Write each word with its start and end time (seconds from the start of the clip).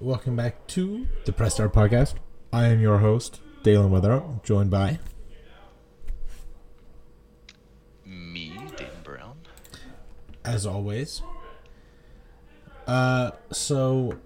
Welcome 0.00 0.36
back 0.36 0.66
to 0.68 1.06
the 1.24 1.32
Press 1.32 1.54
Start 1.54 1.72
Podcast. 1.72 2.14
I 2.52 2.66
am 2.66 2.80
your 2.80 2.98
host, 2.98 3.40
Daylan 3.62 3.90
Weatherup, 3.90 4.44
joined 4.44 4.70
by 4.70 4.98
Me, 8.04 8.52
Dayton 8.76 9.02
Brown. 9.02 9.36
as 10.44 10.66
always. 10.66 11.22
Uh, 12.86 13.30
so 13.50 14.18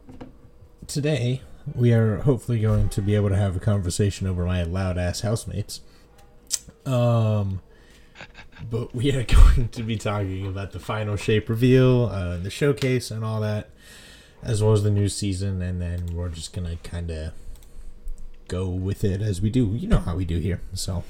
today 0.86 1.42
we 1.74 1.92
are 1.92 2.18
hopefully 2.18 2.60
going 2.60 2.88
to 2.90 3.00
be 3.00 3.14
able 3.14 3.28
to 3.28 3.36
have 3.36 3.56
a 3.56 3.60
conversation 3.60 4.26
over 4.26 4.44
my 4.44 4.64
loud 4.64 4.98
ass 4.98 5.20
housemates. 5.20 5.80
Um, 6.84 7.60
but 8.68 8.94
we 8.94 9.12
are 9.12 9.22
going 9.56 9.68
to 9.68 9.82
be 9.82 9.96
talking 9.96 10.46
about 10.46 10.72
the 10.72 10.80
final 10.80 11.16
shape 11.16 11.48
reveal, 11.48 12.06
uh, 12.06 12.38
the 12.38 12.50
showcase, 12.50 13.10
and 13.10 13.24
all 13.24 13.40
that, 13.40 13.70
as 14.42 14.62
well 14.62 14.72
as 14.72 14.82
the 14.82 14.90
new 14.90 15.08
season, 15.08 15.62
and 15.62 15.80
then 15.80 16.14
we're 16.14 16.28
just 16.28 16.52
gonna 16.52 16.76
kind 16.82 17.10
of 17.10 17.32
go 18.48 18.68
with 18.68 19.04
it 19.04 19.22
as 19.22 19.40
we 19.40 19.50
do. 19.50 19.66
You 19.74 19.88
know 19.88 19.98
how 19.98 20.16
we 20.16 20.24
do 20.24 20.38
here, 20.38 20.60
so. 20.74 21.04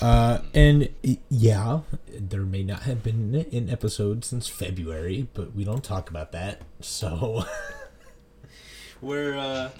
Uh, 0.00 0.40
and 0.52 0.88
yeah, 1.28 1.80
there 2.08 2.42
may 2.42 2.62
not 2.62 2.82
have 2.82 3.02
been 3.02 3.46
an 3.52 3.70
episode 3.70 4.24
since 4.24 4.48
February, 4.48 5.28
but 5.34 5.54
we 5.54 5.64
don't 5.64 5.84
talk 5.84 6.10
about 6.10 6.32
that. 6.32 6.62
So 6.80 7.44
we're 9.00 9.36
uh, 9.36 9.70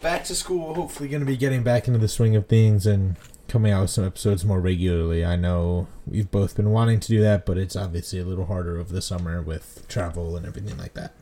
back 0.00 0.24
to 0.24 0.34
school. 0.34 0.74
Hopefully, 0.74 1.08
going 1.08 1.20
to 1.20 1.26
be 1.26 1.36
getting 1.36 1.62
back 1.62 1.88
into 1.88 1.98
the 1.98 2.08
swing 2.08 2.36
of 2.36 2.46
things 2.46 2.86
and 2.86 3.16
coming 3.48 3.72
out 3.72 3.82
with 3.82 3.90
some 3.90 4.04
episodes 4.04 4.44
more 4.44 4.60
regularly. 4.60 5.24
I 5.24 5.36
know 5.36 5.88
we've 6.06 6.30
both 6.30 6.54
been 6.56 6.70
wanting 6.70 7.00
to 7.00 7.08
do 7.08 7.20
that, 7.22 7.44
but 7.46 7.58
it's 7.58 7.74
obviously 7.76 8.18
a 8.20 8.24
little 8.24 8.44
harder 8.46 8.78
over 8.78 8.92
the 8.92 9.02
summer 9.02 9.42
with 9.42 9.86
travel 9.88 10.36
and 10.36 10.46
everything 10.46 10.76
like 10.76 10.94
that. 10.94 11.14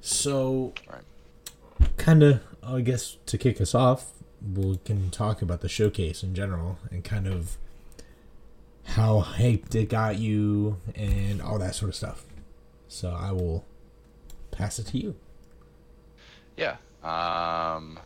So 0.00 0.72
kind 1.96 2.22
of 2.22 2.40
i 2.62 2.80
guess 2.80 3.16
to 3.26 3.38
kick 3.38 3.60
us 3.60 3.74
off 3.74 4.12
we 4.54 4.78
can 4.84 5.10
talk 5.10 5.42
about 5.42 5.60
the 5.60 5.68
showcase 5.68 6.22
in 6.22 6.34
general 6.34 6.78
and 6.90 7.04
kind 7.04 7.26
of 7.26 7.56
how 8.84 9.20
hyped 9.22 9.74
it 9.74 9.88
got 9.88 10.18
you 10.18 10.78
and 10.94 11.40
all 11.40 11.58
that 11.58 11.74
sort 11.74 11.88
of 11.88 11.94
stuff 11.94 12.24
so 12.88 13.10
i 13.10 13.30
will 13.30 13.64
pass 14.50 14.78
it 14.78 14.86
to 14.86 14.98
you 14.98 15.14
Yeah. 16.56 16.76
Um, 17.02 17.98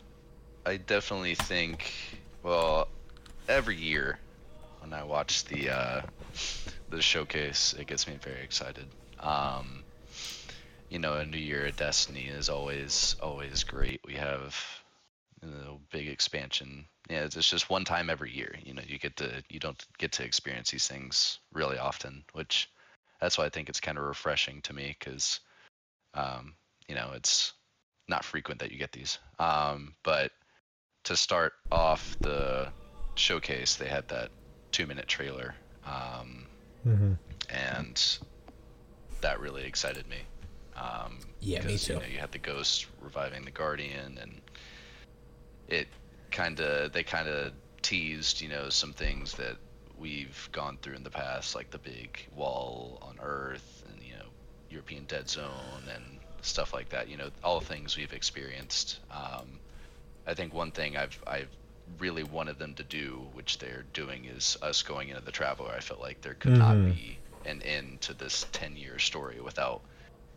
I 0.66 0.76
definitely 0.76 1.34
think. 1.34 1.92
Well, 2.42 2.88
every 3.48 3.76
year 3.76 4.18
when 4.80 4.92
I 4.92 5.04
watch 5.04 5.44
the 5.44 5.70
uh, 5.70 6.00
the 6.88 7.02
showcase, 7.02 7.74
it 7.78 7.86
gets 7.86 8.06
me 8.06 8.18
very 8.22 8.42
excited. 8.42 8.86
Um, 9.20 9.84
you 10.90 10.98
know, 10.98 11.14
a 11.14 11.26
new 11.26 11.38
year 11.38 11.66
of 11.66 11.76
Destiny 11.76 12.26
is 12.26 12.48
always 12.48 13.16
always 13.20 13.64
great. 13.64 14.00
We 14.06 14.14
have 14.14 14.54
know, 15.50 15.80
big 15.90 16.08
expansion. 16.08 16.86
Yeah, 17.08 17.24
it's 17.24 17.36
it's 17.36 17.50
just 17.50 17.70
one 17.70 17.84
time 17.84 18.10
every 18.10 18.32
year. 18.32 18.54
You 18.64 18.74
know, 18.74 18.82
you 18.86 18.98
get 18.98 19.16
to 19.16 19.42
you 19.48 19.60
don't 19.60 19.82
get 19.98 20.12
to 20.12 20.24
experience 20.24 20.70
these 20.70 20.88
things 20.88 21.38
really 21.52 21.78
often, 21.78 22.24
which 22.32 22.70
that's 23.20 23.38
why 23.38 23.44
I 23.44 23.48
think 23.48 23.68
it's 23.68 23.80
kind 23.80 23.98
of 23.98 24.04
refreshing 24.04 24.62
to 24.62 24.72
me 24.72 24.96
because 24.98 25.40
um, 26.14 26.54
you 26.88 26.94
know 26.94 27.12
it's 27.14 27.52
not 28.08 28.24
frequent 28.24 28.60
that 28.60 28.72
you 28.72 28.78
get 28.78 28.92
these. 28.92 29.18
Um, 29.38 29.94
but 30.02 30.32
to 31.04 31.16
start 31.16 31.54
off 31.70 32.16
the 32.20 32.68
showcase, 33.14 33.76
they 33.76 33.88
had 33.88 34.08
that 34.08 34.30
two 34.72 34.86
minute 34.86 35.06
trailer, 35.06 35.54
um, 35.86 36.46
mm-hmm. 36.86 37.12
and 37.50 38.18
that 39.20 39.40
really 39.40 39.64
excited 39.64 40.08
me. 40.08 40.18
Um, 40.76 41.18
Yeah, 41.40 41.60
me 41.60 41.66
because, 41.66 41.84
too. 41.84 41.92
You, 41.94 41.98
know, 42.00 42.06
you 42.06 42.18
had 42.18 42.32
the 42.32 42.38
ghost 42.38 42.86
reviving 43.00 43.44
the 43.44 43.50
guardian, 43.50 44.18
and 44.20 44.40
it 45.68 45.88
kind 46.30 46.60
of 46.60 46.92
they 46.92 47.02
kind 47.02 47.28
of 47.28 47.52
teased, 47.82 48.40
you 48.40 48.48
know, 48.48 48.68
some 48.70 48.92
things 48.92 49.34
that 49.34 49.56
we've 49.96 50.48
gone 50.52 50.78
through 50.82 50.96
in 50.96 51.04
the 51.04 51.10
past, 51.10 51.54
like 51.54 51.70
the 51.70 51.78
big 51.78 52.26
wall 52.34 52.98
on 53.02 53.18
Earth, 53.22 53.84
and 53.90 54.02
you 54.02 54.14
know, 54.14 54.26
European 54.70 55.04
Dead 55.04 55.28
Zone, 55.28 55.84
and 55.94 56.04
stuff 56.40 56.72
like 56.72 56.88
that. 56.88 57.08
You 57.08 57.16
know, 57.16 57.30
all 57.42 57.60
things 57.60 57.96
we've 57.96 58.12
experienced. 58.12 59.00
Um, 59.10 59.60
I 60.26 60.34
think 60.34 60.52
one 60.54 60.70
thing 60.72 60.96
I've 60.96 61.18
I've 61.26 61.48
really 61.98 62.22
wanted 62.24 62.58
them 62.58 62.74
to 62.74 62.82
do, 62.84 63.26
which 63.34 63.58
they're 63.58 63.84
doing, 63.92 64.24
is 64.24 64.56
us 64.62 64.82
going 64.82 65.08
into 65.10 65.20
the 65.22 65.30
Traveler. 65.32 65.70
I 65.70 65.80
felt 65.80 66.00
like 66.00 66.20
there 66.22 66.34
could 66.34 66.52
Mhm. 66.52 66.58
not 66.58 66.94
be 66.96 67.18
an 67.44 67.60
end 67.62 68.00
to 68.02 68.14
this 68.14 68.46
10-year 68.52 68.98
story 68.98 69.40
without 69.40 69.82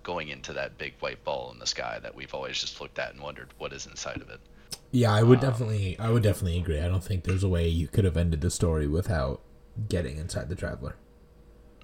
going 0.04 0.28
into 0.30 0.52
that 0.54 0.78
big 0.78 0.94
white 1.00 1.24
ball 1.24 1.52
in 1.54 1.60
the 1.60 1.66
sky 1.66 2.00
that 2.00 2.14
we've 2.14 2.34
always 2.34 2.60
just 2.60 2.80
looked 2.82 3.00
at 3.00 3.14
and 3.14 3.22
wondered 3.22 3.50
what 3.58 3.72
is 3.74 3.86
inside 3.88 4.18
of 4.22 4.30
it. 4.30 4.40
yeah 4.92 5.14
i 5.14 5.22
would 5.24 5.40
Um, 5.40 5.46
definitely 5.52 5.98
i 6.00 6.10
would 6.10 6.24
definitely 6.24 6.58
agree 6.58 6.80
i 6.80 6.88
don't 6.88 7.04
think 7.04 7.24
there's 7.24 7.44
a 7.44 7.50
way 7.50 7.68
you 7.68 7.88
could 7.88 8.06
have 8.06 8.16
ended 8.18 8.40
the 8.42 8.50
story 8.50 8.88
without 8.88 9.42
getting 9.90 10.18
inside 10.18 10.48
the 10.50 10.56
traveler 10.56 10.96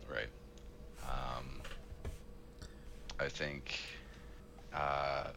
Right. 0.09 0.29
Um, 1.03 1.61
I 3.19 3.27
think 3.29 3.79
uh, 4.73 5.31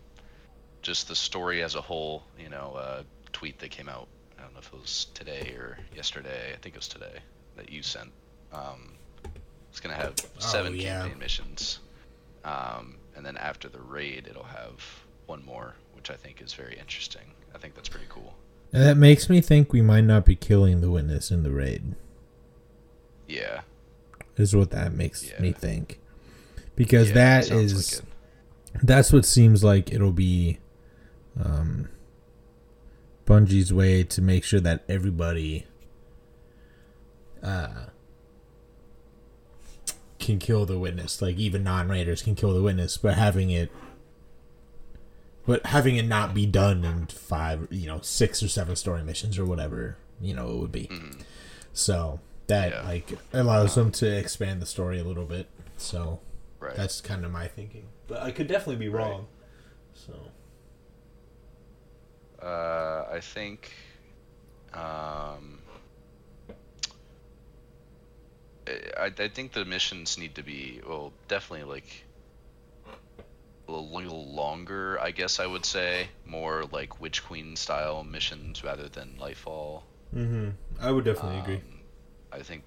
just 0.87 1.09
the 1.09 1.17
story 1.17 1.63
as 1.65 1.75
a 1.75 1.81
whole, 1.81 2.23
you 2.39 2.49
know, 2.49 2.75
uh, 2.79 3.03
tweet 3.33 3.59
that 3.59 3.71
came 3.71 3.89
out. 3.89 4.07
I 4.39 4.43
don't 4.43 4.53
know 4.53 4.61
if 4.61 4.73
it 4.73 4.81
was 4.81 5.07
today 5.15 5.53
or 5.59 5.79
yesterday. 5.95 6.53
I 6.53 6.57
think 6.59 6.77
it 6.77 6.79
was 6.79 6.87
today 6.89 7.19
that 7.57 7.71
you 7.71 7.83
sent. 7.83 8.11
Um, 8.53 8.93
it's 9.71 9.81
gonna 9.81 9.95
have 9.97 10.15
seven 10.39 10.73
Oh, 10.73 10.77
yeah. 10.77 11.01
campaign 11.03 11.19
missions, 11.19 11.81
um, 12.45 12.97
and 13.17 13.27
then 13.27 13.37
after 13.37 13.69
the 13.69 13.81
raid, 13.81 14.29
it'll 14.31 14.45
have 14.45 14.81
one 15.27 15.45
more, 15.45 15.75
which 15.95 16.09
I 16.11 16.15
think 16.15 16.41
is 16.41 16.55
very 16.55 16.79
interesting. 16.79 17.33
I 17.55 17.59
think 17.59 17.75
that's 17.75 17.89
pretty 17.89 18.07
cool. 18.09 18.35
and 18.73 18.83
that 18.83 18.97
makes 18.97 19.29
me 19.31 19.41
think 19.41 19.73
we 19.73 19.81
might 19.83 20.03
not 20.05 20.25
be 20.25 20.35
killing 20.37 20.81
the 20.81 20.91
witness 20.91 21.31
in 21.31 21.43
the 21.45 21.51
raid 21.51 21.95
Yeah. 23.29 23.63
is 24.37 24.55
what 24.55 24.71
that 24.71 24.93
makes 24.93 25.25
me 25.41 25.53
think 25.53 26.01
because 26.75 27.09
Yeah, 27.09 27.15
that 27.15 27.45
sounds 27.47 27.73
like 27.73 27.81
is 27.81 27.99
it. 28.01 28.05
that's 28.83 29.13
what 29.13 29.25
seems 29.25 29.63
like 29.65 29.93
it'll 29.93 30.13
be 30.13 30.59
um 31.43 31.89
Bungie's 33.27 33.73
way 33.73 34.05
to 34.05 34.23
make 34.23 34.45
sure 34.45 34.61
that 34.61 34.85
everybody 34.89 35.67
uh 37.43 37.87
can 40.19 40.39
kill 40.39 40.65
the 40.67 40.79
witness 40.79 41.21
like 41.23 41.37
even 41.37 41.63
non-raiders 41.63 42.23
can 42.23 42.35
kill 42.35 42.53
the 42.55 42.63
witness 42.63 42.97
but 42.97 43.15
having 43.15 43.51
it 43.51 43.71
but 45.47 45.65
having 45.67 45.97
it 45.97 46.05
not 46.07 46.35
be 46.35 46.47
done 46.47 46.85
in 46.85 47.07
five 47.07 47.69
you 47.71 47.87
know 47.87 48.01
six 48.01 48.43
or 48.43 48.49
seven 48.49 48.75
story 48.75 49.03
missions 49.05 49.39
or 49.39 49.45
whatever 49.45 49.97
you 50.21 50.35
know 50.35 50.51
it 50.51 50.57
would 50.57 50.73
be 50.73 50.87
Mhm. 50.91 51.21
so 51.73 52.21
that 52.49 52.73
Yeah. 52.73 52.83
like 52.83 53.19
allows 53.33 53.75
them 53.75 53.91
to 53.93 54.07
expand 54.19 54.63
the 54.63 54.67
story 54.67 54.99
a 54.99 55.05
little 55.05 55.27
bit 55.27 55.47
so 55.77 56.21
Right. 56.59 56.75
that's 56.75 57.01
kind 57.03 57.25
of 57.25 57.31
my 57.31 57.47
thinking, 57.49 57.85
but 58.09 58.23
I 58.23 58.31
could 58.31 58.47
definitely 58.49 58.77
be 58.77 58.89
Right. 58.89 59.11
wrong. 59.11 59.27
So 59.93 60.15
Uh, 62.47 63.05
I 63.11 63.21
think. 63.21 63.73
Um, 64.73 65.59
I, 68.67 69.07
I 69.19 69.29
think 69.29 69.53
the 69.53 69.65
missions 69.65 70.19
need 70.19 70.37
to 70.37 70.43
be 70.43 70.81
well, 70.87 71.13
definitely 71.29 71.65
like 71.65 72.05
a 73.69 73.73
little 73.73 74.33
longer. 74.33 75.01
I 75.01 75.11
guess 75.11 75.41
I 75.41 75.47
would 75.47 75.65
say 75.65 76.09
more 76.25 76.65
like 76.71 77.01
Witch 77.01 77.25
Queen 77.25 77.57
style 77.57 78.05
missions 78.05 78.63
rather 78.63 78.89
than 78.89 79.17
Lightfall. 79.21 79.83
mm-hmm. 80.15 80.51
I 80.81 80.91
would 80.91 81.05
definitely 81.05 81.39
agree. 81.41 81.57
Um, 81.57 81.81
I 82.33 82.43
think 82.43 82.63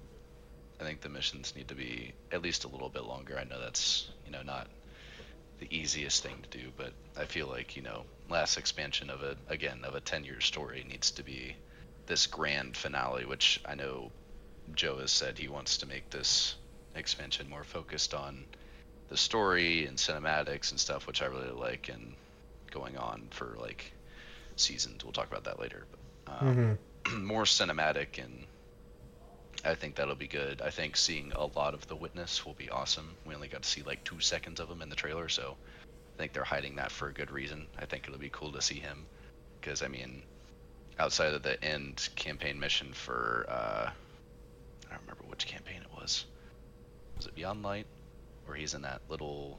I 0.80 0.84
think 0.84 1.00
the 1.00 1.08
missions 1.08 1.54
need 1.56 1.68
to 1.68 1.74
be 1.74 2.12
at 2.32 2.42
least 2.42 2.64
a 2.64 2.68
little 2.68 2.90
bit 2.90 3.04
longer. 3.04 3.38
I 3.38 3.44
know 3.44 3.60
that's 3.60 4.08
you 4.26 4.32
know 4.32 4.42
not 4.42 4.66
the 5.58 5.68
easiest 5.70 6.22
thing 6.22 6.36
to 6.50 6.58
do, 6.58 6.68
but 6.76 6.92
I 7.16 7.24
feel 7.24 7.46
like 7.46 7.76
you 7.76 7.82
know 7.82 8.04
last 8.30 8.56
expansion 8.56 9.10
of 9.10 9.22
a 9.22 9.36
again 9.48 9.80
of 9.84 9.94
a 9.94 10.00
ten 10.00 10.24
year 10.24 10.40
story 10.40 10.84
needs 10.88 11.10
to 11.12 11.22
be 11.22 11.56
this 12.06 12.26
grand 12.26 12.76
finale, 12.76 13.24
which 13.24 13.60
I 13.64 13.74
know 13.74 14.10
Joe 14.74 14.98
has 14.98 15.12
said 15.12 15.38
he 15.38 15.48
wants 15.48 15.78
to 15.78 15.86
make 15.86 16.10
this 16.10 16.56
expansion 16.94 17.48
more 17.48 17.64
focused 17.64 18.14
on 18.14 18.44
the 19.08 19.16
story 19.16 19.86
and 19.86 19.96
cinematics 19.96 20.70
and 20.70 20.80
stuff, 20.80 21.06
which 21.06 21.22
I 21.22 21.26
really 21.26 21.50
like, 21.50 21.88
and 21.88 22.14
going 22.70 22.96
on 22.96 23.28
for 23.30 23.56
like 23.60 23.92
seasons. 24.56 25.04
We'll 25.04 25.12
talk 25.12 25.28
about 25.28 25.44
that 25.44 25.60
later. 25.60 25.84
But, 26.24 26.42
um, 26.42 26.78
Mm-hmm. 27.04 27.24
more 27.26 27.44
cinematic 27.44 28.22
and 28.22 28.46
I 29.64 29.74
think 29.74 29.96
that'll 29.96 30.14
be 30.14 30.28
good. 30.28 30.62
I 30.62 30.70
think 30.70 30.96
seeing 30.96 31.32
a 31.32 31.44
lot 31.44 31.74
of 31.74 31.86
the 31.86 31.96
witness 31.96 32.46
will 32.46 32.54
be 32.54 32.70
awesome. 32.70 33.16
We 33.26 33.34
only 33.34 33.48
got 33.48 33.62
to 33.62 33.68
see 33.68 33.82
like 33.82 34.04
two 34.04 34.20
seconds 34.20 34.60
of 34.60 34.70
him 34.70 34.80
in 34.80 34.88
the 34.88 34.96
trailer, 34.96 35.28
so 35.28 35.56
think 36.20 36.34
they're 36.34 36.44
hiding 36.44 36.76
that 36.76 36.92
for 36.92 37.08
a 37.08 37.12
good 37.12 37.30
reason. 37.30 37.66
I 37.78 37.86
think 37.86 38.04
it'll 38.06 38.18
be 38.20 38.28
cool 38.30 38.52
to 38.52 38.60
see 38.60 38.74
him 38.74 39.06
because 39.58 39.82
I 39.82 39.88
mean, 39.88 40.22
outside 40.98 41.32
of 41.32 41.42
the 41.42 41.62
end 41.64 42.10
campaign 42.14 42.60
mission 42.60 42.92
for 42.92 43.46
uh, 43.48 43.90
I 44.86 44.90
don't 44.90 45.00
remember 45.00 45.24
which 45.28 45.46
campaign 45.46 45.80
it 45.80 45.98
was. 45.98 46.26
Was 47.16 47.26
it 47.26 47.34
Beyond 47.34 47.62
Light 47.62 47.86
where 48.44 48.56
he's 48.56 48.74
in 48.74 48.82
that 48.82 49.00
little 49.08 49.58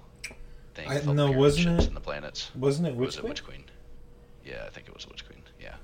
thing. 0.76 0.88
I- 0.88 0.96
with 0.96 1.08
all 1.08 1.14
no, 1.16 1.32
the 1.32 1.38
wasn't 1.38 1.80
it- 1.82 1.88
And 1.88 1.96
the 1.96 2.02
planets. 2.02 2.52
Wasn't 2.56 2.88
it 2.88 2.96
Witch 2.96 3.08
was 3.08 3.16
it 3.18 3.22
Queen? 3.22 3.30
Witch 3.32 3.44
Queen? 3.44 3.64
Yeah, 4.46 4.64
I 4.66 4.70
think 4.70 4.88
it 4.88 4.94
was 4.94 5.08
Witch 5.08 5.26
Queen. 5.26 5.42
Yeah. 5.60 5.76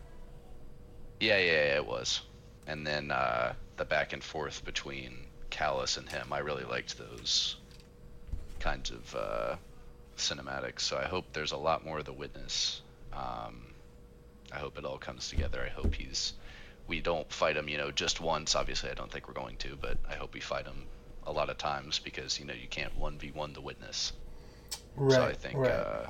Yeah, 1.20 1.38
yeah, 1.40 1.52
yeah, 1.52 1.76
it 1.78 1.88
was. 1.88 2.22
And 2.68 2.86
then 2.86 3.10
uh, 3.10 3.54
the 3.78 3.86
back 3.86 4.14
and 4.14 4.24
forth 4.24 4.64
between 4.64 5.26
Calus 5.50 5.98
and 5.98 6.08
him, 6.08 6.32
I 6.32 6.40
really 6.40 6.66
liked 6.66 6.98
those 7.00 7.56
kinds 8.60 8.92
of 8.92 9.16
uh, 9.16 9.56
cinematics. 10.18 10.82
So 10.82 10.98
I 10.98 11.06
hope 11.06 11.26
there's 11.34 11.52
a 11.52 11.58
lot 11.58 11.86
more 11.86 12.00
of 12.00 12.06
the 12.06 12.14
witness. 12.14 12.82
Um, 13.14 13.68
I 14.52 14.58
hope 14.58 14.78
it 14.78 14.86
all 14.86 14.98
comes 14.98 15.30
together. 15.30 15.62
I 15.66 15.70
hope 15.70 15.96
he's. 15.96 16.34
We 16.88 17.02
don't 17.02 17.30
fight 17.32 17.58
him, 17.58 17.68
you 17.68 17.78
know, 17.78 17.92
just 17.92 18.22
once. 18.22 18.56
Obviously, 18.56 18.90
I 18.90 18.94
don't 18.94 19.12
think 19.12 19.28
we're 19.28 19.34
going 19.34 19.58
to, 19.58 19.78
but 19.80 19.98
I 20.10 20.16
hope 20.16 20.34
we 20.34 20.40
fight 20.40 20.66
him 20.66 20.86
a 21.26 21.32
lot 21.32 21.50
of 21.50 21.58
times 21.58 22.00
because 22.00 22.40
you 22.40 22.46
know 22.46 22.54
you 22.54 22.68
can't 22.70 22.96
one 22.98 23.18
v 23.18 23.32
one 23.32 23.52
the 23.54 23.62
witness. 23.62 24.14
Right. 24.96 25.14
So 25.14 25.26
I 25.26 25.34
think 25.34 25.58
right. 25.58 25.72
uh, 25.72 26.08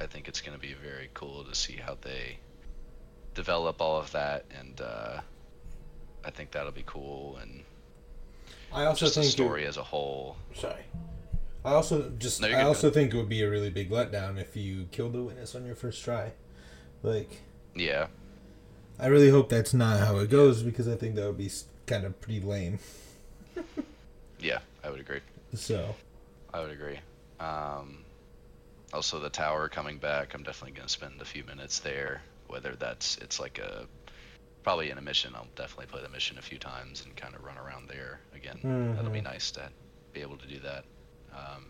I 0.00 0.06
think 0.06 0.26
it's 0.28 0.40
going 0.40 0.58
to 0.58 0.60
be 0.60 0.74
very 0.74 1.10
cool 1.14 1.44
to 1.44 1.54
see 1.54 1.74
how 1.76 1.96
they 2.00 2.38
develop 3.34 3.80
all 3.80 3.98
of 4.00 4.10
that, 4.12 4.44
and 4.58 4.80
uh, 4.80 5.20
I 6.24 6.30
think 6.30 6.50
that'll 6.50 6.72
be 6.72 6.84
cool. 6.84 7.38
And 7.40 7.62
I 8.72 8.86
also 8.86 9.06
just 9.06 9.14
the 9.14 9.20
think 9.20 9.30
it- 9.32 9.36
story 9.36 9.66
as 9.66 9.76
a 9.76 9.82
whole. 9.84 10.36
Sorry. 10.54 10.82
I 11.64 11.72
also 11.72 12.10
just 12.18 12.40
no, 12.40 12.48
I 12.48 12.62
also 12.62 12.90
think 12.90 13.12
it 13.12 13.16
would 13.16 13.28
be 13.28 13.42
a 13.42 13.50
really 13.50 13.70
big 13.70 13.90
letdown 13.90 14.40
if 14.40 14.56
you 14.56 14.86
killed 14.90 15.12
the 15.12 15.22
witness 15.22 15.54
on 15.54 15.66
your 15.66 15.74
first 15.74 16.02
try. 16.02 16.32
Like 17.02 17.42
Yeah, 17.74 18.06
I 18.98 19.06
really 19.06 19.30
hope 19.30 19.48
that's 19.48 19.74
not 19.74 20.00
how 20.00 20.18
it 20.18 20.30
goes 20.30 20.62
because 20.62 20.88
I 20.88 20.96
think 20.96 21.14
that 21.16 21.26
would 21.26 21.38
be 21.38 21.50
kind 21.86 22.04
of 22.04 22.18
pretty 22.20 22.40
lame. 22.40 22.78
yeah, 24.40 24.58
I 24.82 24.90
would 24.90 25.00
agree. 25.00 25.20
So 25.54 25.94
I 26.52 26.60
would 26.60 26.70
agree. 26.70 26.98
Um, 27.38 28.04
also, 28.92 29.18
the 29.20 29.30
tower 29.30 29.68
coming 29.68 29.98
back. 29.98 30.34
I'm 30.34 30.42
definitely 30.42 30.72
going 30.72 30.86
to 30.86 30.92
spend 30.92 31.20
a 31.20 31.24
few 31.24 31.44
minutes 31.44 31.78
there. 31.78 32.22
Whether 32.48 32.74
that's 32.78 33.16
it's 33.18 33.38
like 33.38 33.58
a 33.58 33.86
probably 34.62 34.90
in 34.90 34.98
a 34.98 35.02
mission. 35.02 35.32
I'll 35.34 35.46
definitely 35.56 35.86
play 35.86 36.02
the 36.02 36.08
mission 36.08 36.38
a 36.38 36.42
few 36.42 36.58
times 36.58 37.04
and 37.04 37.14
kind 37.16 37.34
of 37.34 37.44
run 37.44 37.56
around 37.58 37.88
there 37.88 38.20
again. 38.34 38.58
That'll 38.96 39.10
be 39.10 39.20
nice 39.20 39.50
to 39.52 39.68
be 40.12 40.20
able 40.20 40.36
to 40.38 40.46
do 40.46 40.58
that. 40.60 40.84
Um, 41.32 41.66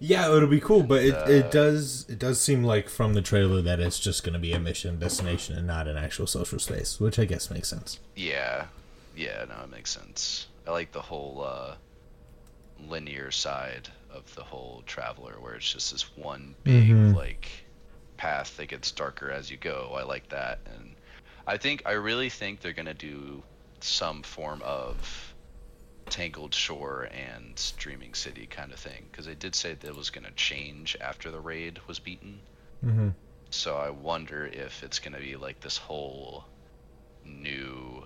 yeah, 0.00 0.32
it'll 0.34 0.48
be 0.48 0.60
cool, 0.60 0.82
but 0.84 1.02
it, 1.04 1.14
Uh, 1.14 1.24
it 1.30 1.50
does 1.50 2.06
it 2.08 2.18
does 2.18 2.40
seem 2.40 2.62
like 2.62 2.88
from 2.88 3.14
the 3.14 3.22
trailer 3.22 3.60
that 3.62 3.80
it's 3.80 3.98
just 3.98 4.22
going 4.22 4.34
to 4.34 4.38
be 4.38 4.52
a 4.52 4.60
mission 4.60 4.98
destination 4.98 5.56
and 5.56 5.66
not 5.66 5.88
an 5.88 5.96
actual 5.96 6.26
social 6.26 6.58
space, 6.58 7.00
which 7.00 7.18
I 7.18 7.24
guess 7.24 7.50
makes 7.50 7.68
sense. 7.68 7.98
Yeah, 8.14 8.66
yeah, 9.16 9.44
no, 9.48 9.64
it 9.64 9.70
makes 9.70 9.90
sense. 9.90 10.46
I 10.66 10.70
like 10.70 10.92
the 10.92 11.02
whole 11.02 11.42
uh, 11.44 11.74
linear 12.88 13.30
side 13.30 13.88
of 14.10 14.32
the 14.34 14.44
whole 14.44 14.82
traveler, 14.86 15.34
where 15.40 15.54
it's 15.54 15.72
just 15.72 15.92
this 15.92 16.16
one 16.16 16.54
big 16.64 16.88
Mhm. 16.88 17.14
like 17.14 17.48
path 18.16 18.56
that 18.56 18.66
gets 18.66 18.90
darker 18.90 19.30
as 19.30 19.50
you 19.50 19.56
go. 19.56 19.94
I 19.96 20.02
like 20.04 20.28
that, 20.30 20.60
and 20.66 20.94
I 21.46 21.56
think 21.56 21.82
I 21.86 21.92
really 21.92 22.30
think 22.30 22.60
they're 22.60 22.72
gonna 22.72 22.94
do 22.94 23.42
some 23.80 24.22
form 24.22 24.62
of 24.62 25.27
Tangled 26.10 26.54
Shore 26.54 27.08
and 27.12 27.60
Dreaming 27.76 28.14
City 28.14 28.46
kind 28.46 28.72
of 28.72 28.78
thing, 28.78 29.06
because 29.10 29.26
they 29.26 29.34
did 29.34 29.54
say 29.54 29.74
that 29.74 29.86
it 29.86 29.96
was 29.96 30.10
gonna 30.10 30.30
change 30.32 30.96
after 31.00 31.30
the 31.30 31.40
raid 31.40 31.80
was 31.86 31.98
beaten. 31.98 32.40
Mm-hmm. 32.84 33.08
So 33.50 33.76
I 33.76 33.90
wonder 33.90 34.46
if 34.46 34.82
it's 34.82 34.98
gonna 34.98 35.20
be 35.20 35.36
like 35.36 35.60
this 35.60 35.76
whole 35.76 36.44
new 37.24 38.04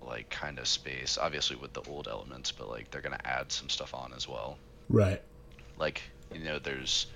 like 0.00 0.28
kind 0.30 0.58
of 0.58 0.66
space. 0.66 1.18
Obviously 1.18 1.56
with 1.56 1.72
the 1.72 1.82
old 1.88 2.08
elements, 2.08 2.52
but 2.52 2.68
like 2.68 2.90
they're 2.90 3.00
gonna 3.00 3.20
add 3.24 3.52
some 3.52 3.68
stuff 3.68 3.94
on 3.94 4.12
as 4.14 4.28
well. 4.28 4.58
Right. 4.88 5.22
Like 5.78 6.02
you 6.32 6.44
know, 6.44 6.58
there's 6.58 7.06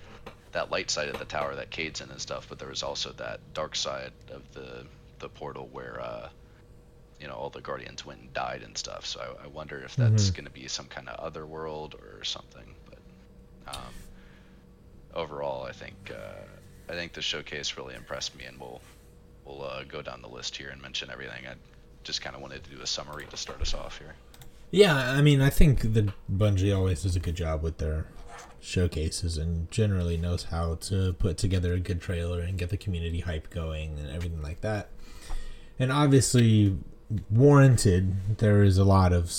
that 0.51 0.71
light 0.71 0.89
side 0.89 1.09
of 1.09 1.19
the 1.19 1.25
tower 1.25 1.55
that 1.55 1.69
Cayde's 1.69 2.01
in 2.01 2.09
and 2.09 2.21
stuff, 2.21 2.47
but 2.49 2.59
there 2.59 2.69
was 2.69 2.83
also 2.83 3.11
that 3.13 3.39
dark 3.53 3.75
side 3.75 4.11
of 4.31 4.41
the 4.53 4.85
the 5.19 5.29
portal 5.29 5.67
where 5.71 5.99
uh 5.99 6.29
you 7.19 7.27
know 7.27 7.33
all 7.33 7.49
the 7.49 7.61
guardians 7.61 8.05
went 8.05 8.21
and 8.21 8.33
died 8.33 8.61
and 8.63 8.77
stuff. 8.77 9.05
So 9.05 9.19
I, 9.41 9.45
I 9.45 9.47
wonder 9.47 9.79
if 9.83 9.95
that's 9.95 10.29
Mhm. 10.29 10.35
gonna 10.35 10.49
be 10.49 10.67
some 10.67 10.85
kind 10.87 11.09
of 11.09 11.19
other 11.19 11.45
world 11.45 11.95
or 11.95 12.23
something. 12.23 12.75
But 12.89 13.75
um, 13.75 13.93
overall, 15.13 15.63
I 15.63 15.71
think 15.71 15.95
uh, 16.11 16.43
I 16.89 16.93
think 16.93 17.13
the 17.13 17.21
showcase 17.21 17.77
really 17.77 17.95
impressed 17.95 18.35
me, 18.37 18.45
and 18.45 18.59
we'll 18.59 18.81
we'll 19.45 19.63
uh, 19.63 19.83
go 19.83 20.01
down 20.01 20.21
the 20.21 20.27
list 20.29 20.55
here 20.55 20.69
and 20.69 20.81
mention 20.81 21.09
everything. 21.09 21.47
I 21.47 21.53
just 22.03 22.21
kind 22.21 22.35
of 22.35 22.41
wanted 22.41 22.63
to 22.65 22.69
do 22.69 22.81
a 22.81 22.87
summary 22.87 23.25
to 23.29 23.37
start 23.37 23.61
us 23.61 23.73
off 23.73 23.97
here. 23.97 24.15
Yeah, 24.71 24.95
I 25.11 25.21
mean, 25.21 25.41
I 25.41 25.49
think 25.49 25.93
the 25.93 26.11
Bungie 26.31 26.75
always 26.75 27.03
does 27.03 27.15
a 27.15 27.19
good 27.21 27.35
job 27.35 27.63
with 27.63 27.77
their 27.77 28.05
showcases 28.59 29.37
and 29.37 29.69
generally 29.71 30.17
knows 30.17 30.43
how 30.43 30.75
to 30.75 31.13
put 31.13 31.37
together 31.37 31.73
a 31.73 31.79
good 31.79 32.01
trailer 32.01 32.41
and 32.41 32.57
get 32.57 32.69
the 32.69 32.77
community 32.77 33.21
hype 33.21 33.49
going 33.49 33.97
and 33.97 34.09
everything 34.09 34.41
like 34.41 34.59
that. 34.61 34.89
And 35.79 35.91
obviously, 35.91 36.75
warranted, 37.29 38.37
there 38.37 38.63
is 38.63 38.77
a 38.77 38.83
lot 38.83 39.13
of 39.13 39.31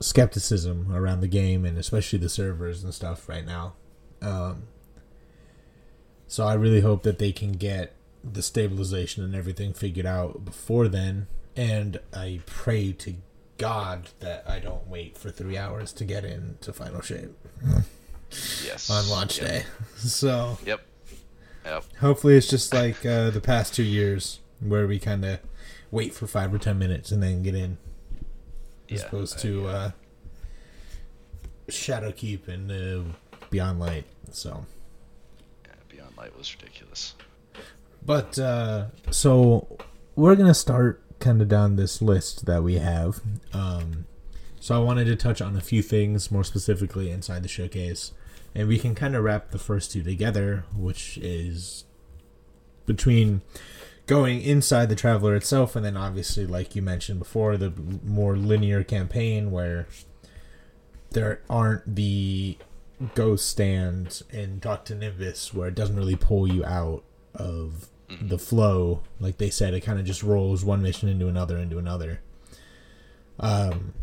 skepticism 0.00 0.92
around 0.94 1.20
the 1.20 1.28
game 1.28 1.64
and 1.64 1.78
especially 1.78 2.18
the 2.18 2.28
servers 2.28 2.82
and 2.84 2.92
stuff 2.92 3.28
right 3.28 3.46
now. 3.46 3.74
Um, 4.20 4.64
so 6.26 6.46
I 6.46 6.54
really 6.54 6.80
hope 6.80 7.02
that 7.02 7.18
they 7.18 7.32
can 7.32 7.52
get 7.52 7.94
the 8.24 8.42
stabilization 8.42 9.22
and 9.24 9.34
everything 9.34 9.72
figured 9.72 10.06
out 10.06 10.44
before 10.44 10.88
then. 10.88 11.26
And 11.56 12.00
I 12.14 12.40
pray 12.46 12.92
to 12.92 13.14
God 13.58 14.10
that 14.20 14.44
I 14.48 14.58
don't 14.58 14.86
wait 14.88 15.16
for 15.18 15.30
three 15.30 15.56
hours 15.58 15.92
to 15.94 16.04
get 16.04 16.24
into 16.24 16.72
Final 16.72 17.00
Shape 17.02 17.30
Yes. 18.64 18.88
on 18.90 19.08
launch 19.08 19.38
Yep. 19.40 19.46
day. 19.48 19.64
So 19.98 20.58
Yep. 20.64 20.80
Yep. 21.64 21.84
hopefully 22.00 22.36
it's 22.36 22.48
just 22.48 22.72
like 22.72 23.04
uh, 23.04 23.30
the 23.30 23.40
past 23.40 23.74
two 23.74 23.82
years 23.82 24.40
where 24.60 24.86
we 24.86 24.98
kind 24.98 25.24
of 25.24 25.38
wait 25.92 26.12
for 26.12 26.26
five 26.26 26.52
or 26.52 26.58
ten 26.58 26.76
minutes 26.78 27.12
and 27.12 27.22
then 27.22 27.44
get 27.44 27.54
in, 27.54 27.78
as 28.90 29.00
Yeah, 29.00 29.06
opposed 29.06 29.38
to 29.40 29.68
uh, 29.68 29.90
Shadowkeep 31.68 32.48
and 32.48 32.72
uh, 32.72 33.12
Beyond 33.50 33.78
Light. 33.78 34.04
So. 34.32 34.66
Yeah, 35.64 35.72
Beyond 35.88 36.16
Light 36.16 36.36
was 36.36 36.52
ridiculous. 36.60 37.14
But 38.04 38.36
uh, 38.38 38.86
so 39.10 39.78
we're 40.16 40.34
gonna 40.34 40.54
start 40.54 41.00
kind 41.20 41.40
of 41.40 41.46
down 41.48 41.76
this 41.76 42.02
list 42.02 42.46
that 42.46 42.64
we 42.64 42.74
have. 42.78 43.20
Um, 43.52 44.06
so 44.58 44.74
I 44.74 44.78
wanted 44.78 45.04
to 45.04 45.14
touch 45.16 45.40
on 45.40 45.56
a 45.56 45.60
few 45.60 45.82
things 45.82 46.30
more 46.30 46.42
specifically 46.42 47.10
inside 47.10 47.44
the 47.44 47.48
showcase, 47.48 48.12
and 48.54 48.66
we 48.66 48.78
can 48.78 48.94
kind 48.94 49.14
of 49.14 49.22
wrap 49.22 49.50
the 49.50 49.58
first 49.58 49.92
two 49.92 50.02
together, 50.02 50.64
which 50.74 51.18
is 51.18 51.84
between 52.86 53.42
going 54.06 54.40
inside 54.42 54.88
the 54.88 54.96
traveler 54.96 55.34
itself, 55.36 55.76
and 55.76 55.84
then 55.84 55.96
obviously, 55.96 56.46
like 56.46 56.74
you 56.74 56.82
mentioned 56.82 57.18
before, 57.18 57.56
the 57.56 57.72
more 58.04 58.36
linear 58.36 58.82
campaign 58.84 59.50
where 59.50 59.86
there 61.10 61.40
aren't 61.48 61.94
the 61.96 62.56
ghost 63.14 63.48
stands 63.48 64.22
and 64.30 64.62
talk 64.62 64.84
to 64.86 64.94
Nimbus 64.94 65.52
where 65.52 65.68
it 65.68 65.74
doesn't 65.74 65.96
really 65.96 66.16
pull 66.16 66.46
you 66.52 66.64
out 66.64 67.02
of 67.34 67.88
Mhm. 68.08 68.28
the 68.28 68.38
flow. 68.38 69.02
Like 69.18 69.38
they 69.38 69.50
said, 69.50 69.74
it 69.74 69.80
kind 69.80 69.98
of 69.98 70.04
just 70.04 70.22
rolls 70.22 70.64
one 70.64 70.82
mission 70.82 71.08
into 71.08 71.26
another 71.28 71.58
into 71.58 71.78
another. 71.78 72.20
Um, 73.40 73.94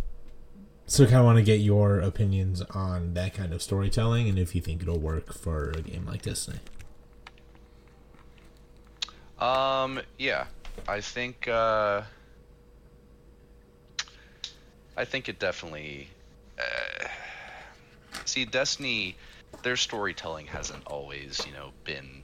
so 0.86 1.06
kind 1.06 1.18
of 1.18 1.26
want 1.26 1.38
to 1.38 1.44
get 1.44 1.62
your 1.62 2.00
opinions 2.00 2.62
on 2.72 3.14
that 3.14 3.34
kind 3.34 3.54
of 3.54 3.62
storytelling 3.62 4.28
and 4.28 4.38
if 4.40 4.54
you 4.56 4.62
think 4.62 4.82
it'll 4.82 5.00
work 5.00 5.34
for 5.34 5.70
a 5.72 5.82
game 5.82 6.06
like 6.06 6.24
Destiny. 6.24 6.60
Um, 9.40 10.02
yeah, 10.18 10.48
I 10.88 11.02
think 11.02 11.48
uh, 11.48 12.04
I 14.98 15.06
think 15.06 15.30
it 15.30 15.40
definitely. 15.40 16.10
Uh, 16.58 17.08
see, 18.26 18.46
Destiny, 18.46 19.16
their 19.64 19.78
storytelling 19.78 20.48
hasn't 20.48 20.84
always, 20.88 21.46
you 21.46 21.54
know, 21.54 21.72
been, 21.86 22.24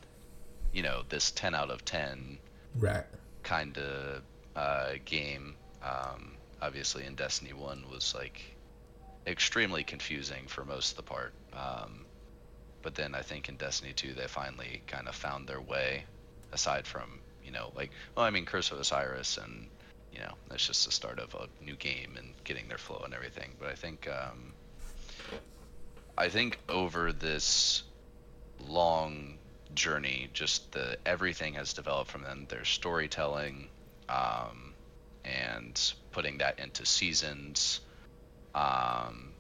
you 0.73 0.81
know, 0.83 1.03
this 1.09 1.31
ten 1.31 1.55
out 1.55 1.69
of 1.69 1.85
ten 1.85 2.39
Right. 2.77 3.05
kind 3.43 3.77
of 3.77 4.23
uh, 4.55 4.93
game. 5.05 5.55
Um, 5.81 6.37
obviously, 6.61 7.05
in 7.05 7.15
Destiny 7.15 7.53
One 7.53 7.85
was 7.89 8.13
like 8.13 8.41
extremely 9.25 9.83
confusing 9.83 10.47
for 10.47 10.65
most 10.65 10.91
of 10.91 10.97
the 10.97 11.03
part. 11.03 11.33
Um, 11.53 12.05
but 12.81 12.95
then 12.95 13.15
I 13.15 13.21
think 13.21 13.47
in 13.47 13.55
Destiny 13.55 13.93
Two 13.93 14.13
they 14.13 14.27
finally 14.27 14.83
kind 14.87 15.07
of 15.07 15.15
found 15.15 15.47
their 15.47 15.61
way. 15.61 16.05
Aside 16.55 16.87
from 16.87 17.21
you 17.43 17.51
know 17.51 17.71
like 17.75 17.91
well 18.15 18.25
I 18.25 18.31
mean 18.31 18.45
Curse 18.45 18.71
of 18.71 18.79
Osiris 18.79 19.37
and 19.37 19.69
you 20.11 20.19
know 20.19 20.33
that's 20.49 20.65
just 20.65 20.85
the 20.85 20.91
start 20.91 21.19
of 21.19 21.35
a 21.35 21.47
new 21.63 21.75
game 21.75 22.15
and 22.17 22.33
getting 22.45 22.67
their 22.67 22.77
flow 22.77 23.01
and 23.03 23.13
everything. 23.13 23.51
But 23.59 23.69
I 23.69 23.75
think 23.75 24.07
um, 24.07 24.53
I 26.17 26.29
think 26.29 26.57
over 26.69 27.11
this 27.11 27.83
long 28.59 29.37
journey, 29.73 30.29
just 30.33 30.71
the 30.71 30.97
everything 31.05 31.55
has 31.55 31.73
developed 31.73 32.09
from 32.09 32.23
them. 32.23 32.45
Their 32.49 32.63
storytelling, 32.63 33.69
um, 34.07 34.73
and 35.25 35.93
putting 36.11 36.37
that 36.37 36.59
into 36.59 36.85
seasons, 36.85 37.81
um, 38.53 39.33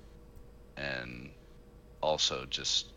and 0.75 1.31
also 2.01 2.45
just 2.49 2.91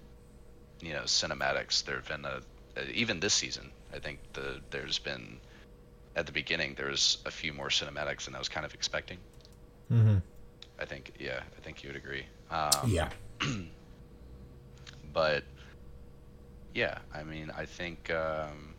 you 0.81 0.93
know 0.93 1.03
cinematics. 1.03 1.85
There 1.85 1.97
have 1.97 2.09
been 2.09 2.25
a 2.25 2.41
even 2.93 3.21
this 3.21 3.35
season. 3.35 3.73
I 3.95 3.99
think 3.99 4.19
the 4.33 4.61
there's 4.71 4.99
been 4.99 5.39
at 6.17 6.27
the 6.27 6.33
beginning 6.33 6.75
there's 6.77 7.19
a 7.27 7.31
few 7.31 7.53
more 7.53 7.69
cinematics 7.69 8.25
than 8.25 8.35
I 8.35 8.39
was 8.39 8.49
kind 8.49 8.67
of 8.67 8.75
expecting. 8.75 9.19
Mm-hmm. 9.93 10.17
I 10.81 10.85
think 10.85 11.13
yeah, 11.19 11.41
I 11.57 11.61
think 11.63 11.83
you 11.83 11.89
would 11.89 11.97
agree. 11.97 12.27
Um, 12.51 12.71
Yeah. 12.87 13.11
but 15.13 15.45
yeah, 16.75 16.99
I 17.15 17.25
mean, 17.25 17.51
I 17.57 17.65
think 17.65 18.11
um, 18.11 18.75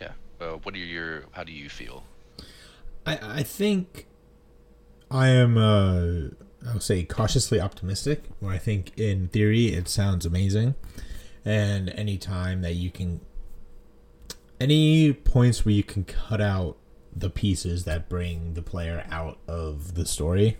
yeah. 0.00 0.12
Well, 0.38 0.60
what 0.62 0.74
are 0.74 0.78
your? 0.78 1.24
How 1.32 1.44
do 1.44 1.52
you 1.52 1.68
feel? 1.68 2.04
I 3.04 3.38
I 3.40 3.42
think 3.42 4.06
I 5.10 5.28
am 5.28 5.58
uh 5.58 6.28
I 6.68 6.72
would 6.72 6.82
say 6.82 7.02
cautiously 7.04 7.60
optimistic. 7.60 8.24
Where 8.40 8.52
I 8.52 8.58
think 8.58 8.92
in 8.98 9.28
theory 9.28 9.66
it 9.74 9.88
sounds 9.88 10.24
amazing, 10.24 10.74
and 11.44 11.88
any 11.90 12.18
time 12.18 12.62
that 12.62 12.74
you 12.74 12.90
can, 12.90 13.20
any 14.60 15.12
points 15.12 15.64
where 15.64 15.74
you 15.74 15.82
can 15.82 16.04
cut 16.04 16.40
out 16.40 16.76
the 17.14 17.28
pieces 17.30 17.84
that 17.84 18.08
bring 18.08 18.54
the 18.54 18.62
player 18.62 19.04
out 19.10 19.38
of 19.46 19.94
the 19.94 20.06
story. 20.06 20.56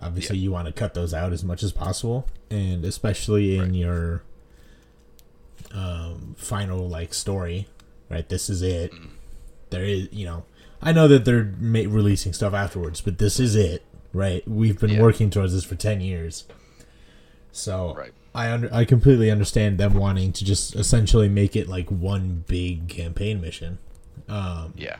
Obviously, 0.00 0.36
Yeah. 0.36 0.42
you 0.44 0.52
want 0.52 0.66
to 0.66 0.72
cut 0.72 0.94
those 0.94 1.12
out 1.12 1.32
as 1.32 1.42
much 1.42 1.62
as 1.64 1.72
possible, 1.72 2.28
and 2.50 2.84
especially 2.84 3.56
in 3.56 3.60
Right. 3.62 3.72
your 3.74 4.22
um, 5.74 6.34
final 6.38 6.88
like 6.88 7.12
story, 7.12 7.66
right? 8.08 8.28
This 8.28 8.48
is 8.48 8.62
it. 8.62 8.92
Mm. 8.92 9.08
There 9.70 9.84
is, 9.84 10.08
you 10.12 10.24
know, 10.24 10.44
I 10.80 10.92
know 10.92 11.08
that 11.08 11.24
they're 11.24 11.52
ma- 11.58 11.80
releasing 11.80 12.32
stuff 12.32 12.54
afterwards, 12.54 13.00
but 13.00 13.18
this 13.18 13.38
is 13.40 13.54
it, 13.54 13.82
right? 14.12 14.46
We've 14.48 14.78
been 14.78 14.90
Yeah. 14.92 15.02
working 15.02 15.28
towards 15.30 15.52
this 15.52 15.64
for 15.64 15.74
ten 15.74 16.00
years, 16.00 16.44
so 17.52 17.94
Right. 17.94 18.12
I 18.38 18.52
under 18.52 18.72
I 18.72 18.84
completely 18.84 19.30
understand 19.30 19.78
them 19.78 19.94
wanting 19.94 20.32
to 20.34 20.44
just 20.44 20.76
essentially 20.76 21.28
make 21.28 21.56
it 21.56 21.68
like 21.68 21.90
one 21.90 22.44
big 22.46 22.88
campaign 22.88 23.40
mission. 23.40 23.78
Um, 24.28 24.74
Yeah. 24.76 24.96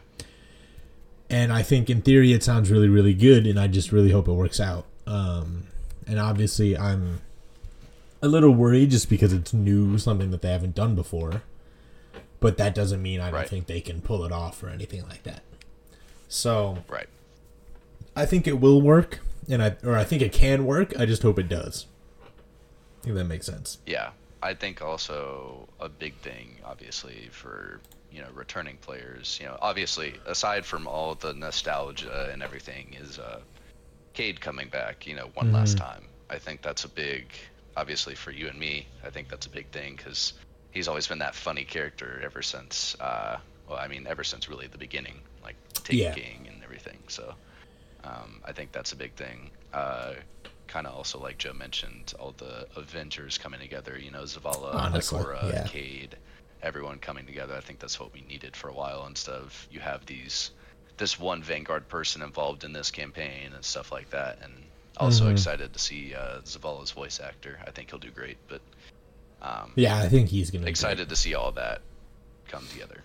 and 1.30 1.52
I 1.52 1.62
think 1.62 1.90
in 1.90 2.00
theory 2.02 2.33
it 2.33 2.42
sounds 2.42 2.71
really 2.71 2.88
really 2.88 3.14
good, 3.14 3.47
and 3.47 3.59
I 3.61 3.66
just 3.68 3.92
really 3.92 4.11
hope 4.11 4.26
it 4.28 4.33
works 4.33 4.59
out. 4.61 4.87
Um, 5.07 5.64
and 6.07 6.18
obviously 6.18 6.76
I'm 6.76 7.21
a 8.23 8.28
little 8.28 8.50
worried 8.50 8.90
just 8.90 9.09
because 9.09 9.33
it's 9.33 9.54
new, 9.54 9.97
something 9.99 10.30
that 10.33 10.42
they 10.42 10.50
haven't 10.50 10.75
done 10.75 10.95
before. 10.97 11.42
But 12.40 12.57
that 12.57 12.75
doesn't 12.75 13.00
mean 13.02 13.21
I 13.21 13.26
don't 13.26 13.35
Right. 13.40 13.49
think 13.49 13.66
they 13.66 13.80
can 13.80 14.00
pull 14.00 14.25
it 14.25 14.33
off 14.33 14.62
or 14.62 14.68
anything 14.68 15.02
like 15.09 15.23
that. 15.25 15.42
So 16.28 16.78
Right. 16.88 17.09
I 18.16 18.26
think 18.26 18.47
it 18.49 18.59
will 18.61 18.80
work, 18.83 19.21
and 19.49 19.62
I 19.62 19.76
or 19.85 19.95
I 19.97 20.02
think 20.04 20.23
it 20.23 20.33
can 20.33 20.64
work. 20.64 20.99
I 20.99 21.07
just 21.07 21.23
hope 21.23 21.38
it 21.38 21.49
does. 21.49 21.87
If 23.09 23.15
that 23.15 23.25
makes 23.25 23.47
sense. 23.47 23.79
Yeah, 23.87 24.11
I 24.43 24.55
think 24.55 24.83
also 24.83 25.69
a 25.81 25.88
big 25.88 26.15
thing, 26.17 26.57
obviously, 26.65 27.29
for 27.33 27.81
you 28.12 28.21
know 28.21 28.29
returning 28.35 28.77
players. 28.79 29.38
You 29.41 29.47
know, 29.47 29.59
obviously, 29.61 30.15
aside 30.27 30.65
from 30.65 30.87
all 30.87 31.15
the 31.15 31.35
nostalgia 31.35 32.31
and 32.33 32.43
everything, 32.43 32.97
is 33.00 33.19
uh, 33.19 33.41
Cayde 34.15 34.41
coming 34.41 34.69
back. 34.69 35.07
You 35.07 35.17
know, 35.17 35.31
one 35.35 35.53
last 35.53 35.79
time. 35.79 36.05
I 36.31 36.38
think 36.38 36.61
that's 36.61 36.85
a 36.85 36.88
big, 36.88 37.33
obviously 37.77 38.15
for 38.15 38.31
you 38.31 38.49
and 38.49 38.59
me. 38.59 38.87
I 39.03 39.11
think 39.11 39.29
that's 39.29 39.47
a 39.47 39.50
big 39.50 39.69
thing 39.71 39.97
because 39.97 40.35
he's 40.73 40.88
always 40.88 41.07
been 41.07 41.21
that 41.21 41.35
funny 41.35 41.65
character 41.65 42.21
ever 42.23 42.43
since. 42.43 42.97
Uh, 43.00 43.38
well, 43.67 43.79
I 43.79 43.88
mean, 43.88 44.07
ever 44.07 44.25
since 44.25 44.49
really 44.49 44.67
the 44.67 44.77
beginning, 44.79 45.21
like 45.43 45.57
Taking 45.88 46.45
Yeah. 46.45 46.53
And 46.53 46.62
everything. 46.62 46.99
So, 47.09 47.35
um, 48.05 48.43
I 48.45 48.53
think 48.53 48.73
that's 48.73 48.93
a 48.93 48.97
big 48.97 49.15
thing. 49.15 49.50
Uh, 49.73 50.15
kind 50.69 50.87
of 50.87 50.95
also 50.95 51.19
like 51.19 51.39
Joe 51.39 51.53
mentioned, 51.53 52.15
all 52.21 52.35
the 52.37 52.67
Avengers 52.77 53.37
coming 53.39 53.61
together. 53.61 53.99
You 53.99 54.11
know, 54.11 54.23
Zavala, 54.23 54.75
Honestly, 54.75 55.19
Ikora, 55.21 55.53
yeah. 55.53 55.65
Cayde, 55.67 56.17
everyone 56.63 56.99
coming 56.99 57.27
together. 57.27 57.55
I 57.57 57.61
think 57.61 57.79
that's 57.81 57.99
what 57.99 58.13
we 58.13 58.21
needed 58.29 58.55
for 58.55 58.69
a 58.69 58.73
while. 58.75 59.07
Instead 59.07 59.35
of 59.35 59.67
you 59.71 59.81
have 59.81 60.05
these 60.07 60.51
this 60.99 61.19
one 61.19 61.43
Vanguard 61.43 61.89
person 61.89 62.23
involved 62.23 62.65
in 62.65 62.73
this 62.73 62.91
campaign 62.91 63.53
and 63.55 63.65
stuff 63.65 63.91
like 63.93 64.11
that. 64.11 64.39
And 64.43 64.53
also 64.97 65.27
Mhm. 65.29 65.33
excited 65.33 65.73
to 65.73 65.79
see 65.79 66.15
uh, 66.15 66.41
Zavala's 66.41 66.91
voice 66.91 67.21
actor. 67.21 67.59
I 67.67 67.71
think 67.71 67.91
he'll 67.91 68.01
do 68.01 68.11
great. 68.11 68.37
But 68.49 68.61
um, 69.41 69.73
Yeah, 69.77 69.97
I 69.99 70.09
think 70.09 70.29
he's 70.29 70.51
gonna. 70.51 70.67
excited 70.67 71.09
to 71.09 71.17
see 71.17 71.35
all 71.35 71.53
that 71.53 71.81
come 72.49 72.67
together. 72.73 73.03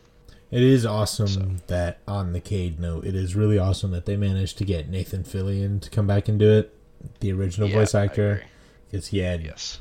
It 0.49 0.61
is 0.63 0.85
awesome 0.85 1.27
So. 1.27 1.41
that 1.67 1.99
on 2.07 2.33
the 2.33 2.39
Cayde 2.39 2.79
note, 2.79 3.05
it 3.05 3.15
is 3.15 3.35
really 3.35 3.57
awesome 3.59 3.91
that 3.91 4.05
they 4.05 4.17
managed 4.17 4.57
to 4.59 4.65
get 4.65 4.87
Nathan 4.89 5.23
Fillion 5.23 5.79
to 5.81 5.89
come 5.91 6.05
back 6.07 6.27
and 6.27 6.37
do 6.39 6.51
it, 6.51 6.73
the 7.19 7.31
original 7.31 7.67
Yeah, 7.69 7.75
voice 7.75 7.95
actor, 7.95 8.43
because 8.89 9.07
he 9.07 9.19
had 9.19 9.43
Yes. 9.43 9.79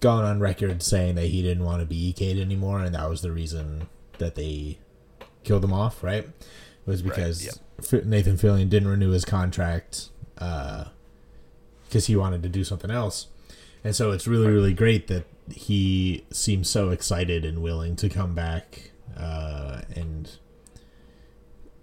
gone 0.00 0.24
on 0.24 0.40
record 0.40 0.82
saying 0.82 1.14
that 1.16 1.26
he 1.26 1.42
didn't 1.42 1.64
want 1.64 1.80
to 1.80 1.86
be 1.86 2.12
Cayde 2.12 2.38
anymore, 2.38 2.80
and 2.80 2.94
that 2.94 3.08
was 3.08 3.22
the 3.22 3.32
reason 3.32 3.88
that 4.18 4.34
they 4.34 4.78
killed 5.44 5.64
him 5.64 5.72
off. 5.72 6.02
Right? 6.02 6.24
It 6.24 6.34
was 6.86 7.02
Right, 7.02 7.14
because 7.14 7.44
yep. 7.44 8.04
Nathan 8.04 8.36
Fillion 8.36 8.68
didn't 8.68 8.88
renew 8.88 9.10
his 9.10 9.24
contract 9.24 10.08
because 10.34 12.06
he 12.06 12.16
wanted 12.16 12.42
to 12.42 12.48
do 12.48 12.64
something 12.64 12.90
else, 12.90 13.28
and 13.84 13.94
so 13.96 14.10
it's 14.12 14.26
really 14.26 14.48
really 14.48 14.74
great 14.74 15.06
that 15.08 15.24
he 15.50 16.24
seems 16.32 16.68
so 16.68 16.90
excited 16.90 17.44
and 17.44 17.62
willing 17.62 17.94
to 17.96 18.08
come 18.08 18.34
back 18.34 18.90
uh, 19.16 19.82
and 19.94 20.32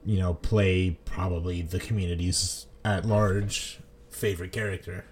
you 0.06 0.20
know 0.20 0.34
play 0.36 0.98
probably 1.06 1.62
the 1.62 1.80
communities 1.80 2.66
at 2.84 3.06
large 3.06 3.80
favorite 4.14 4.52
character. 4.52 5.06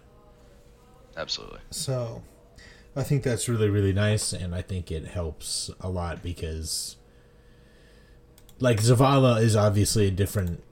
Absolutely. 1.17 1.59
So 1.69 2.23
I 2.95 3.03
think 3.03 3.23
that's 3.23 3.49
really, 3.49 3.69
really 3.69 3.93
nice, 3.93 4.33
and 4.33 4.53
I 4.55 4.61
think 4.61 4.91
it 4.91 5.07
helps 5.07 5.69
a 5.81 5.89
lot 5.89 6.23
because, 6.23 6.95
like, 8.59 8.79
Zavala 8.81 9.41
is 9.41 9.55
obviously 9.55 10.07
a 10.07 10.11
different 10.11 10.63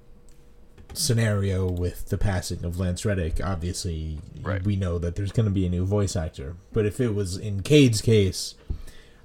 scenario 0.93 1.69
with 1.69 2.09
the 2.09 2.17
passing 2.17 2.63
of 2.65 2.79
Lance 2.79 3.05
Reddick. 3.05 3.39
Obviously, 3.43 4.17
Right. 4.41 4.63
we 4.63 4.75
know 4.75 4.97
that 4.97 5.15
there's 5.15 5.31
going 5.31 5.45
to 5.45 5.51
be 5.51 5.65
a 5.65 5.69
new 5.69 5.85
voice 5.85 6.15
actor, 6.15 6.55
but 6.73 6.85
if 6.85 6.99
it 6.99 7.13
was 7.13 7.37
in 7.37 7.61
Cayde's 7.61 8.01
case, 8.01 8.55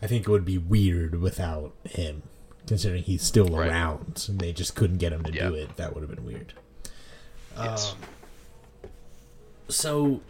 I 0.03 0.07
think 0.07 0.27
it 0.27 0.31
would 0.31 0.45
be 0.45 0.59
weird 0.59 1.21
without 1.21 1.73
him, 1.85 2.23
considering 2.67 3.03
he's 3.03 3.23
still 3.23 3.47
Right. 3.49 3.69
around 3.69 4.27
and 4.29 4.39
they 4.41 4.53
just 4.53 4.75
couldn't 4.75 4.99
get 4.99 5.13
him 5.13 5.23
to 5.25 5.33
Yeah. 5.33 5.49
do 5.49 5.55
it. 5.55 5.77
That 5.77 5.95
would 5.95 6.03
have 6.03 6.15
been 6.15 6.25
weird. 6.27 6.53
Yes. 7.57 7.93
Um, 7.93 7.99
so 9.69 10.21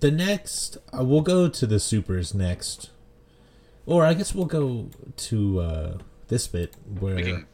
the 0.00 0.10
next 0.10 0.76
uh, 0.96 1.04
we'll 1.04 1.20
go 1.20 1.48
to 1.48 1.66
the 1.66 1.80
supers 1.80 2.32
next 2.34 2.90
or 3.86 4.04
i 4.04 4.14
guess 4.14 4.34
we'll 4.34 4.46
go 4.46 4.88
to 5.16 5.60
uh 5.60 5.98
this 6.28 6.46
bit 6.46 6.74
where 6.98 7.16
We 7.16 7.22
can- 7.24 7.46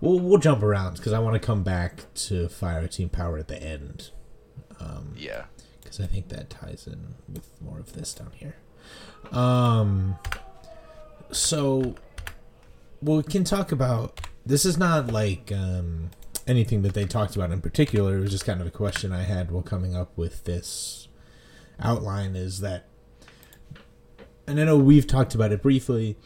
we'll, 0.00 0.18
we'll 0.20 0.38
jump 0.38 0.62
around 0.62 0.96
because 0.96 1.12
i 1.12 1.18
want 1.18 1.34
to 1.34 1.40
come 1.40 1.62
back 1.62 2.04
to 2.14 2.48
fire 2.48 2.86
team 2.88 3.08
power 3.08 3.38
at 3.38 3.48
the 3.48 3.62
end 3.62 4.10
um, 4.80 5.14
yeah. 5.16 5.44
because 5.82 6.00
i 6.00 6.06
think 6.06 6.28
that 6.28 6.50
ties 6.50 6.86
in 6.86 7.14
with 7.32 7.50
more 7.60 7.78
of 7.78 7.92
this 7.92 8.14
down 8.14 8.32
here 8.34 8.56
um 9.32 10.16
so 11.30 11.94
we 13.02 13.22
can 13.22 13.44
talk 13.44 13.72
about 13.72 14.20
this 14.44 14.64
is 14.64 14.78
not 14.78 15.08
like 15.08 15.50
um 15.52 16.10
anything 16.46 16.82
that 16.82 16.94
they 16.94 17.04
talked 17.04 17.36
about 17.36 17.50
in 17.50 17.60
particular 17.60 18.16
it 18.16 18.20
was 18.20 18.30
just 18.30 18.46
kind 18.46 18.60
of 18.60 18.66
a 18.66 18.70
question 18.70 19.12
i 19.12 19.22
had 19.22 19.50
while 19.50 19.62
coming 19.62 19.94
up 19.94 20.16
with 20.16 20.44
this 20.44 21.08
outline 21.80 22.36
is 22.36 22.60
that 22.60 22.86
and 24.46 24.60
i 24.60 24.64
know 24.64 24.76
we've 24.76 25.06
talked 25.06 25.34
about 25.34 25.52
it 25.52 25.62
briefly 25.62 26.16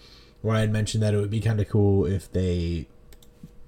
where 0.43 0.57
i 0.57 0.61
had 0.61 0.73
mentioned 0.73 1.03
that 1.03 1.15
it 1.15 1.19
would 1.19 1.31
be 1.31 1.41
kind 1.41 1.61
of 1.61 1.69
cool 1.69 2.05
if 2.05 2.31
they 2.33 2.87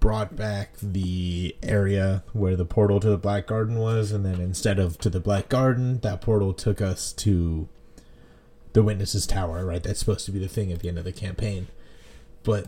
brought 0.03 0.35
back 0.35 0.75
the 0.83 1.55
area 1.63 2.25
where 2.33 2.57
the 2.57 2.65
portal 2.65 2.99
to 2.99 3.09
the 3.09 3.17
black 3.17 3.47
garden 3.47 3.79
was 3.79 4.11
and 4.11 4.27
then 4.27 4.41
instead 4.41 4.81
of 4.81 4.99
to 4.99 5.09
the 5.09 5.21
black 5.21 5.49
garden 5.49 6.01
that 6.01 6.21
portal 6.21 6.53
took 6.53 6.81
us 6.81 7.13
to 7.13 7.69
the 8.73 8.83
witnesses 8.83 9.29
tower 9.29 9.65
right? 9.65 9.83
That's 9.83 10.01
supposed 10.01 10.27
to 10.27 10.33
be 10.33 10.41
the 10.41 10.49
thing 10.49 10.73
at 10.73 10.81
the 10.81 10.89
end 10.89 10.99
of 10.99 11.05
the 11.05 11.13
campaign. 11.13 11.69
But 12.43 12.67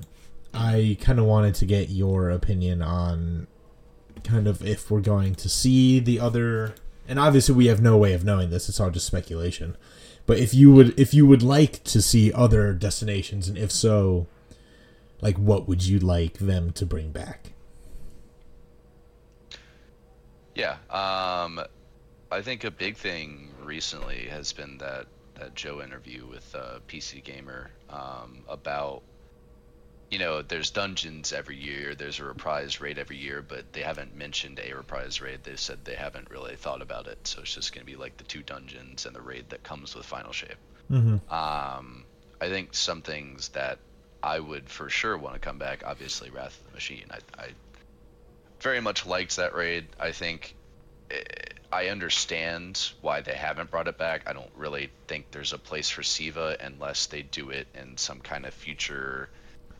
i 0.56 0.96
kind 1.00 1.18
of 1.18 1.24
wanted 1.24 1.56
to 1.56 1.66
get 1.66 1.88
your 1.88 2.30
opinion 2.30 2.80
on 2.80 3.48
kind 4.22 4.46
of 4.46 4.64
if 4.64 4.90
we're 4.90 5.00
going 5.00 5.34
to 5.34 5.48
see 5.48 5.98
the 5.98 6.20
other 6.20 6.74
and 7.08 7.18
obviously 7.18 7.54
we 7.54 7.66
have 7.66 7.82
no 7.82 7.96
way 7.96 8.12
of 8.12 8.24
knowing 8.24 8.50
this 8.50 8.68
it's 8.68 8.80
all 8.80 8.90
just 8.90 9.06
speculation 9.06 9.76
but 10.26 10.38
if 10.38 10.54
you 10.54 10.72
would 10.72 10.98
if 10.98 11.12
you 11.12 11.26
would 11.26 11.42
like 11.42 11.82
to 11.84 12.00
see 12.00 12.32
other 12.32 12.72
destinations 12.72 13.48
and 13.48 13.58
if 13.58 13.70
so 13.72 14.26
like 15.20 15.36
what 15.36 15.66
would 15.66 15.84
you 15.84 15.98
like 15.98 16.38
them 16.38 16.72
to 16.72 16.86
bring 16.86 17.10
back 17.10 17.50
Yeah. 20.54 20.76
Um, 20.90 21.60
I 22.30 22.42
think 22.42 22.64
a 22.64 22.70
big 22.70 22.96
thing 22.96 23.50
recently 23.62 24.26
has 24.30 24.52
been 24.52 24.78
that 24.78 25.06
that 25.34 25.54
Joe 25.56 25.82
interview 25.82 26.26
with 26.26 26.54
uh, 26.54 26.78
PC 26.86 27.22
Gamer 27.24 27.70
um, 27.90 28.44
about 28.48 29.02
you 30.10 30.18
know, 30.18 30.42
there's 30.42 30.70
dungeons 30.70 31.32
every 31.32 31.56
year, 31.56 31.94
there's 31.94 32.20
a 32.20 32.24
reprise 32.24 32.80
raid 32.80 32.98
every 32.98 33.16
year, 33.16 33.42
but 33.42 33.72
they 33.72 33.80
haven't 33.80 34.14
mentioned 34.14 34.60
a 34.62 34.74
reprise 34.74 35.20
raid. 35.20 35.40
They 35.42 35.56
said 35.56 35.84
they 35.84 35.94
haven't 35.94 36.30
really 36.30 36.56
thought 36.56 36.82
about 36.82 37.06
it, 37.06 37.26
so 37.26 37.40
it's 37.40 37.54
just 37.54 37.74
going 37.74 37.84
to 37.84 37.90
be 37.90 37.96
like 37.96 38.16
the 38.16 38.24
two 38.24 38.42
dungeons 38.42 39.06
and 39.06 39.14
the 39.14 39.20
raid 39.20 39.46
that 39.50 39.62
comes 39.62 39.94
with 39.94 40.06
Final 40.06 40.32
Shape. 40.32 40.56
Mm-hmm. 40.90 41.32
Um, 41.32 42.04
I 42.40 42.48
think 42.48 42.74
some 42.74 43.02
things 43.02 43.48
that 43.50 43.78
I 44.22 44.38
would 44.38 44.68
for 44.68 44.88
sure 44.88 45.16
want 45.16 45.34
to 45.34 45.40
come 45.40 45.58
back, 45.58 45.82
obviously 45.84 46.30
Wrath 46.30 46.58
of 46.60 46.66
the 46.68 46.74
Machine. 46.74 47.06
I, 47.10 47.42
I 47.42 47.48
very 48.60 48.80
much 48.80 49.06
liked 49.06 49.36
that 49.36 49.54
raid. 49.54 49.86
I 49.98 50.12
think 50.12 50.54
eh, 51.10 51.22
I 51.72 51.88
understand 51.88 52.92
why 53.00 53.20
they 53.20 53.34
haven't 53.34 53.70
brought 53.70 53.88
it 53.88 53.98
back. 53.98 54.22
I 54.26 54.32
don't 54.32 54.50
really 54.56 54.90
think 55.08 55.30
there's 55.30 55.52
a 55.52 55.58
place 55.58 55.90
for 55.90 56.02
Siva 56.02 56.56
unless 56.60 57.06
they 57.06 57.22
do 57.22 57.50
it 57.50 57.66
in 57.74 57.96
some 57.96 58.20
kind 58.20 58.46
of 58.46 58.54
future 58.54 59.28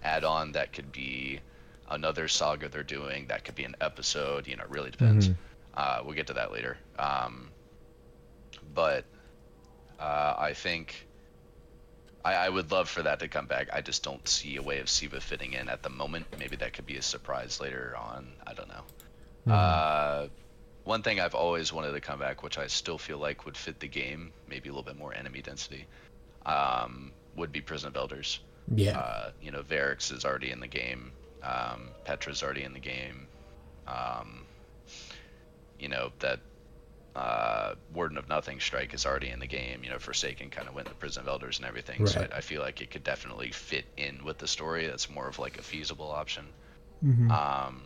add-on 0.05 0.53
that 0.53 0.73
could 0.73 0.93
be 0.93 1.41
another 1.89 2.29
saga 2.29 2.69
they're 2.69 2.83
doing. 2.83 3.27
That 3.27 3.45
could 3.45 3.55
be 3.55 3.65
an 3.65 3.77
episode. 3.81 4.47
You 4.47 4.57
know, 4.57 4.65
it 4.65 4.71
really 4.71 4.91
depends. 4.91 5.29
Mhm. 5.29 5.37
Uh, 5.75 6.03
we'll 6.05 6.15
get 6.15 6.29
to 6.29 6.35
that 6.35 6.53
later. 6.53 6.77
Um, 6.99 7.51
but 8.75 9.05
uh, 9.99 10.35
I 10.39 10.53
think 10.55 11.07
I, 12.25 12.35
I 12.35 12.49
would 12.49 12.71
love 12.71 12.89
for 12.89 13.03
that 13.03 13.21
to 13.21 13.29
come 13.29 13.47
back. 13.47 13.69
I 13.73 13.81
just 13.81 14.03
don't 14.03 14.27
see 14.27 14.57
a 14.57 14.63
way 14.63 14.81
of 14.81 14.89
Siva 14.89 15.21
fitting 15.21 15.53
in 15.55 15.69
at 15.69 15.83
the 15.83 15.91
moment. 15.91 16.27
Maybe 16.39 16.57
that 16.57 16.73
could 16.73 16.87
be 16.87 16.97
a 16.97 17.03
surprise 17.03 17.61
later 17.61 17.95
on. 17.97 18.33
I 18.47 18.55
don't 18.55 18.69
know. 18.69 19.53
Uh, 19.53 20.29
one 20.85 21.03
thing 21.03 21.21
I've 21.21 21.35
always 21.35 21.73
wanted 21.73 21.93
to 21.93 22.01
come 22.01 22.19
back, 22.19 22.43
which 22.43 22.57
I 22.59 22.67
still 22.67 22.99
feel 22.99 23.19
like 23.19 23.45
would 23.45 23.57
fit 23.57 23.81
the 23.81 23.89
game, 23.89 24.33
maybe 24.49 24.69
a 24.69 24.73
little 24.73 24.85
bit 24.85 24.97
more 24.97 25.15
enemy 25.15 25.43
density, 25.43 25.87
um, 26.47 27.13
would 27.37 27.53
be 27.53 27.61
Prison 27.61 27.89
of 27.89 27.97
Elders. 27.97 28.41
Yeah. 28.75 28.99
Uh, 28.99 29.31
you 29.43 29.51
know, 29.51 29.63
Variks 29.63 30.13
is 30.13 30.25
already 30.25 30.51
in 30.51 30.61
the 30.61 30.67
game. 30.67 31.13
Um, 31.43 31.89
Petra's 32.05 32.43
already 32.43 32.63
in 32.63 32.73
the 32.73 32.81
game. 32.81 33.27
Um, 33.87 34.47
you 35.79 35.89
know 35.89 36.13
that 36.21 36.41
uh, 37.17 37.75
Warden 37.93 38.17
of 38.19 38.29
Nothing 38.29 38.59
strike 38.61 38.95
is 38.95 39.05
already 39.07 39.29
in 39.29 39.39
the 39.41 39.47
game. 39.47 39.85
You 39.85 39.91
know, 39.91 39.99
Forsaken 39.99 40.51
kind 40.51 40.67
of 40.69 40.75
went 40.75 40.89
to 40.89 40.95
Prison 40.95 41.23
of 41.23 41.29
Elders 41.29 41.59
and 41.59 41.67
everything. 41.67 42.07
So 42.07 42.21
Right. 42.21 42.33
I, 42.33 42.39
I 42.39 42.41
feel 42.41 42.61
like 42.63 42.81
it 42.81 42.91
could 42.91 43.05
definitely 43.05 43.51
fit 43.51 43.85
in 43.97 44.25
with 44.25 44.39
the 44.39 44.49
story. 44.49 44.87
That's 44.87 45.09
more 45.11 45.29
of 45.29 45.39
like 45.39 45.59
a 45.59 45.63
feasible 45.63 46.11
option. 46.11 46.47
Mhm. 47.05 47.31
Um, 47.31 47.83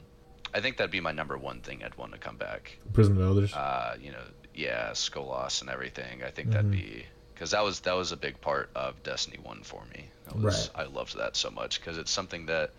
I 0.55 0.61
think 0.61 0.77
that'd 0.79 0.91
be 0.91 1.01
my 1.01 1.13
number 1.13 1.37
one 1.37 1.61
thing 1.61 1.83
I'd 1.85 1.95
want 1.97 2.13
to 2.13 2.19
come 2.19 2.37
back. 2.37 2.79
Prison 2.95 3.17
of 3.17 3.23
Elders. 3.23 3.53
Uh, 3.53 3.97
you 4.01 4.13
know, 4.13 4.23
yeah, 4.55 4.91
Skolas 4.93 5.61
and 5.61 5.69
everything. 5.69 6.23
I 6.23 6.31
think 6.31 6.51
that'd 6.51 6.67
Mhm. 6.71 6.73
be 6.73 7.07
because 7.39 7.53
that 7.53 7.63
was 7.63 7.81
that 7.81 7.95
was 7.95 8.11
a 8.11 8.17
big 8.17 8.41
part 8.41 8.69
of 8.75 9.01
Destiny 9.05 9.39
One 9.43 9.63
for 9.63 9.85
me. 9.95 10.11
That 10.25 10.37
was, 10.37 10.71
I 10.75 10.85
loved 10.85 11.17
that 11.17 11.37
so 11.37 11.51
much 11.51 11.81
because 11.81 11.97
it's 11.97 12.11
something 12.11 12.47
that, 12.47 12.73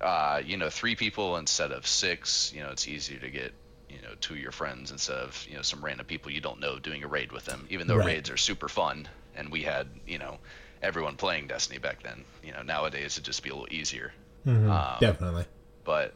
uh, 0.00 0.42
you 0.44 0.56
know, 0.56 0.68
three 0.68 0.96
people 0.96 1.36
instead 1.36 1.70
of 1.70 1.86
six. 1.86 2.52
You 2.52 2.62
know, 2.62 2.70
it's 2.70 2.88
easier 2.88 3.20
to 3.20 3.30
get 3.30 3.52
you 3.88 3.98
know 4.02 4.14
two 4.20 4.34
of 4.34 4.40
your 4.40 4.50
friends 4.52 4.90
instead 4.90 5.16
of 5.18 5.46
you 5.48 5.54
know 5.54 5.62
some 5.62 5.84
random 5.84 6.06
people 6.06 6.32
you 6.32 6.40
don't 6.40 6.58
know 6.60 6.78
doing 6.80 7.04
a 7.04 7.08
raid 7.08 7.30
with 7.30 7.44
them. 7.44 7.66
Even 7.70 7.86
though 7.86 7.96
Right. 7.96 8.06
raids 8.06 8.30
are 8.30 8.36
super 8.36 8.68
fun, 8.68 9.08
and 9.36 9.50
we 9.50 9.62
had 9.62 9.86
you 10.06 10.18
know 10.18 10.38
everyone 10.82 11.16
playing 11.16 11.46
Destiny 11.46 11.78
back 11.78 12.02
then. 12.02 12.24
You 12.42 12.52
know, 12.52 12.62
nowadays 12.62 13.14
it'd 13.14 13.24
just 13.24 13.42
be 13.44 13.50
a 13.50 13.54
little 13.54 13.72
easier 13.72 14.12
Mhm. 14.46 14.68
um, 14.68 14.96
Definitely. 14.98 15.44
but 15.84 16.14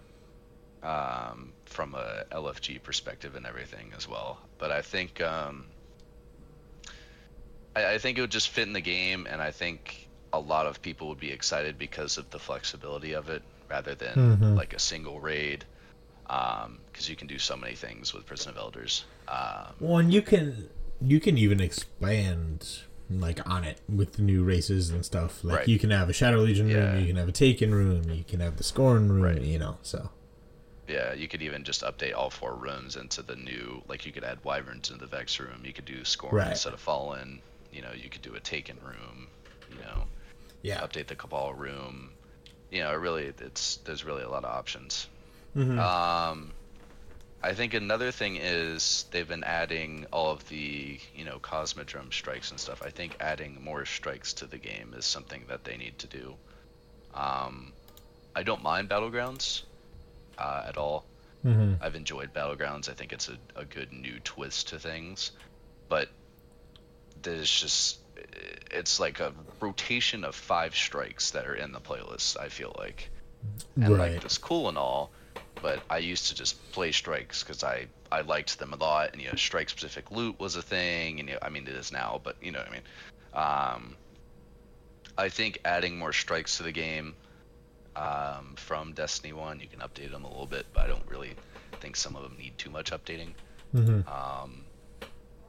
um, 0.83 1.53
from 1.67 1.95
a 1.95 2.25
LFG 2.33 2.83
perspective 2.83 3.37
and 3.37 3.47
everything 3.47 3.93
as 3.97 4.09
well. 4.09 4.39
But 4.59 4.71
I 4.73 4.83
think 4.83 5.21
um, 5.21 5.67
I, 7.77 7.95
I 7.95 7.99
think 7.99 8.19
it 8.19 8.21
would 8.21 8.31
just 8.31 8.49
fit 8.51 8.67
in 8.67 8.73
the 8.73 8.81
game, 8.81 9.27
and 9.31 9.41
I 9.43 9.51
think 9.51 10.09
a 10.33 10.39
lot 10.41 10.67
of 10.67 10.83
people 10.83 11.09
would 11.09 11.21
be 11.21 11.31
excited 11.31 11.79
because 11.79 12.19
of 12.19 12.29
the 12.31 12.39
flexibility 12.39 13.13
of 13.13 13.29
it, 13.29 13.43
rather 13.71 13.95
than 13.95 14.15
Mhm. 14.39 14.57
like 14.57 14.75
a 14.75 14.79
single 14.79 15.21
raid. 15.21 15.65
Because 16.27 17.09
you 17.09 17.17
can 17.17 17.27
do 17.29 17.39
so 17.39 17.57
many 17.57 17.75
things 17.75 18.15
with 18.15 18.25
Prison 18.27 18.51
of 18.51 18.57
Elders. 18.57 19.05
Um, 19.29 19.75
Well, 19.81 19.99
and 19.99 20.13
you 20.13 20.23
can 20.23 20.69
you 21.01 21.21
can 21.21 21.37
even 21.37 21.61
expand 21.61 22.81
like 23.11 23.47
on 23.49 23.63
it 23.65 23.79
with 23.89 24.15
the 24.15 24.23
new 24.23 24.43
races 24.43 24.89
and 24.91 25.05
stuff. 25.05 25.45
Like 25.45 25.59
Right. 25.59 25.69
you 25.69 25.79
can 25.79 25.91
have 25.91 26.09
a 26.09 26.13
Shadow 26.15 26.39
Legion 26.39 26.69
Yeah. 26.71 26.93
room, 26.93 27.01
you 27.01 27.07
can 27.09 27.17
have 27.17 27.29
a 27.29 27.33
Taken 27.33 27.75
room, 27.75 28.09
you 28.11 28.25
can 28.25 28.41
have 28.41 28.57
the 28.57 28.65
Scorn 28.65 29.11
room. 29.13 29.23
Right. 29.23 29.41
You 29.43 29.59
know, 29.59 29.79
so 29.83 30.11
Yeah, 30.89 31.13
you 31.13 31.29
could 31.29 31.43
even 31.43 31.63
just 31.65 31.83
update 31.83 32.15
all 32.15 32.31
four 32.31 32.55
rooms 32.55 32.97
into 32.97 33.23
the 33.23 33.37
new. 33.37 33.83
Like 33.89 34.07
you 34.07 34.13
could 34.13 34.25
add 34.25 34.39
wyverns 34.45 34.91
into 34.91 35.01
the 35.05 35.07
Vex 35.11 35.39
room. 35.41 35.63
You 35.65 35.73
could 35.75 35.85
do 35.85 36.05
Scorn 36.05 36.35
Right. 36.35 36.51
instead 36.51 36.73
of 36.73 36.81
Fallen. 36.81 37.41
You 37.75 37.83
know, 37.83 37.93
you 37.93 38.09
could 38.09 38.23
do 38.23 38.35
a 38.35 38.41
Taken 38.41 38.79
room. 38.85 39.29
You 39.71 39.81
know, 39.81 40.05
yeah. 40.63 40.81
update 40.81 41.09
the 41.09 41.17
Cabal 41.17 41.53
room. 41.55 42.13
You 42.71 42.83
know, 42.83 42.91
it 42.93 42.97
really, 42.97 43.33
it's 43.39 43.77
there's 43.79 44.05
really 44.05 44.23
a 44.23 44.29
lot 44.29 44.45
of 44.45 44.51
options. 44.51 45.09
Mhm. 45.57 45.79
Um, 45.79 46.53
I 47.43 47.53
think 47.55 47.75
another 47.75 48.11
thing 48.11 48.37
is 48.37 49.05
they've 49.11 49.29
been 49.29 49.45
adding 49.45 50.07
all 50.13 50.31
of 50.33 50.49
the 50.49 50.99
you 51.15 51.25
know 51.25 51.39
Cosmodrome 51.41 52.13
strikes 52.13 52.51
and 52.51 52.59
stuff. 52.59 52.83
I 52.83 52.91
think 52.91 53.17
adding 53.21 53.63
more 53.63 53.85
strikes 53.85 54.33
to 54.35 54.47
the 54.47 54.59
game 54.59 54.95
is 54.97 55.05
something 55.05 55.45
that 55.49 55.65
they 55.65 55.77
need 55.77 55.99
to 55.99 56.07
do. 56.07 56.35
Um, 57.13 57.73
I 58.35 58.43
don't 58.43 58.63
mind 58.63 58.89
battlegrounds 58.89 59.63
uh, 60.39 60.65
at 60.67 60.77
all. 60.77 61.07
Mhm. 61.45 61.77
I've 61.81 61.95
enjoyed 61.95 62.33
Battlegrounds. 62.33 62.89
I 62.89 62.95
think 62.95 63.13
it's 63.13 63.29
a, 63.29 63.37
a 63.55 63.65
good 63.67 63.93
new 63.93 64.19
twist 64.21 64.69
to 64.69 64.79
things, 64.79 65.31
but 65.89 66.09
there's 67.23 67.51
just 67.51 67.99
it's 68.71 68.99
like 68.99 69.21
a 69.21 69.33
rotation 69.61 70.25
of 70.25 70.35
five 70.35 70.75
strikes 70.75 71.31
that 71.33 71.47
are 71.47 71.55
in 71.55 71.73
the 71.73 71.81
playlist. 71.81 72.39
I 72.39 72.49
feel 72.49 72.75
like, 72.79 73.11
and 73.77 73.97
right. 73.97 74.15
like 74.15 74.25
it's 74.25 74.39
cool 74.39 74.69
and 74.69 74.77
all, 74.77 75.11
but 75.63 75.81
I 75.89 75.99
used 75.99 76.29
to 76.29 76.35
just 76.35 76.73
play 76.73 76.93
strikes 76.93 77.43
because 77.43 77.63
I 77.63 77.87
I 78.11 78.23
liked 78.23 78.59
them 78.59 78.73
a 78.73 78.77
lot, 78.77 79.13
and 79.13 79.23
you 79.23 79.29
know, 79.29 79.35
strike 79.37 79.69
specific 79.69 80.11
loot 80.11 80.39
was 80.39 80.57
a 80.57 80.63
thing, 80.63 81.21
and 81.21 81.29
you 81.29 81.35
know, 81.35 81.41
I 81.43 81.49
mean 81.51 81.67
it 81.67 81.75
is 81.75 81.93
now, 81.93 82.21
but 82.23 82.37
you 82.43 82.53
know 82.53 82.59
what 82.61 82.69
I 82.69 82.73
mean. 82.73 82.83
Um, 83.35 83.97
I 85.17 85.29
think 85.29 85.61
adding 85.65 85.99
more 85.99 86.13
strikes 86.13 86.57
to 86.57 86.63
the 86.65 86.73
game 86.73 87.15
um, 87.97 88.55
from 88.57 88.93
Destiny 88.93 89.33
One, 89.33 89.61
you 89.61 89.69
can 89.69 89.81
update 89.81 90.11
them 90.11 90.25
a 90.25 90.29
little 90.29 90.47
bit, 90.47 90.67
but 90.73 90.85
I 90.85 90.87
don't 90.89 91.07
really 91.07 91.35
think 91.81 91.97
some 91.97 92.17
of 92.17 92.23
them 92.23 92.37
need 92.39 92.57
too 92.59 92.71
much 92.71 92.91
updating. 92.91 93.33
Mm-hmm. 93.75 94.09
Um, 94.09 94.65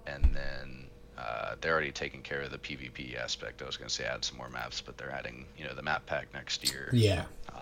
and 0.07 0.23
then 0.33 0.84
uh, 1.17 1.55
they're 1.61 1.73
already 1.73 1.91
taking 1.91 2.21
care 2.21 2.41
of 2.41 2.51
the 2.51 2.57
PvP 2.57 3.17
aspect. 3.17 3.61
I 3.61 3.65
was 3.65 3.77
going 3.77 3.87
to 3.87 3.93
say 3.93 4.05
add 4.05 4.25
some 4.25 4.37
more 4.37 4.49
maps, 4.49 4.81
but 4.81 4.97
they're 4.97 5.11
adding 5.11 5.45
you 5.57 5.65
know 5.65 5.73
the 5.73 5.81
map 5.81 6.05
pack 6.05 6.27
next 6.33 6.69
year. 6.69 6.89
Yeah. 6.91 7.25
Uh, 7.53 7.61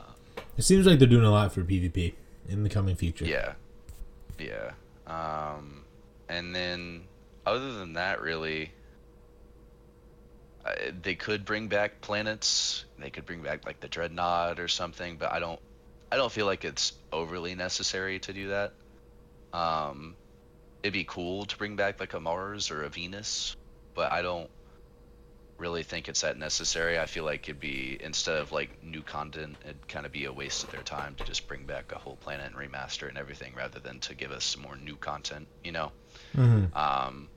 It 0.58 0.63
seems 0.63 0.86
like 0.86 1.00
they're 1.00 1.08
doing 1.08 1.26
a 1.26 1.32
lot 1.32 1.52
for 1.54 1.62
PvP 1.63 2.13
in 2.50 2.63
the 2.63 2.70
coming 2.70 2.96
future. 2.96 3.26
Yeah, 3.26 3.54
yeah. 4.39 4.72
Um, 5.08 5.84
and 6.30 6.56
then 6.56 7.04
other 7.46 7.74
than 7.74 7.94
that, 7.94 8.22
really, 8.22 8.72
uh, 10.66 10.72
they 11.02 11.16
could 11.16 11.46
bring 11.46 11.68
back 11.68 12.02
planets. 12.02 12.86
They 12.98 13.10
could 13.10 13.26
bring 13.26 13.42
back 13.42 13.66
like 13.66 13.80
the 13.80 13.88
dreadnought 13.88 14.60
or 14.60 14.68
something, 14.68 15.18
but 15.18 15.32
I 15.32 15.39
don't. 15.39 15.60
I 16.12 16.16
don't 16.16 16.32
feel 16.32 16.46
like 16.46 16.63
it's 16.63 16.94
overly 17.12 17.56
necessary 17.56 18.20
to 18.20 18.34
do 18.34 18.50
that. 18.50 18.74
Um, 19.52 20.16
it'd 20.84 20.93
be 20.93 21.06
cool 21.06 21.46
to 21.46 21.58
bring 21.58 21.76
back 21.76 22.00
like 22.00 22.13
a 22.13 22.19
Mars 22.19 22.69
or 22.69 22.84
a 22.84 22.89
Venus, 22.89 23.56
but 23.96 24.12
I 24.12 24.22
don't 24.22 24.50
really 25.58 25.84
think 25.84 26.10
it's 26.10 26.22
that 26.22 26.38
necessary. 26.38 27.00
I 27.00 27.06
feel 27.06 27.24
like 27.24 27.48
it'd 27.48 27.60
be 27.62 27.98
instead 28.02 28.38
of 28.38 28.52
like 28.52 28.84
new 28.84 29.02
content, 29.02 29.56
it'd 29.63 29.88
kind 29.88 30.06
of 30.06 30.12
be 30.12 30.26
a 30.26 30.34
waste 30.34 30.63
of 30.63 30.72
their 30.72 30.82
time 30.82 31.15
to 31.15 31.24
just 31.24 31.48
bring 31.48 31.65
back 31.65 31.91
a 31.93 31.98
whole 31.98 32.17
planet 32.17 32.48
and 32.48 32.56
remaster 32.56 33.08
and 33.08 33.17
everything, 33.17 33.54
rather 33.56 33.80
than 33.80 34.00
to 34.02 34.13
give 34.13 34.32
us 34.32 34.43
some 34.43 34.62
more 34.62 34.76
new 34.76 34.96
content. 34.98 35.48
You 35.63 35.72
know, 35.72 35.91
Mhm. 36.36 36.76
um, 36.76 37.30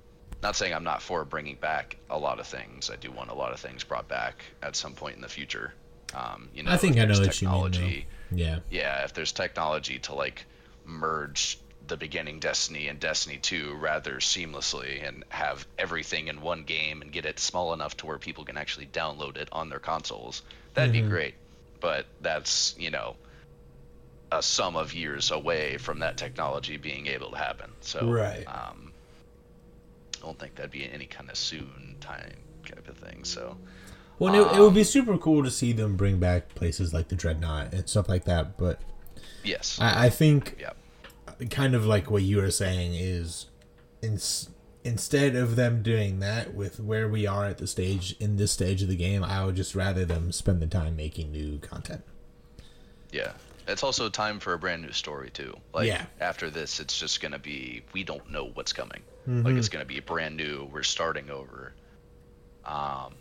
not 0.42 0.56
saying 0.56 0.74
I'm 0.74 0.84
not 0.84 1.02
for 1.02 1.24
bringing 1.24 1.56
back 1.56 1.96
a 2.10 2.18
lot 2.18 2.40
of 2.40 2.46
things. 2.46 2.90
I 2.90 2.96
do 2.96 3.10
want 3.12 3.30
a 3.30 3.34
lot 3.34 3.52
of 3.52 3.60
things 3.60 3.84
brought 3.84 4.08
back 4.08 4.44
at 4.62 4.74
some 4.76 4.94
point 4.94 5.14
in 5.16 5.22
the 5.22 5.28
future. 5.28 5.72
Um, 6.14 6.48
you 6.54 6.62
know, 6.62 6.72
I 6.72 6.76
think 6.76 6.96
I 6.96 7.04
know 7.04 7.14
there's 7.14 7.20
what 7.20 7.42
you 7.42 7.48
mean, 7.48 7.56
though. 7.62 7.68
technology 7.70 8.06
Yeah. 8.32 8.58
yeah, 8.70 9.04
if 9.04 9.12
there's 9.12 9.32
technology 9.32 9.98
to 10.00 10.14
like 10.14 10.46
merge 10.84 11.58
the 11.88 11.96
beginning 11.96 12.40
Destiny 12.40 12.88
and 12.88 12.98
Destiny 12.98 13.38
2 13.38 13.74
rather 13.74 14.16
seamlessly 14.16 15.06
and 15.06 15.24
have 15.28 15.66
everything 15.78 16.28
in 16.28 16.40
one 16.40 16.64
game 16.64 17.02
and 17.02 17.12
get 17.12 17.24
it 17.26 17.38
small 17.38 17.72
enough 17.72 17.96
to 17.98 18.06
where 18.06 18.18
people 18.18 18.44
can 18.44 18.56
actually 18.56 18.86
download 18.86 19.36
it 19.36 19.48
on 19.52 19.68
their 19.68 19.78
consoles, 19.78 20.42
that'd 20.74 20.90
Mhm. 20.94 21.04
be 21.04 21.08
great. 21.08 21.34
But 21.80 22.06
that's, 22.20 22.74
you 22.78 22.90
know, 22.90 23.16
a 24.32 24.42
sum 24.42 24.76
of 24.76 24.92
years 24.92 25.30
away 25.30 25.78
from 25.78 26.00
that 26.00 26.16
technology 26.16 26.76
being 26.76 27.06
able 27.06 27.30
to 27.30 27.36
happen. 27.38 27.70
So, 27.80 28.06
Right. 28.10 28.44
um, 28.48 28.92
I 30.16 30.26
don't 30.26 30.38
think 30.38 30.56
that'd 30.56 30.72
be 30.72 30.90
any 30.90 31.06
kind 31.06 31.30
of 31.30 31.36
soon 31.36 31.96
time 32.00 32.36
type 32.64 32.88
of 32.88 32.98
thing. 32.98 33.22
So, 33.24 33.56
Well, 34.18 34.34
it, 34.34 34.56
it 34.56 34.60
would 34.60 34.74
be 34.74 34.80
Um, 34.80 34.84
super 34.84 35.18
cool 35.18 35.44
to 35.44 35.50
see 35.50 35.72
them 35.72 35.96
bring 35.96 36.18
back 36.18 36.54
places 36.54 36.92
like 36.92 37.08
the 37.08 37.14
Dreadnought 37.14 37.72
and 37.74 37.88
stuff 37.88 38.08
like 38.08 38.24
that. 38.24 38.56
But 38.56 38.80
yes. 39.44 39.78
I, 39.80 40.06
I 40.06 40.10
think 40.10 40.56
yeah. 40.58 40.70
Kind 41.50 41.74
of 41.74 41.86
like 41.86 42.10
what 42.10 42.22
you 42.22 42.38
were 42.38 42.50
saying 42.50 42.94
is 42.94 43.46
in 44.02 44.18
instead 44.84 45.34
of 45.34 45.56
them 45.56 45.82
doing 45.82 46.20
that 46.20 46.54
with 46.54 46.78
where 46.78 47.08
we 47.08 47.26
are 47.26 47.44
at 47.44 47.58
the 47.58 47.66
stage 47.66 48.14
in 48.20 48.36
this 48.36 48.52
stage 48.52 48.82
of 48.82 48.88
the 48.88 48.96
game, 48.96 49.24
I 49.24 49.44
would 49.44 49.56
just 49.56 49.74
rather 49.74 50.04
them 50.04 50.30
spend 50.30 50.62
the 50.62 50.66
time 50.66 50.94
making 50.96 51.32
new 51.32 51.58
content. 51.58 52.02
Yeah. 53.10 53.32
It's 53.68 53.82
also 53.82 54.08
time 54.08 54.38
for 54.38 54.52
a 54.52 54.58
brand 54.58 54.82
new 54.82 54.92
story 54.92 55.30
too. 55.30 55.56
Like 55.74 55.88
Yeah. 55.88 56.06
after 56.20 56.50
this, 56.50 56.78
it's 56.78 56.98
just 56.98 57.20
gonna 57.20 57.38
be 57.40 57.82
we 57.92 58.04
don't 58.04 58.30
know 58.30 58.50
what's 58.54 58.72
coming. 58.72 59.02
Mm-hmm. 59.28 59.42
Like 59.42 59.56
it's 59.56 59.68
gonna 59.68 59.84
be 59.84 59.98
brand 60.00 60.36
new. 60.36 60.68
We're 60.72 60.84
starting 60.84 61.30
over. 61.30 61.72
Um. 62.64 63.14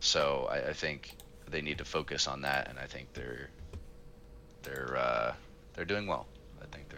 So 0.00 0.48
I, 0.50 0.68
I 0.68 0.72
think 0.72 1.16
they 1.48 1.62
need 1.62 1.78
to 1.78 1.84
focus 1.84 2.28
on 2.28 2.42
that, 2.42 2.68
and 2.68 2.78
I 2.78 2.86
think 2.86 3.12
they're 3.12 3.48
they're 4.62 4.96
uh, 4.96 5.34
they're 5.74 5.84
doing 5.84 6.06
well. 6.06 6.26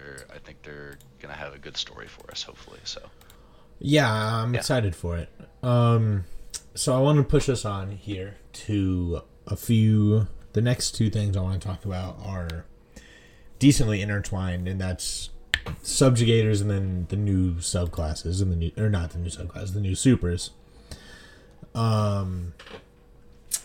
I 0.06 0.14
think 0.14 0.22
they're 0.22 0.26
I 0.34 0.38
think 0.38 0.62
they're 0.62 0.98
gonna 1.20 1.34
have 1.34 1.54
a 1.54 1.58
good 1.58 1.76
story 1.76 2.06
for 2.06 2.30
us, 2.30 2.42
hopefully. 2.42 2.80
So 2.84 3.00
Yeah, 3.78 4.10
I'm 4.10 4.54
Yeah. 4.54 4.60
excited 4.60 4.96
for 4.96 5.18
it. 5.18 5.28
Um, 5.62 6.24
so 6.74 6.96
I 6.96 7.00
want 7.00 7.18
to 7.18 7.24
push 7.24 7.48
us 7.48 7.64
on 7.64 7.90
here 7.92 8.36
to 8.64 9.22
a 9.46 9.56
few. 9.56 10.28
The 10.54 10.62
next 10.62 10.92
two 10.92 11.10
things 11.10 11.36
I 11.36 11.40
want 11.42 11.60
to 11.60 11.68
talk 11.68 11.84
about 11.84 12.18
are 12.24 12.64
decently 13.58 14.00
intertwined, 14.00 14.66
and 14.68 14.80
that's 14.80 15.28
subjugators 15.82 16.60
and 16.62 16.70
then 16.70 17.06
the 17.10 17.16
new 17.16 17.56
subclasses 17.56 18.40
and 18.40 18.50
the 18.52 18.56
new 18.56 18.70
or 18.78 18.88
not 18.88 19.10
the 19.10 19.18
new 19.18 19.28
subclasses, 19.30 19.74
the 19.74 19.80
new 19.80 19.94
supers. 19.94 20.50
Um. 21.74 22.54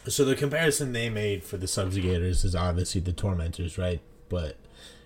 So 0.07 0.25
the 0.25 0.35
comparison 0.35 0.93
they 0.93 1.09
made 1.09 1.43
for 1.43 1.57
the 1.57 1.67
subjugators 1.67 2.43
is 2.43 2.55
obviously 2.55 3.01
the 3.01 3.13
tormentors, 3.13 3.77
right? 3.77 4.01
But 4.29 4.57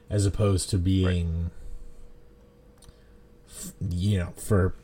as 0.09 0.25
opposed 0.25 0.69
to 0.69 0.77
being, 0.77 1.51
f- 3.47 3.73
you 3.89 4.19
know, 4.19 4.33
for 4.37 4.75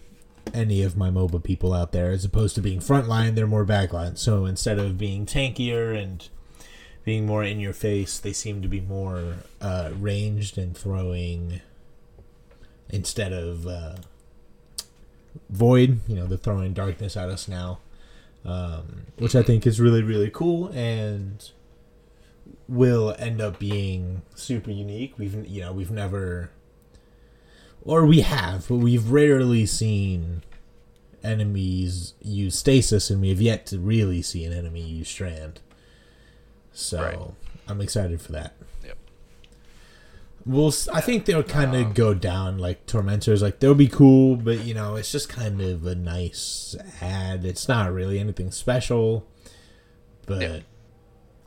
any 0.53 0.83
of 0.83 0.97
my 0.97 1.09
MOBA 1.09 1.43
people 1.43 1.73
out 1.73 1.91
there, 1.91 2.11
as 2.11 2.25
opposed 2.25 2.55
to 2.55 2.61
being 2.61 2.79
frontline, 2.79 3.35
they're 3.35 3.47
more 3.47 3.65
backline. 3.65 4.17
So 4.17 4.45
instead 4.45 4.79
of 4.79 4.97
being 4.97 5.25
tankier 5.25 5.95
and 5.95 6.27
being 7.03 7.25
more 7.25 7.43
in 7.43 7.59
your 7.59 7.73
face, 7.73 8.19
they 8.19 8.33
seem 8.33 8.61
to 8.61 8.67
be 8.67 8.81
more 8.81 9.35
uh, 9.59 9.91
ranged 9.97 10.57
and 10.57 10.75
throwing 10.77 11.61
instead 12.89 13.33
of 13.33 13.65
uh, 13.67 13.95
void. 15.49 15.99
You 16.07 16.15
know, 16.15 16.25
they're 16.25 16.37
throwing 16.37 16.73
darkness 16.73 17.15
at 17.15 17.29
us 17.29 17.47
now, 17.47 17.79
um, 18.45 19.07
which 19.17 19.35
I 19.35 19.43
think 19.43 19.65
is 19.65 19.79
really 19.79 20.03
really 20.03 20.29
cool 20.29 20.67
and 20.69 21.49
will 22.67 23.15
end 23.19 23.41
up 23.41 23.59
being 23.59 24.21
super 24.35 24.71
unique. 24.71 25.17
We've 25.17 25.45
you 25.47 25.61
know 25.61 25.73
we've 25.73 25.91
never 25.91 26.51
or 27.83 28.05
we 28.05 28.21
have, 28.21 28.67
but 28.67 28.75
we've 28.75 29.09
rarely 29.09 29.65
seen 29.65 30.43
enemies 31.23 32.13
use 32.21 32.57
stasis, 32.57 33.09
and 33.09 33.21
we 33.21 33.29
have 33.29 33.41
yet 33.41 33.65
to 33.67 33.79
really 33.79 34.21
see 34.21 34.43
an 34.45 34.53
enemy 34.53 34.81
use 34.81 35.09
strand. 35.09 35.59
So 36.73 37.01
Right. 37.01 37.19
I'm 37.67 37.81
excited 37.81 38.21
for 38.21 38.31
that. 38.33 38.53
Yep. 38.83 38.97
We'll. 40.45 40.73
I 40.93 41.01
think 41.01 41.25
they'll 41.25 41.43
kind 41.43 41.75
of 41.75 41.87
Um, 41.87 41.93
go 41.93 42.13
down 42.13 42.57
like 42.57 42.85
tormentors. 42.85 43.41
Like 43.41 43.59
they'll 43.59 43.75
be 43.75 43.87
cool, 43.87 44.35
but 44.35 44.63
you 44.65 44.73
know, 44.73 44.95
it's 44.95 45.11
just 45.11 45.29
kind 45.29 45.61
of 45.61 45.85
a 45.85 45.95
nice 45.95 46.75
add. 47.01 47.45
It's 47.45 47.67
not 47.67 47.91
really 47.93 48.19
anything 48.19 48.51
special, 48.51 49.25
but 50.25 50.63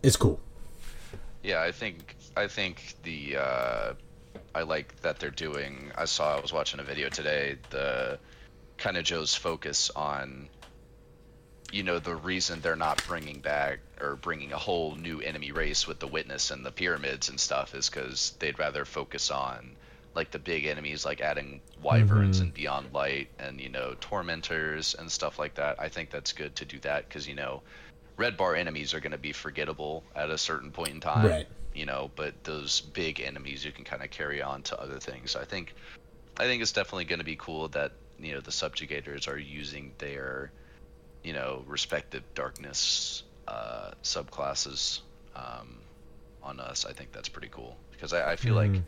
it's 0.03 0.17
cool. 0.17 0.41
Yeah, 1.45 1.63
I 1.63 1.71
think 1.73 2.17
I 2.37 2.49
think 2.49 2.97
the 3.03 3.37
uh, 3.37 3.95
I 4.55 4.63
like 4.65 5.01
that 5.03 5.19
they're 5.21 5.31
doing. 5.31 5.93
I 5.97 6.07
saw 6.07 6.37
I 6.39 6.41
was 6.41 6.53
watching 6.53 6.81
a 6.81 6.85
video 6.85 7.11
today. 7.11 7.59
The 7.71 8.21
kind 8.79 8.97
of 8.99 9.05
Joe's 9.05 9.35
focus 9.37 9.91
on, 9.97 10.51
you 11.73 11.83
know, 11.83 11.99
the 11.99 12.15
reason 12.17 12.61
they're 12.61 12.77
not 12.77 13.05
bringing 13.07 13.41
back 13.41 13.81
or 14.01 14.17
bringing 14.17 14.53
a 14.53 14.59
whole 14.59 14.95
new 14.97 15.21
enemy 15.21 15.51
race 15.53 15.87
with 15.87 15.99
the 15.99 16.07
witness 16.09 16.51
and 16.51 16.65
the 16.65 16.73
pyramids 16.73 17.29
and 17.29 17.41
stuff 17.41 17.75
is 17.75 17.89
because 17.91 18.33
they'd 18.39 18.59
rather 18.59 18.85
focus 18.85 19.31
on 19.31 19.77
like 20.15 20.31
the 20.31 20.39
big 20.39 20.65
enemies, 20.67 21.05
like 21.05 21.21
adding 21.21 21.61
wyverns 21.77 22.41
Mhm. 22.41 22.41
and 22.41 22.55
beyond 22.55 22.93
light 22.93 23.31
and 23.39 23.61
you 23.61 23.69
know 23.69 23.95
tormentors 24.01 24.95
and 24.95 25.11
stuff 25.11 25.39
like 25.39 25.55
that. 25.55 25.77
I 25.81 25.89
think 25.89 26.11
that's 26.11 26.33
good 26.33 26.55
to 26.57 26.65
do 26.65 26.79
that 26.81 27.09
because 27.09 27.27
you 27.27 27.35
know 27.35 27.63
red 28.17 28.37
bar 28.37 28.55
enemies 28.55 28.95
are 28.95 29.01
going 29.01 29.13
to 29.13 29.19
be 29.19 29.33
forgettable 29.33 30.05
at 30.15 30.31
a 30.31 30.39
certain 30.39 30.71
point 30.71 30.91
in 30.91 31.01
time 31.01 31.25
Right. 31.27 31.47
you 31.75 31.87
know 31.87 32.11
but 32.17 32.35
those 32.45 32.81
big 32.81 33.21
enemies 33.21 33.65
you 33.65 33.73
can 33.73 33.85
kind 33.85 34.03
of 34.03 34.11
carry 34.11 34.41
on 34.43 34.63
to 34.63 34.81
other 34.81 34.99
things 35.01 35.37
i 35.37 35.45
think 35.45 35.75
i 36.39 36.45
think 36.45 36.63
it's 36.63 36.73
definitely 36.73 37.05
going 37.05 37.19
to 37.19 37.25
be 37.25 37.37
cool 37.37 37.69
that 37.69 37.93
you 38.19 38.33
know 38.35 38.41
the 38.41 38.51
subjugators 38.53 39.29
are 39.29 39.39
using 39.39 39.95
their 39.99 40.53
you 41.23 41.33
know 41.33 41.65
respective 41.67 42.23
darkness 42.35 43.23
uh, 43.49 43.91
subclasses 44.03 45.01
um, 45.37 45.81
on 46.43 46.61
us 46.61 46.87
i 46.87 46.93
think 46.93 47.13
that's 47.13 47.29
pretty 47.29 47.49
cool 47.51 47.77
because 47.91 48.13
i, 48.13 48.33
I 48.33 48.37
feel 48.37 48.55
like 48.55 48.71
Mhm. 48.71 48.85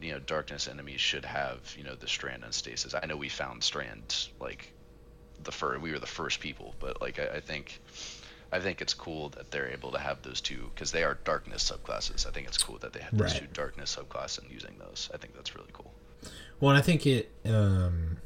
you 0.00 0.12
know 0.12 0.18
darkness 0.20 0.68
enemies 0.68 1.00
should 1.00 1.24
have 1.24 1.74
you 1.76 1.84
know 1.84 1.94
the 1.94 2.08
strand 2.08 2.44
and 2.44 2.54
stasis 2.54 2.94
i 2.94 3.06
know 3.06 3.16
we 3.16 3.28
found 3.28 3.62
strand 3.64 4.28
like 4.40 4.72
the 5.42 5.52
fir- 5.52 5.78
we 5.78 5.92
were 5.92 5.98
the 5.98 6.06
first 6.06 6.40
people 6.40 6.74
but 6.78 7.00
like 7.02 7.18
i, 7.18 7.36
I 7.36 7.40
think 7.40 7.80
I 8.52 8.58
think 8.60 8.80
it's 8.80 8.94
cool 8.94 9.28
that 9.30 9.50
they're 9.50 9.68
able 9.70 9.92
to 9.92 9.98
have 9.98 10.22
those 10.22 10.40
two 10.40 10.70
because 10.74 10.90
they 10.92 11.04
are 11.04 11.18
darkness 11.24 11.70
subclasses. 11.70 12.26
I 12.26 12.30
think 12.30 12.48
it's 12.48 12.58
cool 12.58 12.78
that 12.78 12.92
they 12.92 13.00
have 13.00 13.16
those 13.16 13.32
Right. 13.32 13.40
two 13.42 13.46
darkness 13.52 13.94
subclasses 13.96 14.42
and 14.42 14.50
using 14.50 14.76
those. 14.78 15.08
I 15.14 15.18
think 15.18 15.34
that's 15.34 15.54
really 15.54 15.70
cool. 15.72 15.92
Well, 16.58 16.70
and 16.70 16.78
I 16.78 16.82
think 16.82 17.06
it 17.06 17.30
um, 17.46 18.18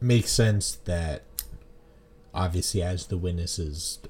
makes 0.00 0.30
sense 0.30 0.76
that 0.84 1.22
obviously, 2.34 2.82
as 2.82 3.06
the 3.06 3.16
witnesses, 3.16 4.00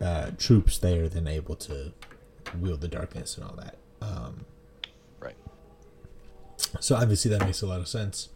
uh, 0.00 0.32
troops, 0.38 0.78
they 0.78 0.98
are 0.98 1.08
then 1.08 1.26
able 1.26 1.56
to 1.56 1.92
wield 2.60 2.80
the 2.82 2.88
darkness 2.88 3.36
and 3.36 3.44
all 3.46 3.56
that. 3.56 3.76
Um, 4.02 4.44
Right. 5.18 5.36
so 6.80 6.94
obviously, 6.96 7.30
that 7.30 7.40
makes 7.44 7.62
a 7.62 7.66
lot 7.66 7.80
of 7.80 7.88
sense. 7.88 8.28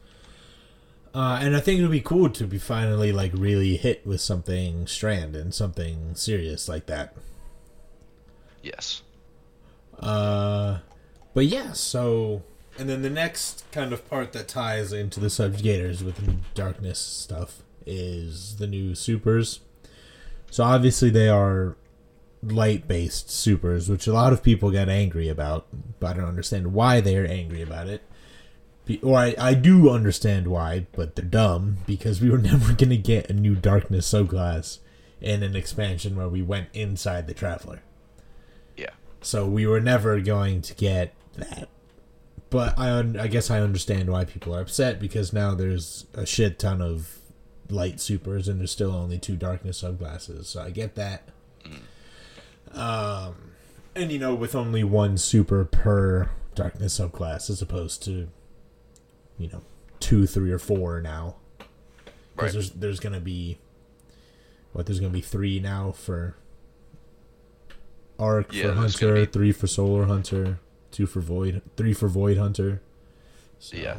Uh, 1.12 1.38
and 1.40 1.57
I 1.57 1.61
think 1.61 1.81
it 1.81 1.83
would 1.83 1.90
be 1.90 2.01
cool 2.01 2.31
to 2.31 2.46
be 2.46 2.59
finally 2.59 3.11
like 3.12 3.33
really 3.35 3.77
hit 3.77 4.07
with 4.07 4.20
something 4.20 4.87
strand 4.87 5.35
and 5.35 5.53
something 5.53 6.14
serious 6.14 6.68
like 6.68 6.87
that. 6.87 7.14
Yes. 8.62 9.03
Uh, 9.99 10.79
but 11.35 11.46
yeah, 11.46 11.73
so 11.73 12.42
and 12.79 12.88
then 12.88 13.03
the 13.03 13.11
next 13.11 13.64
kind 13.73 13.92
of 13.92 14.09
part 14.09 14.33
that 14.33 14.49
ties 14.49 14.92
into 14.92 15.20
the 15.20 15.27
subjugators 15.27 16.03
with 16.03 16.16
the 16.16 16.37
darkness 16.55 16.99
stuff 16.99 17.62
is 17.85 18.57
the 18.57 18.66
new 18.66 18.94
supers. 18.94 19.61
So 20.51 20.64
obviously 20.64 21.11
they 21.11 21.29
are 21.29 21.77
light 22.42 22.88
based 22.88 23.31
supers, 23.31 23.88
which 23.88 24.07
a 24.07 24.12
lot 24.12 24.33
of 24.33 24.42
people 24.42 24.70
get 24.70 24.88
angry 24.88 25.29
about, 25.29 25.66
but 25.99 26.11
I 26.11 26.12
don't 26.14 26.29
understand 26.29 26.73
why 26.73 27.01
they 27.01 27.16
are 27.16 27.27
angry 27.27 27.62
about 27.62 27.88
it. 27.88 28.03
Or 29.03 29.19
I, 29.19 29.35
I 29.38 29.55
do 29.55 29.88
understand 29.90 30.49
why, 30.49 30.87
but 30.93 31.14
they're 31.14 31.25
dumb 31.25 31.79
because 31.87 32.21
we 32.21 32.31
were 32.31 32.38
never 32.53 32.73
gonna 32.73 32.97
get 32.97 33.31
a 33.31 33.33
new 33.33 33.55
darkness 33.55 34.11
subclass 34.11 34.79
in 35.21 35.43
an 35.43 35.55
expansion 35.55 36.16
where 36.16 36.29
we 36.29 36.43
went 36.43 36.69
inside 36.73 37.27
the 37.27 37.35
traveler. 37.35 37.83
Yeah. 38.77 38.90
So 39.21 39.47
we 39.47 39.66
were 39.66 39.81
never 39.81 40.19
going 40.21 40.62
to 40.62 40.75
get 40.75 41.14
that. 41.37 41.69
But 42.49 42.77
I, 42.79 42.90
un- 42.90 43.19
I 43.19 43.29
guess 43.29 43.51
I 43.51 43.61
understand 43.61 44.11
why 44.11 44.25
people 44.25 44.57
are 44.57 44.61
upset 44.61 44.99
because 44.99 45.33
now 45.33 45.55
there's 45.55 46.07
a 46.14 46.27
shit 46.27 46.59
ton 46.59 46.83
of 46.83 47.19
light 47.69 48.01
supers 48.01 48.49
and 48.49 48.59
there's 48.59 48.73
still 48.73 48.93
only 48.93 49.19
two 49.19 49.37
darkness 49.37 49.83
subclasses. 49.83 50.47
So 50.47 50.61
I 50.62 50.71
get 50.71 50.97
that. 50.97 51.29
Um, 52.73 53.53
and 53.95 54.11
you 54.11 54.19
know, 54.19 54.35
with 54.35 54.55
only 54.55 54.83
one 54.85 55.16
super 55.19 55.64
per 55.64 56.31
darkness 56.55 56.99
subclass 56.99 57.51
as 57.51 57.62
opposed 57.62 58.03
to, 58.05 58.29
you 59.40 59.48
know, 59.48 59.62
two, 59.98 60.26
three, 60.26 60.53
or 60.53 60.59
four 60.59 61.00
now. 61.00 61.37
Because 61.57 62.12
Right. 62.37 62.53
there's 62.53 62.70
there's 62.70 63.00
gonna 63.00 63.20
be 63.20 63.59
what 64.72 64.87
there's 64.87 65.00
gonna 65.00 65.12
be 65.12 65.20
three 65.20 65.59
now 65.59 65.90
for 65.92 66.37
arc 68.18 68.53
Yeah, 68.53 68.68
for 68.68 68.72
hunter, 68.74 69.14
be- 69.14 69.26
three 69.26 69.53
for 69.53 69.66
solar 69.66 70.05
hunter, 70.05 70.59
two 70.90 71.07
for 71.07 71.20
void, 71.20 71.62
three 71.76 71.92
for 71.94 72.07
void 72.09 72.37
hunter. 72.37 72.81
So, 73.59 73.76
Yeah. 73.76 73.98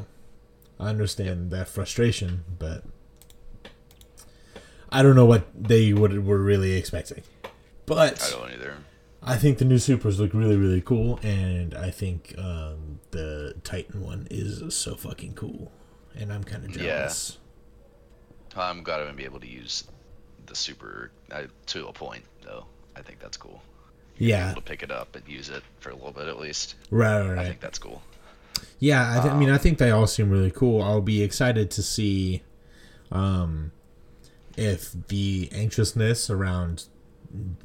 I 0.80 0.90
understand 0.90 1.52
that 1.52 1.68
frustration, 1.68 2.44
but 2.58 2.84
I 4.90 5.02
don't 5.04 5.16
know 5.16 5.26
what 5.26 5.46
they 5.56 5.94
would 5.94 6.26
were 6.26 6.40
really 6.42 6.74
expecting. 6.74 7.24
But 7.86 8.22
I 8.24 8.30
don't 8.32 8.52
either. 8.52 8.78
I 9.24 9.38
think 9.38 9.60
the 9.60 9.66
new 9.66 9.78
supers 9.78 10.20
look 10.20 10.34
really, 10.34 10.58
really 10.58 10.82
cool, 10.82 11.20
and 11.22 11.76
I 11.76 11.92
think 11.92 12.34
um, 12.40 13.00
the 13.12 13.54
Titan 13.64 14.02
one 14.02 14.28
is 14.32 14.74
so 14.76 14.96
fucking 14.96 15.34
cool, 15.36 15.72
and 16.16 16.34
I'm 16.34 16.44
kind 16.44 16.66
of 16.66 16.72
Yeah. 16.76 16.82
jealous. 17.02 17.38
I'm 18.56 18.84
glad 18.84 19.00
I'm 19.00 19.06
gonna 19.08 19.18
be 19.18 19.24
able 19.26 19.40
to 19.40 19.48
use 19.48 19.84
the 20.48 20.56
super 20.56 21.12
uh, 21.32 21.44
to 21.68 21.88
a 21.88 21.94
point 21.94 22.24
though. 22.44 22.66
I 22.96 23.02
think 23.02 23.20
that's 23.20 23.38
cool. 23.38 23.62
Be 24.18 24.26
Yeah, 24.28 24.52
able 24.52 24.62
to 24.62 24.68
pick 24.68 24.84
it 24.84 24.92
up 24.92 25.16
and 25.16 25.26
use 25.28 25.50
it 25.50 25.64
for 25.80 25.92
a 25.92 25.96
little 25.96 26.12
bit 26.12 26.28
at 26.28 26.38
least. 26.40 26.76
right, 26.90 27.22
right, 27.30 27.38
I 27.38 27.46
think 27.48 27.62
that's 27.62 27.80
cool. 27.80 28.02
Yeah, 28.80 29.18
I, 29.18 29.22
th- 29.22 29.34
I 29.34 29.38
mean, 29.38 29.50
I 29.50 29.58
think 29.58 29.78
they 29.78 29.92
all 29.92 30.08
seem 30.08 30.30
really 30.30 30.52
cool. 30.52 30.82
I'll 30.82 31.00
be 31.02 31.22
excited 31.24 31.72
to 31.72 31.82
see 31.84 32.44
um, 33.12 33.72
if 34.58 34.92
the 35.08 35.50
anxiousness 35.54 36.30
around 36.30 36.86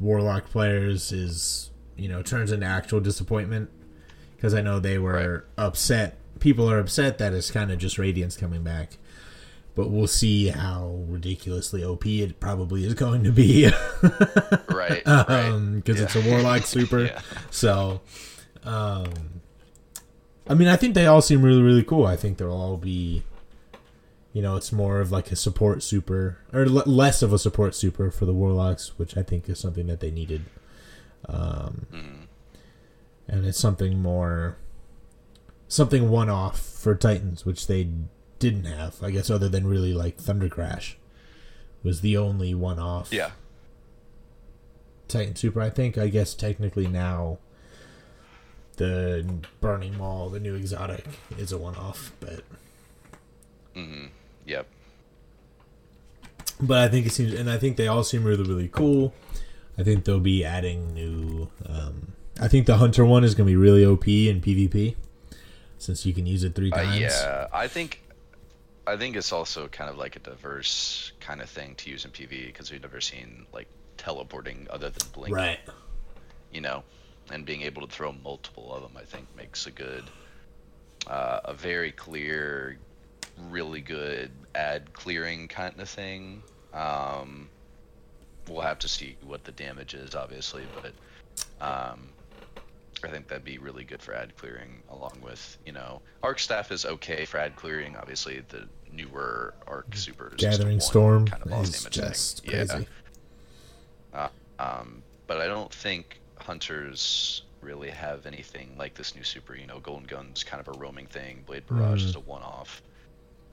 Warlock 0.01 0.51
players 0.51 1.13
is, 1.13 1.71
you 1.97 2.09
know, 2.09 2.23
turns 2.23 2.53
into 2.53 2.67
actual 2.67 3.01
disappointment. 3.01 3.71
Because 4.37 4.53
I 4.55 4.61
know 4.61 4.79
they 4.79 4.99
were 4.99 5.47
upset. 5.57 6.19
People 6.41 6.71
are 6.71 6.79
upset 6.79 7.17
that 7.19 7.33
it's 7.33 7.51
kind 7.51 7.73
of 7.73 7.79
just 7.79 7.99
Radiance 7.99 8.37
coming 8.37 8.63
back. 8.63 8.99
But 9.75 9.91
we'll 9.91 10.07
see 10.07 10.49
how 10.49 11.05
ridiculously 11.09 11.83
OP 11.85 12.07
it 12.07 12.39
probably 12.41 12.85
is 12.87 12.95
going 12.95 13.25
to 13.25 13.33
be. 13.33 13.67
Right. 14.69 14.71
right. 15.07 15.07
um 15.07 15.77
because 15.77 16.01
it's 16.01 16.17
a 16.17 16.21
warlock 16.21 16.63
super 16.63 17.01
Yeah. 17.05 17.21
so 17.51 18.01
um 18.65 19.07
i 20.49 20.55
mean 20.55 20.69
i 20.69 20.77
think 20.77 20.95
they 20.95 21.07
all 21.07 21.21
seem 21.23 21.43
really 21.43 21.63
really 21.63 21.83
cool 21.83 22.07
i 22.07 22.17
think 22.17 22.39
they'll 22.39 22.51
all 22.53 22.77
be 22.77 23.23
you 24.37 24.43
know 24.43 24.55
it's 24.57 24.71
more 24.73 25.01
of 25.01 25.11
like 25.11 25.33
a 25.33 25.37
support 25.37 25.83
super 25.83 26.39
or 26.53 26.63
l- 26.67 26.83
less 26.85 27.23
of 27.23 27.33
a 27.33 27.39
support 27.39 27.75
super 27.75 28.11
for 28.11 28.27
the 28.27 28.35
warlocks 28.35 28.99
which 28.99 29.17
i 29.17 29.23
think 29.23 29.49
is 29.49 29.59
something 29.59 29.87
that 29.87 30.01
they 30.01 30.11
needed 30.11 30.45
um 31.29 31.87
Mhm. 31.93 32.27
and 33.29 33.47
it's 33.47 33.59
something 33.59 34.03
more 34.03 34.59
something 35.69 36.11
one 36.11 36.29
off 36.29 36.59
for 36.61 36.95
titans 36.95 37.47
which 37.47 37.67
they 37.67 37.89
didn't 38.39 38.65
have 38.67 39.03
i 39.03 39.11
guess 39.11 39.31
other 39.31 39.49
than 39.49 39.67
really 39.67 39.95
like 39.95 40.17
thunder 40.19 40.49
crash 40.51 40.99
was 41.83 42.01
the 42.03 42.17
only 42.17 42.53
one 42.55 42.79
off 42.79 43.13
Yeah. 43.13 43.31
Titan 45.09 45.37
Super. 45.37 45.61
I 45.63 45.71
think 45.71 45.97
I 45.97 46.09
guess 46.09 46.35
technically 46.35 46.89
now 46.89 47.39
the 48.77 49.25
Burning 49.61 49.97
Maul, 49.97 50.29
the 50.31 50.41
new 50.41 50.55
exotic, 50.57 51.05
is 51.39 51.53
a 51.53 51.59
one 51.59 51.77
off, 51.77 52.11
but 52.19 52.43
hmm 53.75 54.07
Yep. 54.47 54.67
but 56.61 56.79
I 56.79 56.89
think 56.89 57.07
it 57.07 57.11
seems 57.11 57.33
and 57.35 57.51
I 57.51 57.59
think 57.59 57.77
they 57.77 57.89
all 57.89 58.05
seem 58.05 58.25
really 58.25 58.45
really 58.45 58.69
cool. 58.69 59.13
I 59.79 59.83
think 59.83 60.05
they'll 60.05 60.21
be 60.21 60.45
adding 60.45 60.95
new 60.95 61.49
um 61.69 62.13
I 62.41 62.49
think 62.49 62.67
the 62.67 62.77
Hunter 62.77 63.05
one 63.05 63.25
is 63.25 63.35
going 63.35 63.47
to 63.47 63.51
be 63.51 63.57
really 63.57 63.85
OP 63.85 64.07
in 64.09 64.41
PvP 64.41 64.95
since 65.79 66.05
you 66.07 66.13
can 66.15 66.27
use 66.27 66.45
it 66.45 66.55
3 66.55 66.73
Uh, 66.73 66.77
times. 66.77 67.01
yeah, 67.01 67.47
I 67.53 67.67
think 67.69 68.03
I 68.87 68.97
think 68.97 69.17
it's 69.17 69.33
also 69.33 69.67
kind 69.69 69.91
of 69.91 69.99
like 69.99 70.17
a 70.17 70.21
diverse 70.21 71.13
kind 71.21 71.41
of 71.43 71.49
thing 71.51 71.75
to 71.77 71.91
use 71.91 72.05
in 72.05 72.13
PV 72.13 72.47
because 72.47 72.71
we've 72.71 72.81
never 72.83 73.01
seen 73.01 73.47
like 73.53 73.67
teleporting 73.97 74.67
other 74.71 74.91
than 74.91 75.09
blink, 75.13 75.35
Right. 75.35 75.59
you 76.53 76.61
know, 76.61 76.85
and 77.33 77.45
being 77.45 77.63
able 77.63 77.85
to 77.87 77.93
throw 77.93 78.13
multiple 78.13 78.73
of 78.73 78.83
them, 78.83 78.93
I 78.97 79.03
think 79.05 79.27
makes 79.37 79.67
a 79.67 79.73
good, 79.73 80.05
uh, 81.09 81.41
a 81.47 81.53
very 81.55 81.91
clear, 81.91 82.79
really 83.51 83.81
good 83.81 84.31
ad 84.55 84.93
clearing 84.93 85.49
kind 85.49 85.79
of 85.81 85.89
thing. 85.89 86.43
Um, 86.73 87.49
we'll 88.49 88.61
have 88.63 88.79
to 88.81 88.89
see 88.89 89.17
what 89.23 89.45
the 89.45 89.53
damage 89.53 89.95
is, 89.95 90.15
obviously, 90.15 90.63
but 90.83 90.93
um, 91.67 92.09
I 93.05 93.09
think 93.09 93.29
that'd 93.29 93.45
be 93.45 93.59
really 93.59 93.85
good 93.85 94.03
for 94.03 94.15
ad 94.15 94.37
clearing, 94.37 94.83
along 94.91 95.19
with 95.23 95.59
you 95.67 95.73
know, 95.73 96.01
arc 96.23 96.39
staff 96.39 96.71
is 96.73 96.85
okay 96.87 97.25
for 97.25 97.39
ad 97.39 97.57
clearing. 97.57 97.97
Obviously, 97.97 98.43
the 98.49 98.69
newer 98.93 99.55
arc 99.67 99.95
supers, 99.95 100.35
Gathering 100.39 100.81
Storm 100.81 101.27
kind 101.27 101.43
of 101.43 101.51
boss 101.51 101.69
is 101.69 101.83
damage 101.83 101.93
just 101.95 102.45
thing. 102.45 102.55
Yeah. 102.55 102.67
crazy. 102.67 102.87
Um, 104.59 105.03
but 105.27 105.39
I 105.41 105.47
don't 105.47 105.73
think 105.73 106.19
hunters 106.39 107.43
really 107.61 107.91
have 107.91 108.25
anything 108.25 108.75
like 108.79 108.95
this 108.95 109.15
new 109.15 109.23
super. 109.23 109.55
You 109.55 109.67
know, 109.67 109.81
Golden 109.81 110.07
Gun's 110.07 110.43
kind 110.45 110.67
of 110.67 110.75
a 110.75 110.79
roaming 110.79 111.07
thing. 111.07 111.43
Blade 111.47 111.67
Barrage 111.67 112.03
Mm. 112.05 112.07
is 112.07 112.15
a 112.15 112.21
one-off. 112.21 112.83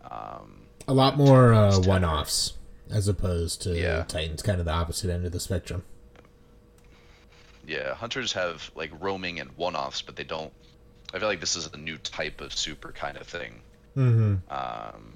Um, 0.09 0.61
A 0.87 0.93
lot 0.93 1.17
more 1.17 1.53
uh, 1.53 1.79
one 1.79 2.03
offs 2.03 2.53
as 2.91 3.07
opposed 3.07 3.61
to 3.63 3.77
Yeah. 3.77 4.03
Titans, 4.03 4.41
kind 4.41 4.59
of 4.59 4.65
the 4.65 4.71
opposite 4.73 5.09
end 5.09 5.25
of 5.25 5.31
the 5.31 5.39
spectrum. 5.39 5.83
yeah, 7.65 7.93
hunters 7.95 8.33
have 8.33 8.69
like 8.75 8.91
roaming 9.01 9.39
and 9.39 9.49
one-offs, 9.55 10.01
but 10.01 10.15
they 10.15 10.23
don't. 10.25 10.51
I 11.13 11.19
feel 11.19 11.27
like 11.27 11.39
this 11.39 11.55
is 11.55 11.69
a 11.73 11.77
new 11.77 11.97
type 11.97 12.41
of 12.41 12.53
super 12.53 12.91
kind 12.91 13.17
of 13.17 13.27
thing. 13.27 13.61
Mm-hmm. 13.95 14.35
Um, 14.53 15.13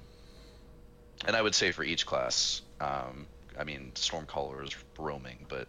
and 1.26 1.36
I 1.36 1.42
would 1.42 1.54
say 1.54 1.72
for 1.72 1.82
each 1.82 2.06
class, 2.06 2.62
um, 2.80 3.26
I 3.58 3.64
mean, 3.64 3.90
Stormcaller 3.94 4.64
is 4.64 4.74
roaming, 4.98 5.44
but 5.48 5.66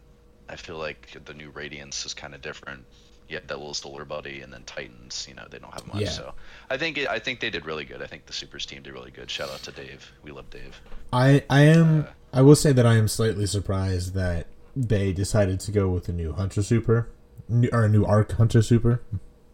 I 0.48 0.56
feel 0.56 0.78
like 0.78 1.18
the 1.26 1.34
new 1.34 1.50
Radiance 1.50 2.06
is 2.06 2.14
kind 2.14 2.34
of 2.36 2.42
different. 2.42 2.86
Yeah, 3.30 3.40
that 3.48 3.58
little 3.60 3.74
Solar 3.76 4.06
Buddy, 4.06 4.42
and 4.42 4.52
then 4.52 4.64
Titans, 4.64 5.26
you 5.30 5.36
know, 5.36 5.46
they 5.50 5.60
don't 5.60 5.72
have 5.74 5.86
much. 5.88 6.02
Yeah. 6.02 6.10
So 6.10 6.34
I 6.70 6.78
think 6.78 6.98
it, 6.98 7.08
I 7.08 7.20
think 7.20 7.40
they 7.40 7.50
did 7.52 7.66
really 7.66 7.86
good. 7.86 8.02
I 8.02 8.08
think 8.08 8.26
the 8.26 8.34
Supers 8.34 8.66
team 8.66 8.82
did 8.82 8.92
really 8.92 9.12
good. 9.12 9.30
Shout 9.30 9.50
out 9.52 9.62
to 9.64 9.72
Dave. 9.72 10.12
We 10.24 10.32
love 10.32 10.50
Dave. 10.50 10.82
I 11.14 11.44
I 11.50 11.62
am 11.62 12.02
Uh, 12.02 12.08
I 12.34 12.42
will 12.42 12.56
say 12.56 12.72
that 12.74 12.86
I 12.88 12.96
am 12.96 13.08
slightly 13.08 13.46
surprised 13.46 14.14
that 14.16 14.48
they 14.76 15.14
decided 15.14 15.60
to 15.62 15.72
go 15.72 15.90
with 15.90 16.10
a 16.10 16.12
new 16.14 16.34
Hunter 16.34 16.62
Super, 16.64 17.08
new, 17.48 17.70
or 17.72 17.86
a 17.86 17.90
new 17.90 18.04
Arc 18.06 18.32
Hunter 18.34 18.62
Super. 18.62 19.02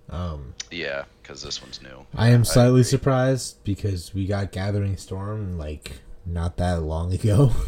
Um, 0.10 0.54
Yeah, 0.72 1.06
because 1.22 1.42
this 1.42 1.62
one's 1.62 1.82
new. 1.82 2.06
I 2.16 2.30
am 2.30 2.46
slightly 2.46 2.82
agree. 2.82 2.84
surprised 2.84 3.64
because 3.64 4.14
we 4.14 4.26
got 4.28 4.52
Gathering 4.52 4.98
Storm 4.98 5.58
like 5.58 6.00
not 6.26 6.58
that 6.58 6.82
long 6.82 7.12
ago. 7.14 7.52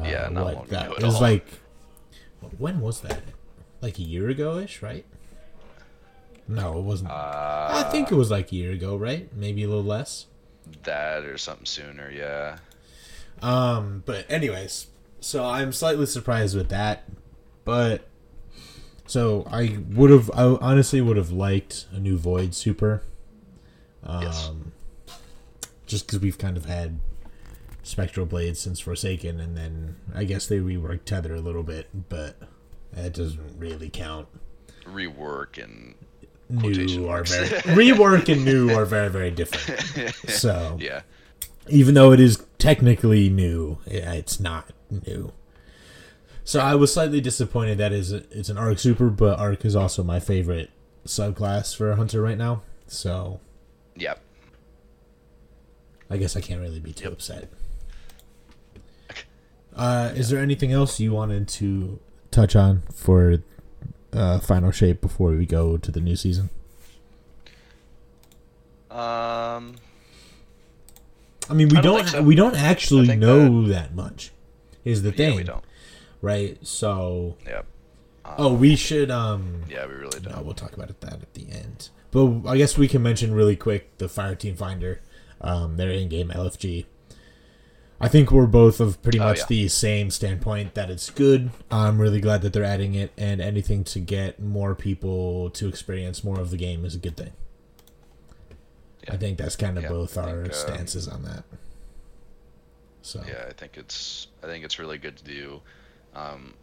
Uh, 0.00 0.04
Yeah, 0.04 0.28
not 0.30 0.54
long 0.54 0.66
that 0.68 0.86
ago 0.86 0.92
at 0.94 1.02
it 1.02 1.04
was 1.04 1.16
all. 1.16 1.20
like 1.20 1.46
when 2.56 2.80
was 2.80 3.02
that? 3.02 3.20
Like 3.82 3.98
a 3.98 4.02
year 4.02 4.30
ago 4.30 4.56
ish, 4.56 4.80
right? 4.80 5.04
No, 6.54 6.78
it 6.78 6.82
wasn't. 6.82 7.10
Uh, 7.10 7.68
I 7.72 7.88
think 7.90 8.10
it 8.12 8.14
was 8.14 8.30
like 8.30 8.52
a 8.52 8.54
year 8.56 8.72
ago, 8.72 8.96
right? 8.96 9.28
Maybe 9.34 9.62
a 9.64 9.68
little 9.68 9.82
less. 9.84 10.26
that 10.84 11.24
or 11.24 11.38
something 11.38 11.66
sooner. 11.66 12.10
Yeah. 12.10 12.58
Um, 13.40 14.02
but 14.06 14.30
anyways, 14.30 14.86
so 15.20 15.44
I'm 15.44 15.72
slightly 15.72 16.06
surprised 16.06 16.56
with 16.56 16.68
that, 16.68 17.04
but 17.64 18.06
so 19.06 19.44
I 19.50 19.78
would 19.90 20.10
have, 20.10 20.30
I 20.32 20.44
honestly 20.60 21.00
would 21.00 21.16
have 21.16 21.30
liked 21.32 21.86
a 21.92 21.98
new 21.98 22.16
Void 22.16 22.54
Super. 22.54 23.02
Um, 24.04 24.22
Yes. 24.22 24.50
just 25.86 26.06
because 26.06 26.20
we've 26.20 26.38
kind 26.38 26.56
of 26.56 26.66
had 26.66 27.00
Spectral 27.82 28.26
Blades 28.26 28.60
since 28.60 28.78
Forsaken, 28.80 29.40
and 29.40 29.56
then 29.56 29.96
I 30.14 30.24
guess 30.24 30.46
they 30.46 30.58
reworked 30.58 31.04
Tether 31.04 31.34
a 31.34 31.40
little 31.40 31.62
bit, 31.64 31.88
but 32.08 32.36
that 32.92 33.14
doesn't 33.14 33.58
really 33.58 33.90
count. 33.90 34.28
Rework 34.84 35.62
and 35.62 35.94
New 36.52 37.08
are 37.08 37.24
very 37.24 37.48
rework 37.92 38.28
and 38.30 38.44
new 38.44 38.70
are 38.70 38.84
very 38.84 39.08
very 39.08 39.30
different. 39.30 40.14
So 40.28 40.76
yeah. 40.80 41.00
even 41.68 41.94
though 41.94 42.12
it 42.12 42.20
is 42.20 42.44
technically 42.58 43.28
new, 43.30 43.78
it's 43.86 44.38
not 44.38 44.70
new. 44.90 45.32
So 46.44 46.60
I 46.60 46.74
was 46.74 46.92
slightly 46.92 47.20
disappointed 47.20 47.78
that 47.78 47.92
is 47.92 48.12
it's 48.12 48.48
an 48.50 48.58
Arc 48.58 48.78
Super, 48.78 49.08
but 49.08 49.38
Arc 49.38 49.64
is 49.64 49.74
also 49.74 50.02
my 50.02 50.20
favorite 50.20 50.70
subclass 51.06 51.74
for 51.74 51.90
a 51.90 51.96
Hunter 51.96 52.20
right 52.20 52.36
now. 52.38 52.62
So 52.86 53.40
Yep. 53.96 54.20
I 56.10 56.16
guess 56.18 56.36
I 56.36 56.40
can't 56.42 56.60
really 56.60 56.80
be 56.80 56.92
too 56.92 57.04
Yep. 57.04 57.12
upset. 57.14 57.48
Uh, 59.74 60.12
is 60.14 60.28
there 60.28 60.38
anything 60.40 60.70
else 60.72 61.00
you 61.00 61.12
wanted 61.12 61.48
to 61.48 61.98
touch 62.30 62.54
on 62.54 62.82
for 62.92 63.38
uh, 64.12 64.38
final 64.40 64.70
shape 64.70 65.00
before 65.00 65.30
we 65.30 65.46
go 65.46 65.76
to 65.76 65.90
the 65.90 66.00
new 66.00 66.16
season? 66.16 66.50
Um. 68.90 69.76
I 71.50 71.54
mean, 71.54 71.68
we 71.68 71.76
I 71.78 71.80
don't 71.80 71.98
don't 71.98 72.06
so. 72.08 72.22
we 72.22 72.34
don't 72.34 72.56
actually 72.56 73.16
know 73.16 73.66
that 73.68 73.94
much. 73.94 74.32
Is 74.84 75.02
the 75.02 75.10
Yeah, 75.10 75.16
thing 75.16 75.36
we 75.36 75.44
don't. 75.44 75.64
right? 76.20 76.58
So 76.66 77.36
Yep. 77.46 77.66
Um, 78.24 78.34
oh, 78.38 78.52
we 78.54 78.76
should 78.76 79.10
um. 79.10 79.62
Yeah, 79.68 79.86
we 79.86 79.94
really 79.94 80.20
don't. 80.20 80.36
No, 80.36 80.42
we'll 80.42 80.54
talk 80.54 80.72
about 80.74 80.90
it 80.90 81.00
that 81.00 81.14
at 81.14 81.34
the 81.34 81.50
end. 81.50 81.88
But 82.10 82.46
I 82.46 82.56
guess 82.58 82.76
we 82.76 82.86
can 82.88 83.02
mention 83.02 83.34
really 83.34 83.56
quick 83.56 83.96
the 83.98 84.08
Fire 84.08 84.34
Team 84.34 84.54
Finder, 84.54 85.00
um, 85.40 85.76
their 85.78 85.90
in-game 85.90 86.28
LFG. 86.28 86.84
I 88.02 88.08
think 88.08 88.32
we're 88.32 88.46
both 88.46 88.80
of 88.80 89.00
pretty 89.02 89.20
Oh, 89.20 89.24
much 89.24 89.38
yeah. 89.38 89.44
the 89.48 89.68
same 89.68 90.10
standpoint 90.10 90.74
that 90.74 90.90
it's 90.90 91.08
good. 91.08 91.50
I'm 91.70 92.00
really 92.00 92.20
glad 92.20 92.42
that 92.42 92.52
they're 92.52 92.64
adding 92.64 92.94
it, 92.94 93.12
and 93.16 93.40
anything 93.40 93.84
to 93.84 94.00
get 94.00 94.40
more 94.40 94.74
people 94.74 95.50
to 95.50 95.68
experience 95.68 96.24
more 96.24 96.40
of 96.40 96.50
the 96.50 96.56
game 96.56 96.84
is 96.84 96.94
a 96.94 96.98
good 96.98 97.16
thing. 97.16 97.32
Yeah. 99.06 99.14
I 99.14 99.16
think 99.16 99.38
that's 99.38 99.56
kind 99.56 99.76
of 99.78 99.84
Yeah, 99.84 99.88
both 99.90 100.18
I 100.18 100.22
our 100.30 100.42
think, 100.42 100.54
um, 100.54 100.74
stances 100.74 101.08
on 101.08 101.22
that. 101.24 101.44
So 103.02 103.22
Yeah, 103.26 103.46
I 103.48 103.52
think 103.52 103.76
it's 103.76 104.26
I 104.42 104.46
think 104.46 104.64
it's 104.64 104.78
really 104.78 104.98
good 104.98 105.16
to 105.18 105.24
do. 105.24 105.60
Um, 106.14 106.54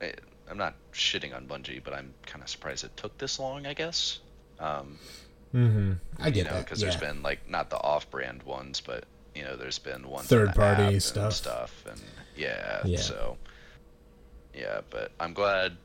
I, 0.00 0.14
I'm 0.48 0.58
not 0.58 0.74
shitting 0.92 1.34
on 1.34 1.46
Bungie, 1.46 1.82
but 1.82 1.94
I'm 1.94 2.14
kind 2.26 2.42
of 2.42 2.48
surprised 2.48 2.84
it 2.84 2.96
took 2.96 3.16
this 3.18 3.38
long. 3.38 3.66
I 3.66 3.74
guess. 3.74 4.20
Um, 4.58 4.98
hmm 5.52 5.92
I 6.18 6.28
you 6.28 6.32
get 6.32 6.46
know, 6.46 6.52
that. 6.54 6.64
because 6.64 6.80
yeah. 6.82 6.90
there's 6.90 7.00
been 7.00 7.22
like 7.22 7.48
not 7.48 7.70
the 7.70 7.76
off-brand 7.78 8.42
ones, 8.44 8.80
but 8.80 9.04
you 9.34 9.42
know, 9.44 9.56
there's 9.56 9.78
been 9.78 10.08
one 10.08 10.24
third 10.24 10.28
Third 10.38 10.48
on 10.48 10.54
the 10.54 10.60
party 10.60 10.82
app 10.82 10.92
and 10.92 11.02
stuff. 11.02 11.32
stuff, 11.34 11.84
and 11.88 12.00
yeah, 12.36 12.82
Yeah. 12.84 12.98
So 12.98 13.36
yeah, 14.54 14.80
but 14.90 15.12
I'm 15.20 15.32
glad 15.32 15.76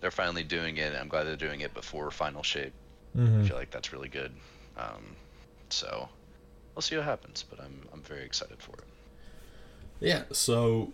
they're 0.00 0.10
finally 0.10 0.44
doing 0.44 0.76
it. 0.78 0.94
I'm 0.94 1.08
glad 1.08 1.24
they're 1.24 1.36
doing 1.36 1.60
it 1.60 1.72
before 1.74 2.10
final 2.10 2.42
shape. 2.42 2.72
I 3.14 3.18
Mhm. 3.18 3.46
feel 3.48 3.56
like 3.56 3.70
that's 3.70 3.92
really 3.92 4.08
good. 4.08 4.32
Um, 4.76 5.16
so 5.70 6.08
we'll 6.74 6.82
see 6.82 6.96
what 6.96 7.04
happens, 7.04 7.42
but 7.48 7.60
I'm 7.60 7.88
I'm 7.92 8.02
very 8.02 8.24
excited 8.24 8.62
for 8.62 8.72
it. 8.78 8.84
Yeah, 10.00 10.24
so 10.32 10.92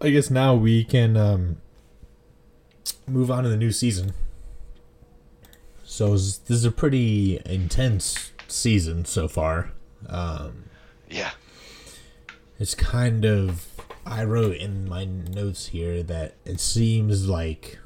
I 0.00 0.10
guess 0.10 0.30
now 0.30 0.54
we 0.54 0.84
can 0.84 1.16
um, 1.16 1.60
move 3.06 3.30
on 3.30 3.42
to 3.44 3.48
the 3.48 3.56
new 3.56 3.72
season. 3.72 4.12
So 5.84 6.12
this 6.12 6.40
is 6.48 6.64
a 6.64 6.70
pretty 6.70 7.40
intense 7.46 8.32
season 8.46 9.04
so 9.04 9.26
far. 9.28 9.70
Um, 10.08 10.64
Yeah. 11.08 11.30
It's 12.58 12.74
kind 12.74 13.24
of 13.24 13.68
I 14.04 14.24
wrote 14.24 14.56
in 14.56 14.88
my 14.88 15.04
notes 15.04 15.66
here 15.66 16.02
that 16.02 16.34
it 16.44 16.60
seems 16.60 17.28
like 17.28 17.78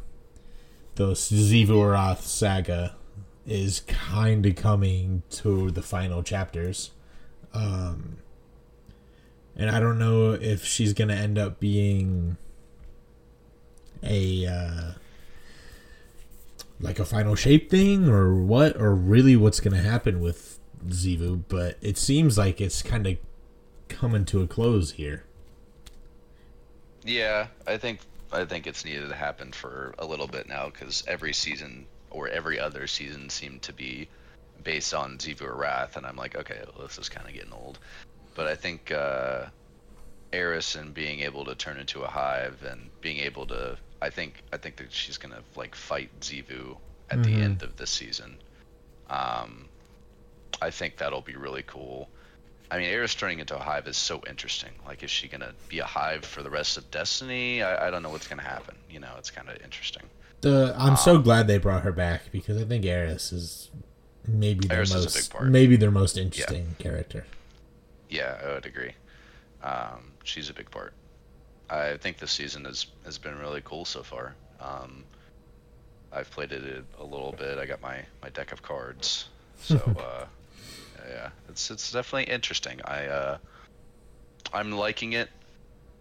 the 0.94 1.12
Xivu 1.12 1.68
Arath 1.68 2.22
saga 2.22 2.96
is 3.46 3.80
kind 3.80 4.46
of 4.46 4.54
coming 4.56 5.24
to 5.30 5.70
the 5.70 5.82
final 5.82 6.22
chapters. 6.22 6.92
Um, 7.52 8.18
and 9.56 9.70
I 9.70 9.80
don't 9.80 9.98
know 9.98 10.32
if 10.32 10.64
she's 10.64 10.92
gonna 10.92 11.14
end 11.14 11.38
up 11.38 11.60
being 11.60 12.36
a 14.02 14.46
uh, 14.46 14.92
like 16.80 16.98
a 16.98 17.04
final 17.04 17.34
shape 17.34 17.68
thing 17.70 18.08
or 18.08 18.34
what, 18.34 18.76
or 18.80 18.94
really 18.94 19.36
what's 19.36 19.60
gonna 19.60 19.82
happen 19.82 20.20
with 20.20 20.58
Xivu. 20.86 21.42
But 21.48 21.76
it 21.82 21.98
seems 21.98 22.38
like 22.38 22.60
it's 22.60 22.82
kind 22.82 23.06
of 23.06 23.16
coming 24.02 24.24
to 24.24 24.40
a 24.42 24.46
close 24.48 24.90
here. 24.90 25.22
Yeah, 27.04 27.46
I 27.68 27.76
think 27.78 28.00
I 28.32 28.44
think 28.44 28.66
it's 28.66 28.84
needed 28.84 29.08
to 29.08 29.14
happen 29.14 29.52
for 29.52 29.94
a 29.96 30.04
little 30.04 30.26
bit 30.26 30.48
now 30.48 30.66
because 30.70 31.04
every 31.06 31.32
season 31.32 31.86
or 32.10 32.26
every 32.28 32.58
other 32.58 32.88
season 32.88 33.30
seemed 33.30 33.62
to 33.62 33.72
be 33.72 34.08
based 34.64 34.92
on 34.92 35.18
Xivu 35.18 35.42
Arath, 35.42 35.94
and 35.96 36.04
I'm 36.04 36.16
like, 36.16 36.34
okay, 36.34 36.62
well, 36.74 36.84
this 36.84 36.98
is 36.98 37.08
kind 37.08 37.28
of 37.28 37.32
getting 37.32 37.52
old. 37.52 37.78
But 38.34 38.48
I 38.48 38.56
think 38.56 38.90
uh, 38.90 39.46
Eris 40.32 40.74
and 40.74 40.92
being 40.92 41.20
able 41.20 41.44
to 41.44 41.54
turn 41.54 41.78
into 41.78 42.02
a 42.02 42.08
hive 42.08 42.60
and 42.68 42.90
being 43.02 43.18
able 43.18 43.46
to, 43.46 43.78
I 44.00 44.10
think 44.10 44.42
I 44.52 44.56
think 44.56 44.76
that 44.78 44.92
she's 44.92 45.16
gonna 45.16 45.42
like 45.54 45.76
fight 45.76 46.10
Xivu 46.18 46.76
at 47.08 47.18
Mhm. 47.18 47.24
the 47.24 47.34
end 47.34 47.62
of 47.62 47.76
the 47.76 47.86
season. 47.86 48.36
Um, 49.08 49.68
I 50.60 50.70
think 50.70 50.96
that'll 50.96 51.20
be 51.20 51.36
really 51.36 51.62
cool. 51.62 52.08
I 52.72 52.78
mean, 52.78 52.86
Eris 52.86 53.14
turning 53.14 53.38
into 53.38 53.54
a 53.54 53.58
hive 53.58 53.86
is 53.86 53.98
so 53.98 54.22
interesting. 54.26 54.70
Like, 54.86 55.02
is 55.02 55.10
she 55.10 55.28
gonna 55.28 55.52
be 55.68 55.80
a 55.80 55.84
hive 55.84 56.24
for 56.24 56.42
the 56.42 56.48
rest 56.48 56.78
of 56.78 56.90
Destiny? 56.90 57.62
I, 57.62 57.88
I 57.88 57.90
don't 57.90 58.02
know 58.02 58.08
what's 58.08 58.26
gonna 58.26 58.40
happen. 58.40 58.74
You 58.88 58.98
know, 58.98 59.12
it's 59.18 59.30
kind 59.30 59.50
of 59.50 59.62
interesting. 59.62 60.02
The 60.40 60.74
I'm 60.78 60.96
so 60.96 61.18
glad 61.18 61.46
they 61.48 61.58
brought 61.58 61.82
her 61.82 61.92
back 61.92 62.32
because 62.32 62.56
I 62.56 62.64
think 62.64 62.86
Eris 62.86 63.30
is 63.30 63.68
maybe 64.26 64.66
their 64.68 64.78
Eris 64.78 64.94
most 64.94 65.34
maybe 65.42 65.76
their 65.76 65.90
most 65.90 66.16
interesting 66.16 66.74
character. 66.78 67.26
Yeah, 68.08 68.40
I 68.42 68.54
would 68.54 68.64
agree. 68.64 68.92
Um, 69.62 70.12
she's 70.24 70.48
a 70.48 70.54
big 70.54 70.70
part. 70.70 70.94
I 71.68 71.98
think 71.98 72.16
this 72.16 72.32
season 72.32 72.64
has 72.64 72.86
has 73.04 73.18
been 73.18 73.38
really 73.38 73.60
cool 73.66 73.84
so 73.84 74.02
far. 74.02 74.34
Um, 74.60 75.04
I've 76.10 76.30
played 76.30 76.52
it 76.52 76.84
a 76.98 77.04
little 77.04 77.32
bit. 77.32 77.58
I 77.58 77.66
got 77.66 77.82
my 77.82 78.02
my 78.22 78.30
deck 78.30 78.50
of 78.50 78.62
cards, 78.62 79.28
so 79.58 79.76
uh, 80.00 80.24
yeah, 81.08 81.30
it's 81.48 81.70
it's 81.70 81.92
definitely 81.92 82.32
interesting. 82.32 82.80
I 82.84 83.06
uh, 83.06 83.38
I'm 84.52 84.72
liking 84.72 85.12
it 85.12 85.28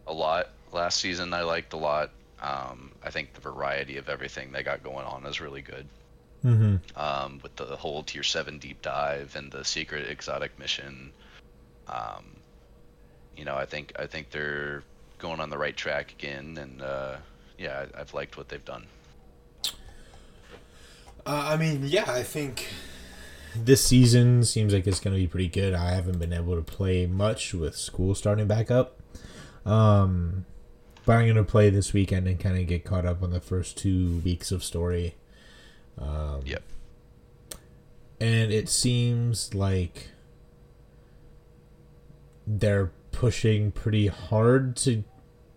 a 0.07 0.13
lot. 0.13 0.49
Last 0.71 0.99
season 0.99 1.33
I 1.33 1.41
liked 1.43 1.73
a 1.73 1.77
lot. 1.77 2.11
Um, 2.41 2.91
I 3.03 3.11
think 3.11 3.33
the 3.33 3.41
variety 3.41 3.97
of 3.97 4.09
everything 4.09 4.51
they 4.51 4.63
got 4.63 4.83
going 4.83 5.05
on 5.05 5.25
is 5.25 5.39
really 5.39 5.61
good. 5.61 5.87
Mm-hmm. 6.43 6.99
Um, 6.99 7.39
with 7.43 7.55
the 7.55 7.75
whole 7.75 8.01
tier 8.01 8.23
seven 8.23 8.57
deep 8.57 8.81
dive 8.81 9.35
and 9.35 9.51
the 9.51 9.63
secret 9.63 10.09
exotic 10.09 10.57
mission. 10.57 11.11
Um, 11.87 12.25
you 13.37 13.45
know, 13.45 13.55
I 13.55 13.65
think 13.65 13.93
I 13.99 14.07
think 14.07 14.31
they're 14.31 14.83
going 15.19 15.39
on 15.39 15.49
the 15.49 15.57
right 15.57 15.75
track 15.75 16.11
again, 16.11 16.57
and 16.57 16.81
uh, 16.81 17.17
yeah, 17.57 17.85
I, 17.95 18.01
I've 18.01 18.13
liked 18.13 18.37
what 18.37 18.49
they've 18.49 18.65
done. 18.65 18.85
Uh, 21.25 21.49
I 21.49 21.57
mean, 21.57 21.83
yeah, 21.85 22.11
I 22.11 22.23
think 22.23 22.67
this 23.55 23.83
season 23.83 24.43
seems 24.43 24.73
like 24.73 24.87
it's 24.87 24.99
going 24.99 25.15
to 25.15 25.21
be 25.21 25.27
pretty 25.27 25.47
good. 25.47 25.73
I 25.73 25.91
haven't 25.91 26.19
been 26.19 26.33
able 26.33 26.55
to 26.55 26.61
play 26.61 27.05
much 27.05 27.53
with 27.53 27.75
school 27.75 28.15
starting 28.15 28.47
back 28.47 28.71
up. 28.71 28.99
Um, 29.65 30.45
but 31.05 31.13
I'm 31.13 31.25
going 31.25 31.35
to 31.35 31.43
play 31.43 31.69
this 31.69 31.93
weekend 31.93 32.27
and 32.27 32.39
kind 32.39 32.57
of 32.57 32.67
get 32.67 32.85
caught 32.85 33.05
up 33.05 33.21
on 33.23 33.31
the 33.31 33.39
first 33.41 33.77
two 33.77 34.21
weeks 34.23 34.51
of 34.51 34.63
story. 34.63 35.15
Um, 35.97 36.41
Yep. 36.45 36.63
And 38.19 38.51
it 38.51 38.69
seems 38.69 39.55
like 39.55 40.09
they're 42.45 42.91
pushing 43.11 43.71
pretty 43.71 44.07
hard 44.07 44.75
to 44.77 45.03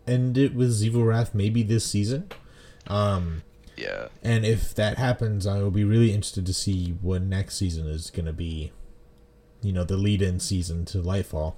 end 0.06 0.38
it 0.38 0.54
with 0.54 0.70
Xivu 0.70 0.94
Arath 0.94 1.34
maybe 1.34 1.62
this 1.62 1.84
season. 1.84 2.30
Um, 2.86 3.42
Yeah, 3.76 4.08
and 4.22 4.44
if 4.44 4.74
that 4.74 4.98
happens, 4.98 5.46
I 5.46 5.58
will 5.62 5.70
be 5.70 5.84
really 5.84 6.12
interested 6.12 6.46
to 6.46 6.54
see 6.54 6.90
what 7.00 7.22
next 7.22 7.56
season 7.56 7.86
is 7.86 8.10
going 8.10 8.26
to 8.26 8.32
be. 8.32 8.72
You 9.62 9.72
know, 9.72 9.82
the 9.84 9.96
lead-in 9.96 10.40
season 10.40 10.84
to 10.86 10.98
Lightfall. 10.98 11.54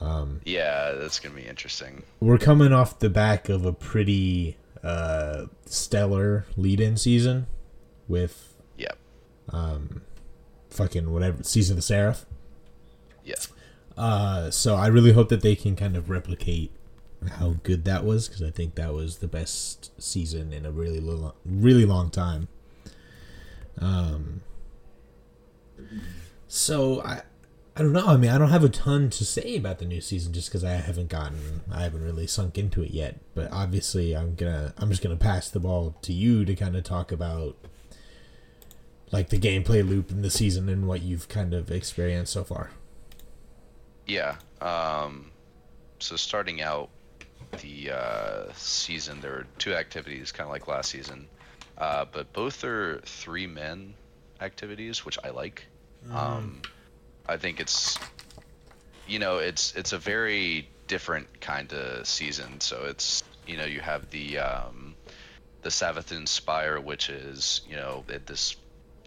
Um, 0.00 0.42
yeah, 0.44 0.92
that's 0.92 1.18
gonna 1.18 1.34
be 1.34 1.46
interesting. 1.46 2.04
we're 2.20 2.38
coming 2.38 2.72
off 2.72 2.98
the 3.00 3.08
back 3.10 3.48
of 3.48 3.64
a 3.64 3.72
pretty 3.72 4.56
uh, 4.84 5.46
stellar 5.66 6.44
lead-in 6.56 6.96
season 6.98 7.46
with 8.06 8.54
Yep. 8.76 8.96
um, 9.48 10.02
fucking 10.70 11.10
whatever 11.10 11.42
season 11.42 11.72
of 11.74 11.76
the 11.78 11.82
Seraph. 11.82 12.26
Yeah. 13.24 13.34
Uh, 13.96 14.50
so 14.52 14.76
I 14.76 14.86
really 14.86 15.12
hope 15.12 15.30
that 15.30 15.40
they 15.40 15.56
can 15.56 15.74
kind 15.74 15.96
of 15.96 16.08
replicate 16.10 16.70
how 17.38 17.56
good 17.62 17.84
that 17.84 18.04
was 18.04 18.28
because 18.28 18.42
I 18.42 18.50
think 18.50 18.74
that 18.76 18.94
was 18.94 19.18
the 19.18 19.28
best 19.28 19.90
season 20.00 20.52
in 20.52 20.64
a 20.64 20.70
really 20.70 21.00
long, 21.00 21.32
really 21.44 21.84
long 21.84 22.10
time. 22.10 22.48
Um. 23.80 24.42
So 26.48 27.02
I, 27.02 27.22
I 27.76 27.82
don't 27.82 27.92
know. 27.92 28.06
I 28.06 28.16
mean, 28.16 28.30
I 28.30 28.38
don't 28.38 28.50
have 28.50 28.64
a 28.64 28.68
ton 28.68 29.10
to 29.10 29.24
say 29.24 29.56
about 29.56 29.78
the 29.78 29.84
new 29.84 30.00
season 30.00 30.32
just 30.32 30.48
because 30.48 30.64
I 30.64 30.72
haven't 30.72 31.10
gotten, 31.10 31.60
I 31.70 31.82
haven't 31.82 32.02
really 32.02 32.26
sunk 32.26 32.58
into 32.58 32.82
it 32.82 32.90
yet. 32.90 33.20
But 33.34 33.52
obviously, 33.52 34.16
I'm 34.16 34.34
gonna, 34.34 34.74
I'm 34.78 34.88
just 34.88 35.02
gonna 35.02 35.16
pass 35.16 35.48
the 35.48 35.60
ball 35.60 35.96
to 36.02 36.12
you 36.12 36.44
to 36.44 36.56
kind 36.56 36.76
of 36.76 36.84
talk 36.84 37.12
about 37.12 37.56
like 39.12 39.28
the 39.28 39.38
gameplay 39.38 39.88
loop 39.88 40.10
in 40.10 40.22
the 40.22 40.30
season 40.30 40.68
and 40.68 40.88
what 40.88 41.02
you've 41.02 41.28
kind 41.28 41.54
of 41.54 41.70
experienced 41.70 42.32
so 42.32 42.44
far. 42.44 42.70
Yeah. 44.06 44.36
Um, 44.60 45.30
so 46.00 46.16
starting 46.16 46.60
out 46.60 46.90
the 47.52 47.90
uh, 47.92 48.52
season, 48.54 49.20
there 49.20 49.32
were 49.32 49.46
two 49.58 49.74
activities, 49.74 50.32
kind 50.32 50.46
of 50.46 50.52
like 50.52 50.68
last 50.68 50.90
season, 50.90 51.26
uh, 51.78 52.04
but 52.12 52.32
both 52.32 52.64
are 52.64 53.00
three 53.04 53.46
men 53.46 53.94
activities, 54.40 55.04
which 55.04 55.18
I 55.24 55.30
like. 55.30 55.66
Um, 56.12 56.62
I 57.26 57.36
think 57.36 57.60
it's, 57.60 57.98
you 59.06 59.18
know, 59.18 59.38
it's 59.38 59.74
it's 59.74 59.92
a 59.92 59.98
very 59.98 60.68
different 60.86 61.40
kind 61.40 61.72
of 61.72 62.06
season. 62.06 62.60
So 62.60 62.84
it's 62.86 63.22
you 63.46 63.56
know 63.56 63.64
you 63.64 63.80
have 63.80 64.10
the 64.10 64.38
um, 64.38 64.94
the 65.62 65.70
Savathun 65.70 66.26
Spire, 66.28 66.80
which 66.80 67.10
is 67.10 67.60
you 67.68 67.76
know 67.76 68.04
it- 68.08 68.26
this 68.26 68.56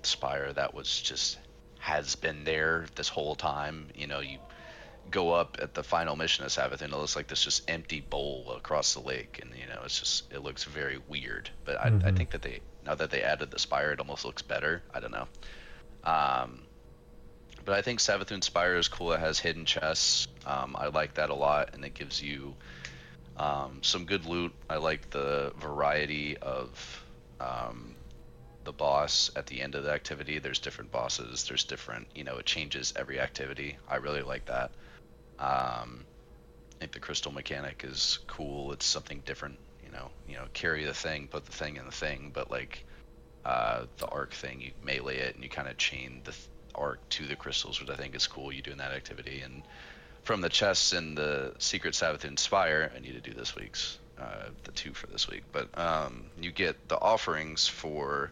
spire 0.03 0.51
that 0.53 0.73
was 0.73 0.99
just 1.01 1.37
has 1.79 2.15
been 2.15 2.43
there 2.43 2.85
this 2.95 3.07
whole 3.09 3.35
time. 3.35 3.87
You 3.95 4.07
know 4.07 4.19
you 4.19 4.37
go 5.09 5.31
up 5.31 5.57
at 5.61 5.73
the 5.73 5.83
final 5.83 6.15
mission 6.15 6.45
of 6.45 6.51
Savathun, 6.51 6.83
it 6.93 6.97
looks 6.97 7.15
like 7.15 7.27
this 7.27 7.43
just 7.43 7.69
empty 7.69 7.99
bowl 8.01 8.53
across 8.55 8.93
the 8.93 9.01
lake, 9.01 9.39
and 9.41 9.53
you 9.55 9.67
know 9.67 9.81
it's 9.83 9.99
just 9.99 10.31
it 10.31 10.39
looks 10.43 10.63
very 10.63 10.97
weird. 11.07 11.49
But 11.65 11.79
I, 11.81 11.93
I 12.03 12.11
Mhm. 12.11 12.11
think 12.11 12.31
that 12.31 12.41
they 12.41 12.61
now 12.83 12.95
that 12.95 13.09
they 13.11 13.21
added 13.23 13.51
the 13.51 13.59
spire, 13.59 13.91
it 13.91 13.99
almost 13.99 14.25
looks 14.25 14.41
better. 14.41 14.83
I 14.93 14.99
don't 14.99 15.11
know. 15.11 15.27
Um, 16.03 16.67
but 17.65 17.75
I 17.75 17.81
think 17.81 17.99
Savathun 17.99 18.43
Spire 18.43 18.75
is 18.75 18.87
cool. 18.87 19.13
It 19.13 19.19
has 19.19 19.39
hidden 19.39 19.65
chests. 19.65 20.27
Um, 20.45 20.75
I 20.77 20.87
like 20.87 21.15
that 21.15 21.29
a 21.29 21.35
lot, 21.35 21.69
and 21.73 21.85
it 21.85 21.93
gives 21.93 22.21
you 22.21 22.55
um, 23.37 23.81
some 23.83 24.05
good 24.05 24.25
loot. 24.25 24.53
I 24.69 24.77
like 24.77 25.09
the 25.11 25.53
variety 25.57 26.37
of 26.39 27.05
um, 27.39 27.97
the 28.63 28.73
boss 28.73 29.29
at 29.35 29.47
the 29.47 29.61
end 29.61 29.75
of 29.75 29.83
the 29.83 29.91
activity. 29.91 30.39
There's 30.39 30.59
different 30.59 30.91
bosses. 30.91 31.45
There's 31.47 31.63
different, 31.65 32.07
you 32.15 32.23
know, 32.23 32.37
it 32.37 32.45
changes 32.45 32.93
every 32.95 33.19
activity. 33.19 33.77
I 33.87 33.97
really 33.97 34.21
like 34.23 34.45
that. 34.45 34.71
Um, 35.39 36.05
I 36.75 36.79
think 36.79 36.93
the 36.93 36.99
crystal 36.99 37.31
mechanic 37.31 37.83
is 37.87 38.19
cool. 38.27 38.71
It's 38.71 38.85
something 38.85 39.21
different. 39.25 39.57
You 39.85 39.91
know, 39.91 40.09
you 40.27 40.35
know, 40.35 40.45
carry 40.53 40.85
the 40.85 40.93
thing, 40.93 41.27
put 41.27 41.45
the 41.45 41.51
thing 41.51 41.77
in 41.77 41.85
the 41.85 41.91
thing, 41.91 42.31
but 42.33 42.49
like 42.49 42.85
uh, 43.45 43.85
the 43.97 44.07
arc 44.07 44.33
thing, 44.33 44.61
you 44.61 44.71
melee 44.83 45.17
it 45.17 45.35
and 45.35 45.43
you 45.43 45.49
kind 45.49 45.67
of 45.67 45.77
chain 45.77 46.21
the 46.23 46.31
th- 46.31 46.47
arc 46.75 47.07
to 47.09 47.25
the 47.25 47.35
crystals, 47.35 47.79
which 47.79 47.89
I 47.89 47.95
think 47.95 48.15
is 48.15 48.27
cool. 48.27 48.51
You 48.51 48.61
doing 48.61 48.77
that 48.77 48.91
activity 48.91 49.41
and 49.41 49.63
from 50.23 50.41
the 50.41 50.49
chests 50.49 50.93
in 50.93 51.15
the 51.15 51.53
secret 51.57 51.93
Savathun 51.93 52.37
Spire. 52.37 52.91
I 52.95 52.99
need 52.99 53.13
to 53.13 53.21
do 53.21 53.33
this 53.33 53.55
week's 53.55 53.97
uh, 54.19 54.49
the 54.63 54.71
two 54.71 54.93
for 54.93 55.07
this 55.07 55.27
week, 55.27 55.43
but 55.51 55.67
um, 55.77 56.25
you 56.39 56.51
get 56.51 56.87
the 56.87 56.99
offerings 56.99 57.67
for 57.67 58.31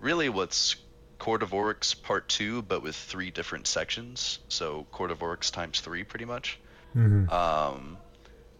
really 0.00 0.28
what's 0.28 0.76
Court 1.18 1.42
of 1.42 1.54
Oryx 1.54 1.94
Part 1.94 2.28
Two, 2.28 2.62
but 2.62 2.82
with 2.82 2.96
three 2.96 3.30
different 3.30 3.66
sections. 3.66 4.38
So 4.48 4.86
Court 4.92 5.10
of 5.10 5.22
Oryx 5.22 5.50
times 5.50 5.80
three, 5.80 6.04
pretty 6.04 6.24
much. 6.24 6.58
Mm-hmm. 6.96 7.30
Um, 7.30 7.96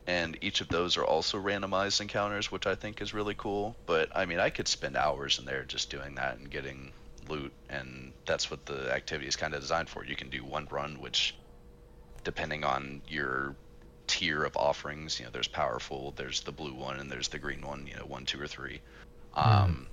and 0.06 0.36
each 0.40 0.60
of 0.60 0.68
those 0.68 0.96
are 0.96 1.04
also 1.04 1.40
randomized 1.40 2.00
encounters, 2.00 2.52
which 2.52 2.66
I 2.66 2.74
think 2.74 3.00
is 3.00 3.14
really 3.14 3.34
cool. 3.34 3.76
But 3.86 4.10
I 4.14 4.26
mean, 4.26 4.38
I 4.38 4.50
could 4.50 4.68
spend 4.68 4.96
hours 4.96 5.38
in 5.38 5.44
there 5.44 5.64
just 5.64 5.90
doing 5.90 6.16
that 6.16 6.38
and 6.38 6.50
getting 6.50 6.92
loot, 7.28 7.52
and 7.70 8.12
that's 8.26 8.50
what 8.50 8.66
the 8.66 8.92
activity 8.92 9.28
is 9.28 9.36
kind 9.36 9.54
of 9.54 9.60
designed 9.60 9.88
for. 9.88 10.04
You 10.04 10.16
can 10.16 10.28
do 10.28 10.44
one 10.44 10.68
run, 10.70 11.00
which, 11.00 11.34
depending 12.22 12.64
on 12.64 13.00
your 13.08 13.54
tier 14.06 14.44
of 14.44 14.56
offerings, 14.56 15.18
you 15.18 15.24
know, 15.24 15.30
there's 15.32 15.48
powerful, 15.48 16.12
there's 16.16 16.42
the 16.42 16.52
blue 16.52 16.74
one, 16.74 17.00
and 17.00 17.10
there's 17.10 17.28
the 17.28 17.38
green 17.38 17.62
one. 17.62 17.86
You 17.86 17.96
know, 17.96 18.04
one, 18.04 18.26
two, 18.26 18.40
or 18.40 18.46
three. 18.46 18.80
Um, 19.34 19.86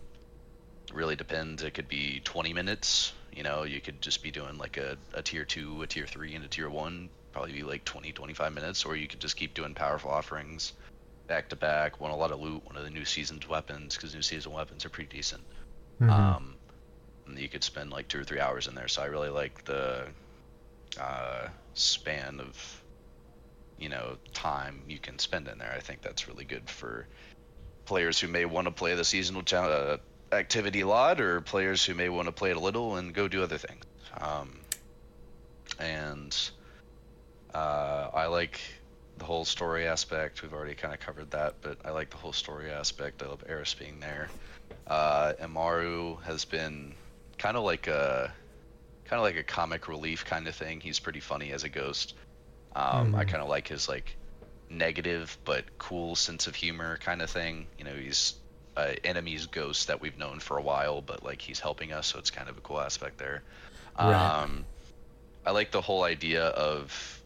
really 0.94 1.16
depends. 1.16 1.64
It 1.64 1.74
could 1.74 1.88
be 1.88 2.22
20 2.24 2.54
minutes. 2.54 3.14
You 3.32 3.44
know, 3.44 3.64
you 3.64 3.82
could 3.82 4.02
just 4.02 4.24
be 4.24 4.32
doing 4.32 4.58
like 4.58 4.78
a, 4.78 4.98
a 5.14 5.22
tier 5.22 5.46
two, 5.46 5.82
a 5.82 5.88
tier 5.88 6.06
three, 6.06 6.36
and 6.36 6.44
a 6.44 6.48
tier 6.48 6.70
one. 6.70 7.10
Probably 7.32 7.54
be 7.54 7.64
like 7.64 7.86
20, 7.86 8.12
25 8.12 8.54
minutes, 8.54 8.86
or 8.86 8.96
you 8.96 9.08
could 9.08 9.22
just 9.22 9.38
keep 9.38 9.54
doing 9.54 9.74
powerful 9.74 10.12
offerings 10.12 10.74
back 11.28 11.48
to 11.50 11.56
back. 11.56 12.02
Want 12.02 12.14
a 12.14 12.18
lot 12.18 12.32
of 12.32 12.42
loot, 12.42 12.66
one 12.66 12.76
of 12.76 12.84
the 12.84 12.90
new 12.90 13.06
season's 13.06 13.48
weapons, 13.48 13.96
because 13.96 14.14
new 14.14 14.22
season 14.22 14.52
weapons 14.52 14.86
are 14.86 14.90
pretty 14.90 15.16
decent. 15.16 15.42
Mm-hmm. 16.02 16.12
Um, 16.12 16.56
and 17.26 17.40
you 17.40 17.48
could 17.48 17.64
spend 17.64 17.92
like 17.92 18.08
two 18.08 18.20
or 18.20 18.24
three 18.24 18.40
hours 18.40 18.68
in 18.68 18.76
there. 18.76 18.90
So 18.90 19.02
I 19.02 19.06
really 19.06 19.30
like 19.30 19.64
the 19.64 20.08
uh, 21.00 21.48
span 21.74 22.40
of 22.40 22.84
you 23.78 23.90
know 23.90 24.18
time 24.34 24.84
you 24.88 25.00
can 25.00 25.20
spend 25.20 25.48
in 25.48 25.58
there. 25.58 25.74
I 25.76 25.80
think 25.80 26.02
that's 26.02 26.28
really 26.28 26.46
good 26.46 26.70
for 26.70 27.08
players 27.86 28.20
who 28.20 28.28
may 28.28 28.46
want 28.46 28.68
to 28.68 28.72
play 28.72 28.96
the 28.96 29.04
seasonal 29.04 29.44
cha- 29.44 29.66
uh, 29.66 29.98
activity 30.32 30.84
lot, 30.84 31.20
or 31.22 31.42
players 31.42 31.84
who 31.84 31.94
may 31.94 32.10
want 32.10 32.28
to 32.28 32.32
play 32.32 32.52
it 32.52 32.58
a 32.58 32.60
little 32.60 32.96
and 32.96 33.14
go 33.14 33.28
do 33.28 33.44
other 33.44 33.58
things. 33.58 33.84
Um, 34.20 34.60
and 35.80 36.36
uh, 37.54 38.10
I 38.14 38.28
like 38.28 38.60
the 39.18 39.26
whole 39.26 39.46
story 39.46 39.88
aspect. 39.88 40.42
We've 40.42 40.54
already 40.54 40.76
kind 40.76 40.94
of 40.94 41.00
covered 41.00 41.32
that, 41.32 41.56
but 41.62 41.78
I 41.84 41.92
like 41.92 42.10
the 42.10 42.18
whole 42.18 42.34
story 42.34 42.72
aspect. 42.72 43.22
I 43.22 43.28
love 43.28 43.44
Eris 43.48 43.74
being 43.74 44.00
there. 44.00 44.30
Uh, 44.88 45.34
Immaru 45.42 46.22
has 46.24 46.46
been 46.46 46.96
kind 47.38 47.58
of 47.58 47.64
like 47.64 47.88
a 47.88 48.34
kind 49.06 49.20
of 49.20 49.24
like 49.24 49.36
a 49.36 49.44
comic 49.44 49.88
relief 49.88 50.26
kind 50.26 50.48
of 50.48 50.56
thing. 50.56 50.80
He's 50.80 51.00
pretty 51.00 51.20
funny 51.20 51.52
as 51.52 51.64
a 51.64 51.70
ghost. 51.70 52.14
Um, 52.76 53.16
I 53.16 53.26
Mhm. 53.26 53.28
kind 53.28 53.44
of 53.44 53.50
like 53.50 53.68
his 53.68 53.90
like 53.90 54.16
negative 54.70 55.38
but 55.44 55.66
cool 55.78 56.16
sense 56.16 56.48
of 56.48 56.56
humor 56.56 56.98
kind 56.98 57.22
of 57.22 57.30
thing. 57.30 57.68
You 57.78 57.84
know, 57.84 57.96
he's 57.96 58.34
uh, 58.78 58.94
enemy's 59.04 59.48
ghost 59.48 59.88
that 59.88 60.02
we've 60.02 60.18
known 60.18 60.40
for 60.40 60.58
a 60.58 60.62
while, 60.62 61.02
but 61.02 61.24
like 61.24 61.42
he's 61.42 61.60
helping 61.60 61.92
us, 61.92 62.08
so 62.08 62.20
it's 62.20 62.32
kind 62.32 62.50
of 62.50 62.58
a 62.58 62.62
cool 62.62 62.80
aspect 62.80 63.18
there. 63.18 63.44
Right. 64.00 64.44
Um, 64.44 64.66
I 65.46 65.52
like 65.52 65.72
the 65.72 65.82
whole 65.82 66.04
idea 66.04 66.46
of, 66.46 67.22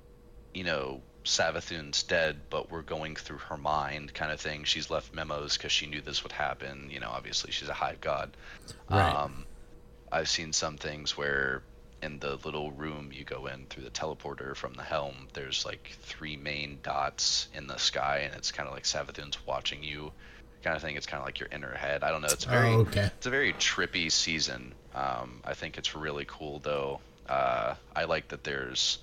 you 0.54 0.64
know, 0.64 1.02
Savathun's 1.26 2.04
dead, 2.04 2.38
but 2.50 2.72
we're 2.72 2.82
going 2.82 3.16
through 3.16 3.40
her 3.40 3.58
mind 3.58 4.14
kind 4.14 4.32
of 4.32 4.40
thing. 4.40 4.64
She's 4.64 4.90
left 4.90 5.14
memos 5.14 5.58
because 5.58 5.72
she 5.72 5.88
knew 5.88 6.02
this 6.02 6.24
would 6.24 6.32
happen. 6.32 6.90
You 6.90 7.00
know, 7.00 7.10
obviously 7.10 7.52
she's 7.52 7.70
a 7.70 7.74
hive 7.74 8.00
god. 8.00 8.38
Right. 8.90 9.14
Um, 9.14 9.46
I've 10.12 10.30
seen 10.30 10.54
some 10.54 10.78
things 10.78 11.18
where 11.18 11.64
in 12.02 12.20
the 12.20 12.38
little 12.46 12.72
room 12.72 13.10
you 13.12 13.24
go 13.24 13.48
in 13.48 13.66
through 13.66 13.84
the 13.84 13.90
teleporter 13.90 14.56
from 14.56 14.74
the 14.76 14.84
helm, 14.84 15.28
there's 15.34 15.66
like 15.66 15.98
three 16.04 16.38
main 16.38 16.78
dots 16.84 17.48
in 17.54 17.68
the 17.68 17.78
sky, 17.78 18.20
and 18.20 18.36
it's 18.36 18.52
kind 18.52 18.68
of 18.68 18.74
like 18.74 18.84
Savathun's 18.84 19.38
watching 19.48 19.84
you, 19.84 20.12
kind 20.66 20.76
of 20.76 20.82
thing. 20.82 20.96
It's 20.96 21.06
kind 21.06 21.22
of 21.22 21.26
like 21.26 21.40
your 21.40 21.48
inner 21.52 21.74
head. 21.74 22.04
I 22.04 22.10
don't 22.10 22.22
know. 22.22 22.28
It's 22.32 22.44
very 22.44 22.70
oh, 22.70 22.80
okay. 22.80 23.12
it's 23.18 23.28
a 23.28 23.30
very 23.30 23.54
trippy 23.54 24.12
season. 24.12 24.74
Um, 24.96 25.42
I 25.46 25.54
think 25.54 25.78
it's 25.78 25.96
really 25.96 26.26
cool 26.28 26.60
though. 26.60 27.00
Uh, 27.30 27.76
I 27.96 28.06
like 28.06 28.30
that 28.30 28.44
there's, 28.44 28.98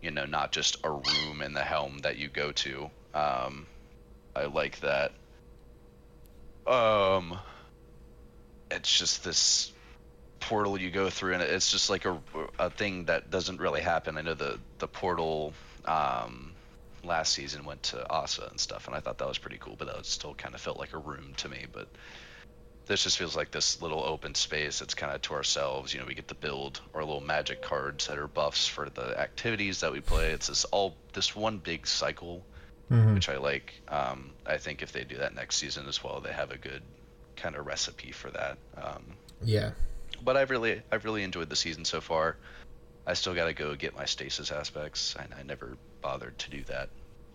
you 0.00 0.10
know, 0.10 0.24
not 0.24 0.52
just 0.52 0.78
a 0.84 0.90
room 0.90 1.42
in 1.42 1.52
the 1.52 1.62
helm 1.62 1.98
that 1.98 2.16
you 2.16 2.28
go 2.28 2.50
to. 2.52 2.90
Um, 3.14 3.66
I 4.34 4.46
like 4.46 4.80
that. 4.80 5.12
Um, 6.66 7.38
it's 8.70 8.98
just 8.98 9.22
this 9.22 9.72
portal 10.40 10.80
you 10.80 10.90
go 10.90 11.10
through, 11.10 11.34
and 11.34 11.42
it's 11.42 11.70
just 11.70 11.90
like 11.90 12.06
a, 12.06 12.18
a 12.58 12.70
thing 12.70 13.04
that 13.04 13.30
doesn't 13.30 13.60
really 13.60 13.82
happen. 13.82 14.16
I 14.16 14.22
know 14.22 14.34
the 14.34 14.58
the 14.78 14.88
portal 14.88 15.52
um, 15.84 16.52
last 17.06 17.32
season 17.32 17.64
went 17.64 17.82
to 17.84 18.08
Ahsa 18.10 18.48
and 18.50 18.60
stuff, 18.60 18.86
and 18.86 18.96
I 18.96 19.00
thought 19.00 19.18
that 19.18 19.28
was 19.28 19.38
pretty 19.38 19.58
cool. 19.58 19.76
But 19.78 19.86
that 19.88 19.96
was 19.98 20.08
still 20.08 20.34
kind 20.34 20.54
of 20.54 20.60
felt 20.60 20.78
like 20.78 20.92
a 20.92 20.98
room 20.98 21.34
to 21.38 21.48
me. 21.48 21.66
But 21.72 21.88
this 22.86 23.02
just 23.02 23.18
feels 23.18 23.34
like 23.34 23.50
this 23.50 23.82
little 23.82 24.04
open 24.04 24.34
space 24.34 24.78
that's 24.78 24.94
kind 24.94 25.12
of 25.14 25.20
to 25.22 25.34
ourselves. 25.34 25.92
You 25.92 26.00
know, 26.00 26.06
we 26.06 26.14
get 26.14 26.28
to 26.28 26.34
build 26.34 26.80
our 26.94 27.04
little 27.04 27.20
magic 27.20 27.60
cards 27.62 28.06
that 28.06 28.18
are 28.18 28.28
buffs 28.28 28.66
for 28.66 28.88
the 28.90 29.18
activities 29.18 29.80
that 29.80 29.92
we 29.92 30.00
play. 30.00 30.30
It's 30.30 30.46
this 30.46 30.64
all 30.66 30.94
this 31.12 31.34
one 31.34 31.58
big 31.58 31.86
cycle, 31.86 32.44
Mhm. 32.90 33.14
which 33.14 33.28
I 33.28 33.38
like. 33.38 33.72
Um, 33.88 34.34
I 34.46 34.56
think 34.58 34.82
if 34.82 34.92
they 34.92 35.04
do 35.04 35.16
that 35.16 35.34
next 35.34 35.56
season 35.56 35.88
as 35.88 36.04
well, 36.04 36.20
they 36.20 36.32
have 36.32 36.52
a 36.52 36.58
good 36.58 36.82
kind 37.36 37.56
of 37.56 37.66
recipe 37.66 38.12
for 38.12 38.30
that. 38.30 38.56
Um, 38.76 39.16
Yeah. 39.42 39.72
but 40.22 40.36
I've 40.36 40.50
really 40.50 40.82
I've 40.92 41.04
really 41.04 41.24
enjoyed 41.24 41.50
the 41.50 41.56
season 41.56 41.84
so 41.84 42.00
far. 42.00 42.36
I 43.06 43.14
still 43.14 43.34
got 43.34 43.46
to 43.46 43.52
go 43.54 43.74
get 43.74 43.96
my 43.96 44.04
stasis 44.04 44.50
aspects. 44.50 45.14
I, 45.18 45.26
I 45.38 45.42
never 45.44 45.76
bothered 46.02 46.36
to 46.38 46.50
do 46.50 46.62
that. 46.64 46.88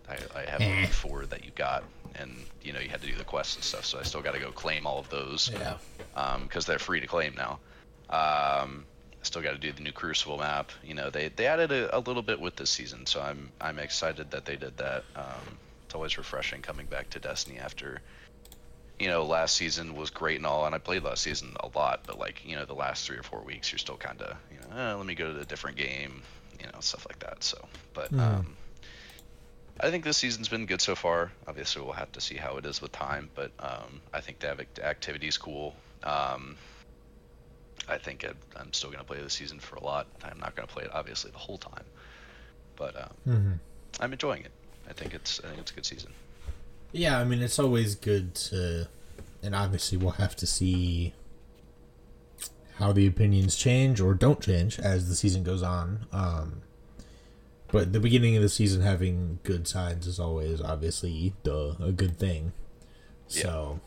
I, 0.08 0.16
I 0.36 0.42
have 0.50 0.60
Eh. 0.60 0.86
four 0.86 1.26
that 1.26 1.44
you 1.44 1.50
got, 1.54 1.84
and 2.16 2.44
you 2.60 2.72
know 2.72 2.80
you 2.80 2.88
had 2.88 3.00
to 3.02 3.06
do 3.06 3.14
the 3.16 3.24
quests 3.24 3.56
and 3.56 3.64
stuff. 3.64 3.84
So 3.86 3.98
I 3.98 4.02
still 4.02 4.20
got 4.22 4.34
to 4.34 4.40
go 4.40 4.50
claim 4.50 4.86
all 4.86 4.98
of 4.98 5.08
those 5.08 5.50
Yeah. 5.52 5.78
because 6.42 6.66
they're 6.66 6.78
free 6.78 7.00
to 7.00 7.06
claim 7.06 7.34
now. 7.36 7.60
Um, 8.10 8.84
I 9.20 9.24
still 9.24 9.42
got 9.42 9.52
to 9.52 9.58
do 9.58 9.72
the 9.72 9.80
new 9.82 9.92
Crucible 9.92 10.38
map. 10.38 10.72
You 10.82 10.94
know 10.94 11.08
they, 11.10 11.28
they 11.28 11.46
added 11.46 11.70
a, 11.72 11.96
a 11.96 12.00
little 12.00 12.22
bit 12.22 12.40
with 12.40 12.56
this 12.56 12.70
season, 12.70 13.06
so 13.06 13.20
I'm 13.22 13.52
I'm 13.60 13.78
excited 13.78 14.30
that 14.32 14.44
they 14.44 14.56
did 14.56 14.76
that. 14.78 15.04
Um, 15.14 15.58
it's 15.86 15.94
always 15.94 16.18
refreshing 16.18 16.62
coming 16.62 16.86
back 16.86 17.10
to 17.10 17.20
Destiny 17.20 17.58
after 17.58 18.00
you 19.02 19.08
know, 19.08 19.24
last 19.24 19.56
season 19.56 19.96
was 19.96 20.10
great 20.10 20.36
and 20.36 20.46
all, 20.46 20.64
and 20.64 20.76
I 20.76 20.78
played 20.78 21.02
last 21.02 21.22
season 21.22 21.56
a 21.58 21.76
lot, 21.76 22.04
but 22.06 22.20
like, 22.20 22.44
you 22.44 22.54
know, 22.54 22.64
the 22.64 22.74
last 22.74 23.04
three 23.04 23.16
or 23.16 23.24
four 23.24 23.40
weeks, 23.42 23.72
you're 23.72 23.80
still 23.80 23.96
kind 23.96 24.22
of, 24.22 24.36
you 24.48 24.58
know, 24.60 24.76
eh, 24.80 24.94
let 24.94 25.04
me 25.04 25.16
go 25.16 25.34
to 25.34 25.40
a 25.40 25.44
different 25.44 25.76
game, 25.76 26.22
you 26.60 26.66
know, 26.66 26.78
stuff 26.78 27.04
like 27.08 27.18
that. 27.18 27.42
So, 27.42 27.58
but 27.94 28.12
Mhm. 28.12 28.20
um, 28.20 28.56
I 29.80 29.90
think 29.90 30.04
this 30.04 30.18
season's 30.18 30.48
been 30.48 30.66
good 30.66 30.80
so 30.80 30.94
far. 30.94 31.32
Obviously, 31.48 31.82
we'll 31.82 31.94
have 31.94 32.12
to 32.12 32.20
see 32.20 32.36
how 32.36 32.58
it 32.58 32.64
is 32.64 32.80
with 32.80 32.92
time, 32.92 33.28
but 33.34 33.50
um, 33.58 34.02
I 34.12 34.20
think 34.20 34.38
the 34.38 34.50
act- 34.50 34.78
activity's 34.78 35.36
cool. 35.36 35.74
Um, 36.04 36.56
I 37.88 37.98
think 37.98 38.22
it, 38.22 38.36
I'm 38.54 38.72
still 38.72 38.92
gonna 38.92 39.02
play 39.02 39.20
this 39.20 39.34
season 39.34 39.58
for 39.58 39.74
a 39.74 39.82
lot. 39.82 40.06
I'm 40.22 40.38
not 40.38 40.54
gonna 40.54 40.68
play 40.68 40.84
it 40.84 40.90
obviously 40.94 41.32
the 41.32 41.38
whole 41.38 41.58
time, 41.58 41.86
but 42.76 42.94
um, 42.94 43.14
mm-hmm. 43.26 43.52
I'm 43.98 44.12
enjoying 44.12 44.44
it. 44.44 44.52
I 44.88 44.92
think 44.92 45.12
it's 45.12 45.40
I 45.40 45.48
think 45.48 45.58
it's 45.58 45.72
a 45.72 45.74
good 45.74 45.86
season. 45.86 46.12
Yeah, 46.92 47.18
I 47.18 47.24
mean, 47.24 47.42
it's 47.42 47.58
always 47.58 47.94
good 47.94 48.34
to, 48.34 48.88
and 49.42 49.54
obviously 49.54 49.96
we'll 49.98 50.12
have 50.12 50.36
to 50.36 50.46
see 50.46 51.14
how 52.74 52.92
the 52.92 53.06
opinions 53.06 53.56
change 53.56 54.00
or 54.00 54.14
don't 54.14 54.40
change 54.40 54.78
as 54.78 55.08
the 55.08 55.14
season 55.14 55.42
goes 55.42 55.62
on. 55.62 56.06
Um, 56.12 56.62
but 57.68 57.92
the 57.94 58.00
beginning 58.00 58.36
of 58.36 58.42
the 58.42 58.48
season 58.50 58.82
having 58.82 59.38
good 59.42 59.66
signs 59.66 60.06
is 60.06 60.20
always 60.20 60.60
obviously 60.60 61.32
duh, 61.42 61.74
a 61.82 61.92
good 61.92 62.18
thing. 62.18 62.52
So, 63.28 63.80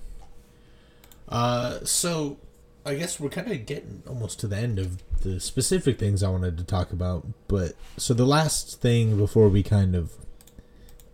uh, 1.29 1.79
so 1.83 2.37
I 2.83 2.95
guess 2.95 3.19
we're 3.19 3.29
kind 3.29 3.51
of 3.51 3.65
getting 3.67 4.01
almost 4.07 4.39
to 4.39 4.47
the 4.47 4.57
end 4.57 4.79
of 4.79 5.03
the 5.21 5.39
specific 5.39 5.99
things 5.99 6.23
I 6.23 6.29
wanted 6.29 6.57
to 6.57 6.63
talk 6.63 6.91
about. 6.91 7.27
But 7.47 7.73
so 7.97 8.15
the 8.15 8.25
last 8.25 8.81
thing 8.81 9.17
before 9.17 9.49
we 9.49 9.61
kind 9.61 9.95
of 9.95 10.13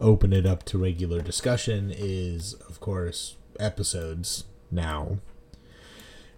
open 0.01 0.33
it 0.33 0.45
up 0.45 0.63
to 0.65 0.77
regular 0.77 1.21
discussion 1.21 1.93
is, 1.95 2.53
of 2.67 2.79
course, 2.79 3.35
episodes 3.59 4.43
now. 4.69 5.19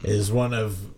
Is 0.03 0.31
one 0.31 0.53
of 0.53 0.91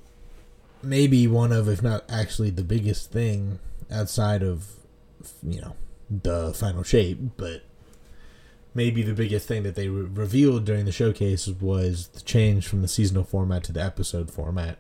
maybe 0.82 1.28
one 1.28 1.52
of, 1.52 1.70
if 1.70 1.82
not 1.82 2.04
actually 2.10 2.50
the 2.50 2.64
biggest 2.64 3.12
thing 3.12 3.60
outside 3.92 4.42
of, 4.42 4.66
you 5.44 5.62
know, 5.62 5.76
the 6.10 6.54
final 6.54 6.84
shape, 6.84 7.20
but 7.38 7.64
maybe 8.74 9.02
the 9.02 9.14
biggest 9.14 9.48
thing 9.48 9.64
that 9.64 9.76
they 9.76 9.88
re- 9.88 10.04
revealed 10.04 10.66
during 10.66 10.86
the 10.86 10.92
showcase 10.92 11.48
was 11.48 12.08
the 12.10 12.22
change 12.22 12.68
from 12.68 12.82
the 12.82 12.88
seasonal 12.88 13.24
format 13.24 13.64
to 13.64 13.72
the 13.72 13.82
episode 13.82 14.32
format. 14.32 14.78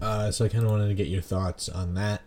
Uh, 0.00 0.30
so 0.30 0.44
I 0.44 0.48
kind 0.48 0.64
of 0.64 0.70
wanted 0.70 0.88
to 0.88 0.94
get 0.94 1.08
your 1.08 1.22
thoughts 1.22 1.68
on 1.68 1.94
that. 1.94 2.22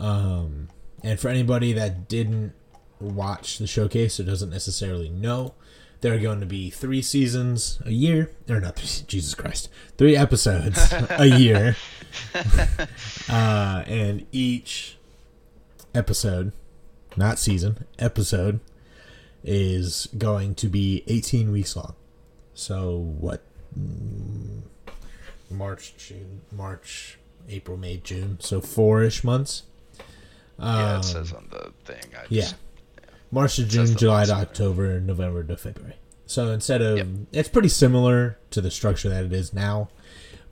Um, 0.00 0.68
and 1.02 1.18
for 1.18 1.28
anybody 1.28 1.72
that 1.72 2.08
didn't 2.08 2.54
watch 3.00 3.58
the 3.58 3.66
showcase 3.66 4.18
or 4.20 4.24
doesn't 4.24 4.50
necessarily 4.50 5.08
know, 5.08 5.54
there 6.00 6.14
are 6.14 6.18
going 6.18 6.40
to 6.40 6.46
be 6.46 6.70
three 6.70 7.02
seasons 7.02 7.80
a 7.84 7.90
year, 7.90 8.30
or 8.48 8.60
not 8.60 8.76
three, 8.76 9.04
Jesus 9.06 9.34
Christ, 9.34 9.68
three 9.96 10.16
episodes 10.16 10.92
a 11.10 11.26
year, 11.38 11.76
uh, 13.28 13.82
and 13.86 14.26
each 14.32 14.96
episode, 15.94 16.52
not 17.16 17.38
season, 17.38 17.84
episode, 17.98 18.60
is 19.44 20.08
going 20.18 20.54
to 20.56 20.68
be 20.68 21.02
18 21.06 21.50
weeks 21.52 21.76
long. 21.76 21.94
So 22.54 22.96
what? 22.98 23.42
mm, 23.78 24.62
March, 25.50 25.94
June, 25.96 26.42
March, 26.52 27.18
April, 27.48 27.76
May, 27.76 27.96
June. 27.98 28.38
So 28.40 28.60
four 28.60 29.02
ish 29.02 29.24
months. 29.24 29.62
yeah, 30.58 30.94
Um, 30.94 31.00
it 31.00 31.04
says 31.04 31.32
on 31.32 31.48
the 31.50 31.72
thing. 31.84 32.04
I 32.16 32.24
yeah. 32.28 32.42
just, 32.42 32.56
March 33.30 33.56
to 33.56 33.64
June, 33.64 33.96
July 33.96 34.24
to. 34.24 34.32
October, 34.32 35.00
November 35.00 35.44
to 35.44 35.56
February. 35.56 35.96
So 36.26 36.50
instead 36.50 36.82
of 36.82 36.98
Yep. 36.98 37.06
it's 37.32 37.48
pretty 37.48 37.68
similar 37.68 38.38
to 38.50 38.60
the 38.60 38.70
structure 38.70 39.08
that 39.08 39.24
it 39.24 39.32
is 39.32 39.52
now, 39.52 39.88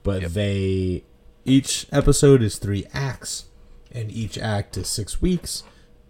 but 0.03 0.21
Yep. 0.23 0.31
they 0.31 1.03
each 1.45 1.87
episode 1.91 2.41
is 2.41 2.57
three 2.57 2.85
acts, 2.93 3.45
and 3.91 4.11
each 4.11 4.37
act 4.37 4.75
is 4.77 4.87
six 4.87 5.21
weeks. 5.21 5.63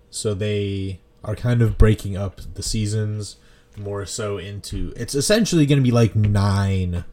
So 0.10 0.34
they 0.34 1.00
are 1.24 1.36
kind 1.36 1.62
of 1.62 1.78
breaking 1.78 2.18
up 2.18 2.42
the 2.56 2.64
seasons 2.64 3.36
more 3.78 4.06
so 4.06 4.38
into 4.38 4.92
it's 4.96 5.14
essentially 5.14 5.66
going 5.68 5.78
to 5.78 5.84
be 5.84 5.92
like 5.92 6.16
nine 6.16 7.04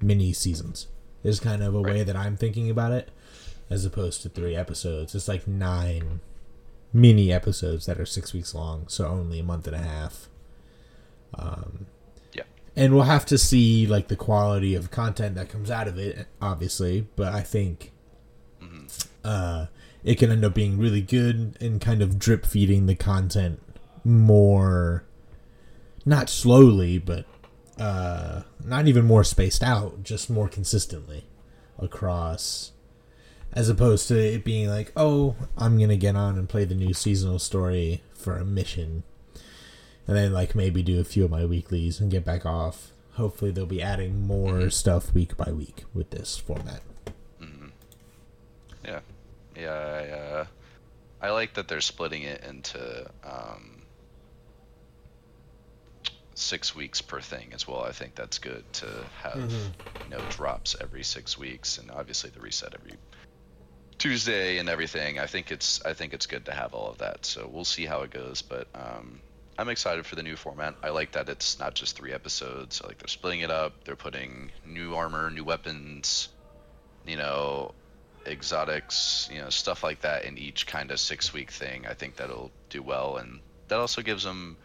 mini 0.00 0.32
seasons. 0.32 0.88
Is 1.24 1.38
kind 1.38 1.62
of 1.62 1.72
a 1.74 1.80
way 1.80 2.02
that 2.02 2.16
I'm 2.16 2.36
thinking 2.36 2.68
about 2.68 2.90
it, 2.92 3.10
as 3.70 3.84
opposed 3.84 4.22
to 4.22 4.28
three 4.28 4.56
episodes. 4.56 5.14
It's 5.14 5.28
like 5.28 5.46
nine 5.46 6.18
mini 6.92 7.32
episodes 7.32 7.86
that 7.86 7.98
are 7.98 8.06
six 8.06 8.32
weeks 8.32 8.54
long, 8.54 8.86
so 8.88 9.06
only 9.06 9.38
a 9.40 9.42
month 9.42 9.66
and 9.66 9.76
a 9.76 9.80
half. 9.80 10.28
Um, 11.34 11.86
Yeah. 12.34 12.42
and 12.76 12.92
we'll 12.94 13.04
have 13.04 13.24
to 13.26 13.38
see 13.38 13.86
like 13.86 14.08
the 14.08 14.16
quality 14.16 14.74
of 14.74 14.90
content 14.90 15.34
that 15.36 15.48
comes 15.48 15.70
out 15.70 15.88
of 15.88 15.98
it, 15.98 16.26
obviously. 16.40 17.06
But 17.16 17.32
I 17.32 17.40
think 17.40 17.92
Mhm. 18.60 19.06
uh, 19.24 19.66
it 20.04 20.16
can 20.16 20.30
end 20.30 20.44
up 20.44 20.54
being 20.54 20.78
really 20.78 21.00
good 21.00 21.56
and 21.60 21.80
kind 21.80 22.02
of 22.02 22.18
drip 22.18 22.44
feeding 22.44 22.86
the 22.86 22.94
content 22.94 23.60
more, 24.04 25.04
not 26.04 26.28
slowly, 26.28 26.98
but 26.98 27.24
uh, 27.78 28.42
not 28.62 28.86
even 28.86 29.04
more 29.04 29.24
spaced 29.24 29.62
out, 29.62 30.02
just 30.04 30.28
more 30.28 30.48
consistently 30.48 31.24
across. 31.78 32.72
As 33.54 33.68
opposed 33.68 34.08
to 34.08 34.18
it 34.18 34.44
being 34.44 34.68
like, 34.68 34.92
oh, 34.96 35.36
I'm 35.58 35.78
gonna 35.78 35.96
get 35.96 36.16
on 36.16 36.38
and 36.38 36.48
play 36.48 36.64
the 36.64 36.74
new 36.74 36.94
seasonal 36.94 37.38
story 37.38 38.02
for 38.14 38.36
a 38.36 38.44
mission, 38.44 39.02
and 40.06 40.16
then 40.16 40.32
like 40.32 40.54
maybe 40.54 40.82
do 40.82 40.98
a 41.00 41.04
few 41.04 41.24
of 41.26 41.30
my 41.30 41.44
weeklies 41.44 42.00
and 42.00 42.10
get 42.10 42.24
back 42.24 42.46
off. 42.46 42.92
Hopefully, 43.16 43.50
they'll 43.50 43.66
be 43.66 43.82
adding 43.82 44.26
more 44.26 44.52
Mhm. 44.54 44.72
stuff 44.72 45.12
week 45.12 45.36
by 45.36 45.52
week 45.52 45.84
with 45.92 46.08
this 46.10 46.38
format. 46.38 46.82
Mhm. 47.42 47.72
Yeah, 48.84 49.00
yeah. 49.54 49.70
I, 49.70 50.08
uh, 50.10 50.46
I 51.20 51.30
like 51.30 51.52
that 51.54 51.68
they're 51.68 51.82
splitting 51.82 52.22
it 52.22 52.42
into 52.42 53.10
um, 53.22 53.82
six 56.34 56.74
weeks 56.74 57.02
per 57.02 57.20
thing 57.20 57.52
as 57.52 57.68
well. 57.68 57.82
I 57.82 57.92
think 57.92 58.14
that's 58.14 58.38
good 58.38 58.64
to 58.74 58.86
have 59.22 59.34
Mhm. 59.34 59.72
you 60.04 60.08
know 60.08 60.24
drops 60.30 60.74
every 60.80 61.04
six 61.04 61.36
weeks, 61.36 61.76
and 61.76 61.90
obviously 61.90 62.30
the 62.30 62.40
reset 62.40 62.72
every 62.74 62.96
Tuesday 64.02 64.58
and 64.58 64.68
everything. 64.68 65.20
I 65.20 65.26
think 65.26 65.52
it's 65.52 65.80
I 65.84 65.92
think 65.92 66.12
it's 66.12 66.26
good 66.26 66.46
to 66.46 66.52
have 66.52 66.74
all 66.74 66.90
of 66.90 66.98
that. 66.98 67.24
So 67.24 67.48
we'll 67.48 67.64
see 67.64 67.86
how 67.86 68.02
it 68.02 68.10
goes, 68.10 68.42
but 68.42 68.66
um, 68.74 69.20
I'm 69.56 69.68
excited 69.68 70.04
for 70.06 70.16
the 70.16 70.24
new 70.24 70.34
format. 70.34 70.74
I 70.82 70.88
like 70.88 71.12
that 71.12 71.28
it's 71.28 71.60
not 71.60 71.76
just 71.76 71.96
three 71.96 72.12
episodes. 72.12 72.82
I 72.82 72.88
like 72.88 72.98
they're 72.98 73.06
splitting 73.06 73.42
it 73.42 73.52
up. 73.52 73.84
They're 73.84 73.94
putting 73.94 74.50
new 74.66 74.96
armor, 74.96 75.30
new 75.30 75.44
weapons, 75.44 76.30
you 77.06 77.16
know, 77.16 77.74
exotics, 78.26 79.28
you 79.32 79.40
know, 79.40 79.50
stuff 79.50 79.84
like 79.84 80.00
that 80.00 80.24
in 80.24 80.36
each 80.36 80.66
kind 80.66 80.90
of 80.90 80.98
six 80.98 81.32
week 81.32 81.52
thing. 81.52 81.86
I 81.86 81.94
think 81.94 82.16
that'll 82.16 82.50
do 82.70 82.82
well, 82.82 83.18
and 83.18 83.38
that 83.68 83.78
also 83.78 84.02
gives 84.02 84.24
them 84.24 84.56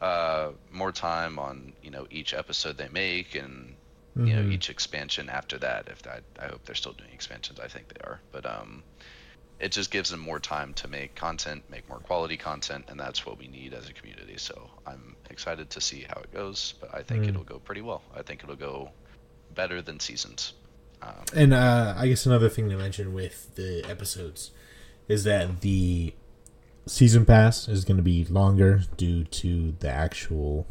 uh, 0.00 0.52
more 0.70 0.90
time 0.90 1.38
on 1.38 1.74
you 1.82 1.90
know 1.90 2.06
each 2.10 2.32
episode 2.32 2.78
they 2.78 2.88
make 2.88 3.34
and 3.34 3.76
you 4.16 4.34
know 4.34 4.42
Mhm. 4.42 4.52
each 4.52 4.70
expansion 4.70 5.28
after 5.28 5.58
that. 5.58 5.88
If 5.88 6.02
that, 6.02 6.22
I 6.38 6.46
hope 6.46 6.64
they're 6.64 6.74
still 6.74 6.92
doing 6.92 7.10
expansions. 7.12 7.58
I 7.60 7.68
think 7.68 7.88
they 7.88 8.00
are, 8.04 8.20
but 8.32 8.46
um, 8.46 8.82
it 9.60 9.72
just 9.72 9.90
gives 9.90 10.10
them 10.10 10.20
more 10.20 10.40
time 10.40 10.74
to 10.74 10.88
make 10.88 11.14
content, 11.14 11.62
make 11.70 11.88
more 11.88 11.98
quality 11.98 12.36
content, 12.36 12.84
and 12.88 12.98
that's 12.98 13.24
what 13.24 13.38
we 13.38 13.46
need 13.48 13.72
as 13.74 13.88
a 13.88 13.92
community. 13.92 14.36
So 14.36 14.68
I'm 14.86 15.16
excited 15.30 15.70
to 15.70 15.80
see 15.80 16.04
how 16.08 16.20
it 16.20 16.32
goes, 16.32 16.74
but 16.80 16.94
I 16.94 17.02
think 17.02 17.24
Mm. 17.24 17.28
it'll 17.30 17.44
go 17.44 17.58
pretty 17.60 17.80
well. 17.80 18.02
I 18.14 18.22
think 18.22 18.42
it'll 18.42 18.56
go 18.56 18.90
better 19.54 19.80
than 19.82 20.00
seasons. 20.00 20.52
Um, 21.02 21.24
And 21.34 21.54
uh, 21.54 21.94
I 21.96 22.08
guess 22.08 22.26
another 22.26 22.48
thing 22.48 22.68
to 22.70 22.76
mention 22.76 23.14
with 23.14 23.54
the 23.54 23.84
episodes 23.88 24.50
is 25.06 25.24
that 25.24 25.60
the 25.60 26.14
season 26.86 27.24
pass 27.24 27.68
is 27.68 27.84
going 27.84 27.96
to 27.96 28.02
be 28.02 28.24
longer 28.24 28.82
due 28.96 29.24
to 29.24 29.72
the 29.80 29.88
actual, 29.90 30.66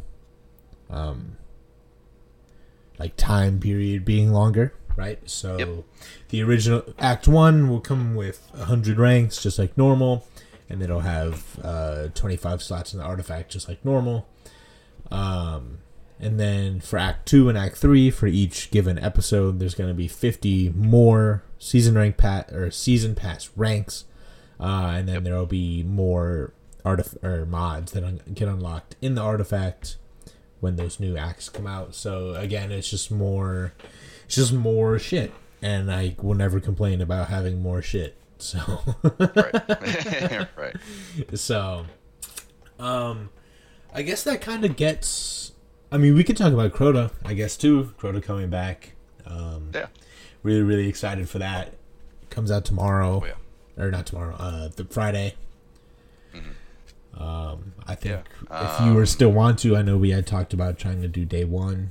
um, 0.89 1.37
like 2.99 3.15
time 3.17 3.59
period 3.59 4.05
being 4.05 4.31
longer, 4.31 4.73
right? 4.95 5.19
So 5.29 5.57
Yep. 5.57 5.69
the 6.29 6.43
original 6.43 6.83
Act 6.99 7.27
One 7.27 7.69
will 7.69 7.79
come 7.81 8.15
with 8.15 8.49
hundred 8.55 8.97
ranks, 8.99 9.41
just 9.41 9.57
like 9.59 9.77
normal, 9.77 10.27
and 10.69 10.81
it'll 10.81 11.01
have 11.01 11.59
uh, 11.63 12.07
twenty 12.15 12.35
five 12.37 12.61
slots 12.61 12.93
in 12.93 12.99
the 12.99 13.05
artifact, 13.05 13.51
just 13.51 13.67
like 13.67 13.83
normal. 13.83 14.27
Um, 15.11 15.79
and 16.19 16.39
then 16.39 16.79
for 16.79 16.97
Act 16.97 17.27
Two 17.27 17.49
and 17.49 17.57
Act 17.57 17.77
Three, 17.77 18.09
for 18.11 18.27
each 18.27 18.71
given 18.71 18.97
episode, 18.97 19.59
there's 19.59 19.75
going 19.75 19.89
to 19.89 19.93
be 19.93 20.07
50 20.07 20.69
more 20.69 21.43
season 21.59 21.95
rank 21.95 22.17
pat 22.17 22.51
or 22.53 22.71
season 22.71 23.15
pass 23.15 23.49
ranks, 23.55 24.05
uh, 24.59 24.93
and 24.95 25.07
then 25.07 25.23
there 25.23 25.35
will 25.35 25.45
be 25.45 25.83
more 25.83 26.53
artif- 26.85 27.21
or 27.23 27.45
mods 27.45 27.91
that 27.93 28.03
un- 28.03 28.21
get 28.33 28.47
unlocked 28.47 28.95
in 29.01 29.15
the 29.15 29.21
artifact 29.21 29.97
when 30.63 30.77
those 30.77 30.97
new 30.97 31.17
acts 31.17 31.49
come 31.49 31.67
out. 31.67 31.93
So 31.93 32.35
again, 32.35 32.71
it's 32.71 32.89
just 32.89 33.11
more, 33.11 33.73
it's 34.25 34.35
just 34.35 34.53
more 34.53 34.97
shit, 34.97 35.33
and 35.61 35.91
I 35.91 36.15
will 36.21 36.35
never 36.35 36.61
complain 36.61 37.01
about 37.01 37.27
having 37.27 37.61
more 37.61 37.81
shit. 37.81 38.15
So. 38.37 38.59
right, 39.35 40.47
right. 40.57 40.75
So, 41.35 41.85
um, 42.79 43.29
I 43.93 44.01
guess 44.03 44.23
that 44.23 44.39
kind 44.41 44.63
of 44.65 44.75
gets. 44.77 45.51
I 45.91 45.97
mean, 45.97 46.15
we 46.15 46.23
could 46.23 46.37
talk 46.37 46.53
about 46.53 46.71
Crota, 46.73 47.11
I 47.25 47.33
guess 47.33 47.55
too. 47.57 47.93
Crota 47.99 48.23
coming 48.23 48.49
back. 48.49 48.93
Um, 49.25 49.71
Yeah. 49.73 49.87
Really, 50.43 50.61
really 50.61 50.87
excited 50.89 51.29
for 51.29 51.39
that. 51.39 51.73
Comes 52.29 52.51
out 52.51 52.65
tomorrow, 52.65 53.21
Oh, 53.23 53.25
yeah. 53.25 53.83
or 53.83 53.91
not 53.91 54.05
tomorrow. 54.05 54.35
Uh, 54.37 54.69
the 54.75 54.85
Friday. 54.85 55.35
Um, 57.17 57.73
I 57.85 57.95
think 57.95 58.25
Yeah. 58.49 58.63
if 58.79 58.85
you 58.85 58.93
were 58.95 59.01
Um, 59.01 59.05
still 59.05 59.31
want 59.31 59.59
to, 59.59 59.75
I 59.77 59.81
know 59.83 59.97
we 59.97 60.09
had 60.09 60.25
talked 60.25 60.53
about 60.53 60.77
trying 60.79 61.01
to 61.01 61.07
do 61.07 61.25
day 61.25 61.45
one, 61.45 61.89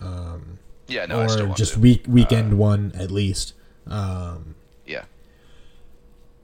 um, 0.00 0.58
Yeah, 0.88 1.04
no, 1.06 1.20
I 1.20 1.26
still 1.26 1.50
or 1.52 1.54
just 1.54 1.74
to. 1.74 1.80
week 1.80 2.04
weekend 2.08 2.54
Uh, 2.54 2.56
one 2.56 2.92
at 2.94 3.10
least. 3.10 3.52
Um, 3.86 4.54
Yeah. 4.86 5.04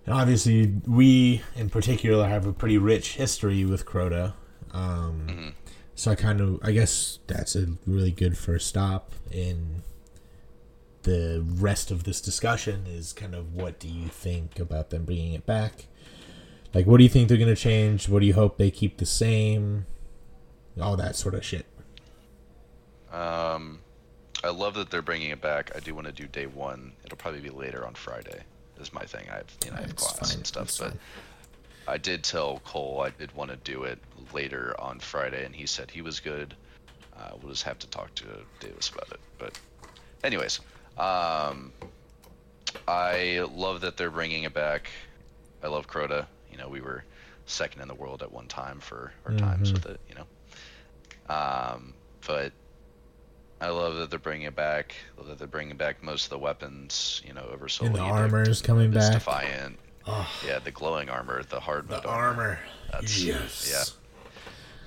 And 0.05 0.15
obviously, 0.15 0.67
we 0.87 1.43
in 1.55 1.71
particular 1.71 2.27
have 2.29 2.45
a 2.47 2.53
pretty 2.53 2.77
rich 2.77 3.15
history 3.15 3.65
with 3.65 3.87
Crota. 3.87 4.35
Um, 4.73 5.29
hmm 5.29 5.49
So 5.95 6.11
I 6.11 6.15
kind 6.17 6.41
of, 6.41 6.59
I 6.63 6.73
guess 6.73 7.19
that's 7.27 7.55
a 7.55 7.77
really 7.87 8.11
good 8.11 8.37
first 8.37 8.67
stop 8.67 9.13
in 9.31 9.83
the 11.03 11.45
rest 11.47 11.91
of 11.91 12.05
this 12.05 12.21
discussion 12.21 12.87
is 12.87 13.13
kind 13.13 13.35
of 13.35 13.55
what 13.55 13.79
do 13.79 13.89
you 13.89 14.09
think 14.09 14.59
about 14.59 14.91
them 14.91 15.05
bringing 15.05 15.35
it 15.35 15.45
back? 15.47 15.87
Like, 16.75 16.87
what 16.87 16.99
do 16.99 17.05
you 17.05 17.11
think 17.11 17.29
they're 17.29 17.37
going 17.39 17.55
to 17.55 17.61
change? 17.61 18.09
What 18.09 18.21
do 18.21 18.27
you 18.27 18.35
hope 18.35 18.57
they 18.57 18.71
keep 18.71 18.97
the 18.97 19.07
same? 19.07 19.87
All 20.81 20.97
that 20.97 21.17
sort 21.17 21.35
of 21.35 21.45
shit. 21.45 21.67
Um, 23.13 23.81
I 24.43 24.49
love 24.49 24.75
that 24.75 24.91
they're 24.91 25.03
bringing 25.03 25.31
it 25.31 25.41
back. 25.41 25.71
I 25.77 25.81
do 25.81 25.95
want 25.95 26.07
to 26.07 26.13
do 26.13 26.27
day 26.27 26.47
one. 26.47 26.93
It'll 27.05 27.19
probably 27.19 27.41
be 27.41 27.51
later 27.51 27.87
on 27.87 27.95
Friday. 27.95 28.43
Is 28.81 28.93
my 28.93 29.05
thing. 29.05 29.27
I 29.31 29.37
have 29.37 29.47
you 29.65 29.71
know 29.71 29.77
I 29.77 29.81
have 29.83 29.91
It's 29.91 30.03
class 30.03 30.31
fine, 30.31 30.39
and 30.39 30.47
stuff, 30.47 30.65
it's 30.65 30.79
but 30.79 30.89
fine. 30.89 30.99
I 31.87 31.99
did 31.99 32.25
tell 32.25 32.61
Cole 32.65 33.01
I 33.01 33.11
did 33.11 33.33
want 33.37 33.51
to 33.51 33.57
do 33.59 33.85
it 33.85 33.99
later 34.33 34.75
on 34.81 34.99
Friday, 34.99 35.45
and 35.45 35.55
he 35.55 35.67
said 35.67 35.89
he 35.89 36.03
was 36.03 36.19
good. 36.19 36.55
Uh, 37.17 37.31
we'll 37.41 37.53
just 37.53 37.63
have 37.63 37.79
to 37.81 37.87
talk 37.89 38.13
to 38.17 38.25
Davis 38.59 38.89
about 38.89 39.09
it. 39.13 39.21
But, 39.39 39.57
anyways, 40.25 40.61
um, 40.99 41.73
I 42.89 43.47
love 43.55 43.83
that 43.83 43.97
they're 43.97 44.11
bringing 44.11 44.45
it 44.45 44.55
back. 44.55 44.91
I 45.63 45.69
love 45.69 45.87
Crota. 45.87 46.27
You 46.53 46.59
know, 46.59 46.69
we 46.69 46.81
were 46.81 47.05
second 47.47 47.83
in 47.83 47.89
the 47.89 47.95
world 47.95 48.23
at 48.23 48.31
one 48.31 48.47
time 48.47 48.79
for 48.79 49.13
our 49.27 49.35
times 49.35 49.71
Mhm. 49.71 49.75
with 49.75 49.87
it. 49.87 50.01
You 50.09 50.15
know, 50.15 51.35
um, 51.35 51.95
but 52.27 52.53
I 53.61 53.69
love 53.69 53.97
that 53.97 54.11
they're 54.11 54.19
bringing 54.19 54.47
it 54.47 54.55
back. 54.57 54.95
Love 55.17 55.29
that 55.29 55.39
they're 55.39 55.47
bringing 55.47 55.77
back 55.77 56.03
most 56.03 56.25
of 56.25 56.31
the 56.31 56.39
weapons. 56.39 57.23
You 57.25 57.33
know, 57.33 57.49
Oversoul 57.53 57.87
And 57.89 57.97
the 57.97 58.01
armor 58.01 58.43
is 58.43 58.61
coming 58.63 58.91
back. 58.91 59.13
Defiant. 59.13 59.79
Oh, 60.07 60.29
Yeah, 60.45 60.59
the 60.59 60.73
glowing 60.73 61.09
armor, 61.09 61.43
the 61.45 61.61
hard 61.61 61.89
the 61.89 61.97
mode 61.97 62.07
armor. 62.07 62.59
That's 62.91 63.23
yes. 63.23 63.69
yeah. 63.71 63.85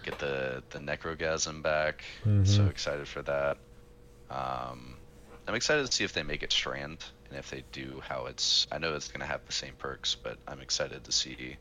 Get 0.04 0.20
the 0.20 0.62
the 0.72 0.80
Necrochasm 0.80 1.62
back. 1.64 2.04
Mhm. 2.26 2.46
So 2.48 2.66
excited 2.68 3.08
for 3.08 3.22
that. 3.24 3.58
Um, 4.30 4.98
I'm 5.48 5.56
excited 5.56 5.86
to 5.86 5.92
see 5.92 6.04
if 6.04 6.12
they 6.14 6.24
make 6.24 6.44
it 6.44 6.52
strand 6.52 7.04
and 7.30 7.38
if 7.38 7.50
they 7.50 7.64
do 7.72 8.02
how 8.08 8.26
it's. 8.28 8.68
I 8.72 8.78
know 8.78 8.96
it's 8.96 9.12
gonna 9.12 9.26
have 9.26 9.46
the 9.46 9.52
same 9.54 9.76
perks, 9.78 10.16
but 10.16 10.38
I'm 10.48 10.62
excited 10.62 11.04
to 11.04 11.12
see, 11.12 11.58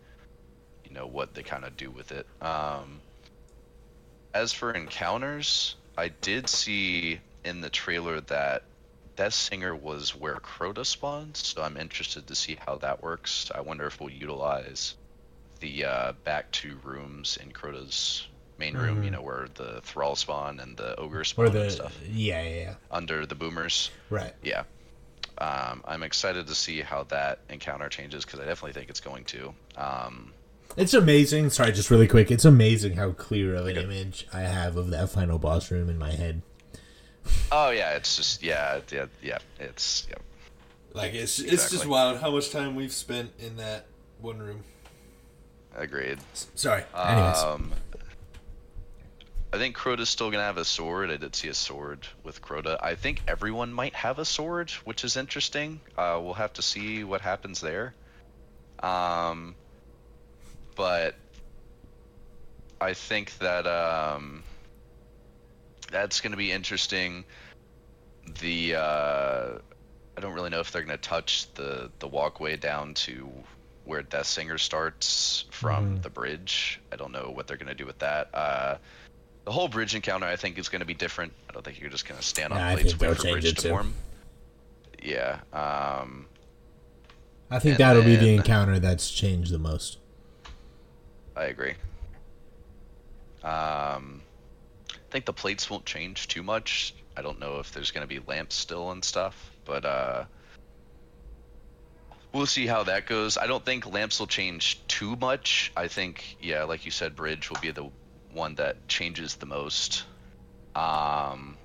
you 0.85 0.91
know, 0.93 1.07
what 1.07 1.35
they 1.35 1.43
kind 1.43 1.65
of 1.65 1.77
do 1.77 1.91
with 1.91 2.13
it. 2.13 2.27
Um, 2.41 3.01
as 4.35 4.53
for 4.53 4.73
encounters, 4.73 5.77
I 5.97 6.09
did 6.09 6.49
see 6.49 7.21
in 7.45 7.61
the 7.61 7.71
trailer 7.71 8.21
that 8.23 8.65
Deathsinger 9.17 9.79
was 9.81 10.15
where 10.15 10.37
Crota 10.37 10.85
spawns, 10.85 11.47
so 11.47 11.63
I'm 11.63 11.77
interested 11.77 12.27
to 12.27 12.35
see 12.35 12.59
how 12.67 12.77
that 12.79 13.03
works. 13.03 13.51
I 13.55 13.61
wonder 13.61 13.87
if 13.87 14.01
we'll 14.01 14.11
utilize 14.11 14.95
the 15.61 15.85
uh, 15.85 16.13
back 16.25 16.51
two 16.51 16.79
rooms 16.83 17.39
in 17.41 17.53
Crota's 17.53 18.27
main 18.59 18.77
room, 18.77 19.03
you 19.05 19.11
Mhm. 19.11 19.13
know, 19.13 19.23
where 19.23 19.49
the 19.55 19.81
Thrall 19.83 20.17
spawn 20.17 20.59
and 20.61 20.77
the 20.77 20.97
Ogre 20.97 21.25
spawn 21.25 21.57
and 21.57 21.71
stuff, 21.71 21.97
yeah, 22.09 22.43
yeah, 22.43 22.49
yeah. 22.55 22.75
under 22.91 23.25
the 23.25 23.35
Boomers. 23.37 23.91
Right. 24.11 24.35
Yeah. 24.43 24.65
Um, 25.39 25.83
I'm 25.85 26.03
excited 26.03 26.47
to 26.47 26.55
see 26.55 26.81
how 26.81 27.05
that 27.05 27.41
encounter 27.51 27.89
changes 27.89 28.25
because 28.25 28.41
I 28.41 28.45
definitely 28.45 28.73
think 28.73 28.89
it's 28.91 29.01
going 29.01 29.25
to. 29.25 29.55
Um, 29.77 30.33
It's 30.77 30.95
amazing. 30.95 31.51
Sorry, 31.51 31.73
just 31.73 31.91
really 31.91 32.07
quick. 32.09 32.31
It's 32.31 32.45
amazing 32.45 32.95
how 32.97 33.13
clear 33.13 33.55
of 33.57 33.67
an 33.67 33.77
Okay. 33.77 33.85
image 33.85 34.27
I 34.33 34.41
have 34.43 34.77
of 34.77 34.91
that 34.91 35.11
final 35.11 35.39
boss 35.39 35.71
room 35.71 35.89
in 35.91 35.99
my 35.99 36.13
head. 36.13 36.43
oh 37.51 37.71
yeah, 37.71 37.93
it's 37.97 38.17
just 38.17 38.43
yeah, 38.43 38.81
yeah, 38.93 39.07
yeah. 39.23 39.39
It's 39.59 40.07
yeah. 40.09 40.17
Like 40.93 41.15
it's 41.15 41.39
it's 41.41 41.71
just 41.71 41.87
wild 41.87 42.19
how 42.21 42.31
much 42.31 42.51
time 42.51 42.75
we've 42.77 42.93
spent 42.93 43.33
in 43.41 43.57
that 43.57 43.87
one 44.21 44.39
room. 44.39 44.63
Agreed. 45.75 46.19
Sorry. 46.55 46.85
Anyways. 46.97 47.39
Um, 47.39 47.73
I 49.55 49.59
think 49.59 49.77
Crota's 49.77 50.11
still 50.11 50.33
gonna 50.33 50.43
have 50.43 50.57
a 50.57 50.65
sword. 50.65 51.13
I 51.13 51.17
did 51.17 51.37
see 51.37 51.47
a 51.47 51.55
sword 51.55 52.09
with 52.25 52.43
Crota. 52.43 52.77
I 52.83 52.97
think 52.97 53.23
everyone 53.29 53.73
might 53.73 53.95
have 53.95 54.19
a 54.19 54.25
sword, 54.25 54.73
which 54.83 55.05
is 55.05 55.17
interesting. 55.17 55.81
Uh, 55.97 56.19
we'll 56.21 56.35
have 56.35 56.53
to 56.55 56.63
see 56.63 57.05
what 57.05 57.21
happens 57.21 57.61
there. 57.61 57.95
Um, 58.83 59.55
but 60.75 61.15
I 62.81 62.95
think 62.95 63.39
that 63.39 63.69
um, 63.69 64.43
that's 65.89 66.21
gonna 66.21 66.37
be 66.37 66.51
interesting. 66.51 67.25
The 68.41 68.75
uh, 68.75 69.59
I 70.17 70.21
don't 70.21 70.35
really 70.35 70.51
know 70.51 70.59
if 70.59 70.73
they're 70.73 70.83
gonna 70.83 70.99
touch 70.99 71.47
the 71.55 71.93
the 72.01 72.09
walkway 72.09 72.57
down 72.57 72.95
to 72.95 73.31
where 73.85 74.03
Deathsinger 74.03 74.59
starts 74.59 75.45
from 75.53 75.99
Mhm. 75.99 76.03
the 76.03 76.11
bridge. 76.11 76.81
I 76.91 76.97
don't 76.97 77.13
know 77.13 77.31
what 77.31 77.47
they're 77.47 77.57
gonna 77.57 77.77
do 77.77 77.87
with 77.87 78.01
that. 78.01 78.35
Uh, 78.35 78.79
the 79.45 79.53
whole 79.53 79.69
bridge 79.69 79.95
encounter, 79.95 80.27
I 80.27 80.37
think, 80.37 80.59
is 80.59 80.69
gonna 80.69 80.85
be 80.85 80.95
different. 80.95 81.33
I 81.49 81.53
don't 81.53 81.65
think 81.65 81.81
you're 81.81 81.91
just 81.91 82.09
gonna 82.09 82.23
stand 82.23 82.53
on 82.53 82.61
I 82.61 82.75
plates 82.75 82.93
think 82.93 83.03
wait 83.03 83.17
for 83.17 83.23
bridge 83.23 83.55
to 83.55 83.55
too. 83.55 83.69
form. 83.69 83.95
Yeah. 85.03 85.41
Um, 85.53 86.27
I 87.51 87.59
think 87.59 87.79
that'll 87.79 88.03
be 88.03 88.17
the 88.17 88.35
encounter 88.35 88.79
that's 88.79 89.11
changed 89.11 89.53
the 89.53 89.59
most. 89.59 89.99
I 91.37 91.45
agree. 91.45 91.75
Um, 93.43 94.23
I 94.91 95.11
think 95.11 95.27
the 95.27 95.33
plates 95.33 95.69
won't 95.69 95.85
change 95.85 96.29
too 96.29 96.43
much. 96.43 96.95
I 97.17 97.23
don't 97.23 97.39
know 97.39 97.59
if 97.59 97.71
there's 97.73 97.91
gonna 97.91 98.07
be 98.07 98.21
lamps 98.21 98.55
still 98.55 98.91
and 98.93 99.05
stuff, 99.05 99.51
but 99.67 99.85
uh, 99.85 100.25
we'll 102.33 102.47
see 102.47 102.67
how 102.67 102.85
that 102.85 103.07
goes. 103.07 103.37
I 103.37 103.47
don't 103.47 103.65
think 103.65 103.87
lamps 103.87 104.19
will 104.19 104.27
change 104.27 104.81
too 104.89 105.17
much. 105.17 105.71
I 105.77 105.89
think, 105.89 106.37
yeah, 106.41 106.65
like 106.65 106.87
you 106.87 106.91
said, 106.91 107.15
bridge 107.15 107.51
will 107.51 107.61
be 107.61 107.71
the 107.71 107.91
one 108.35 108.55
that 108.57 108.87
changes 108.89 109.37
the 109.37 109.47
most. 109.47 110.05
Um, 110.75 111.57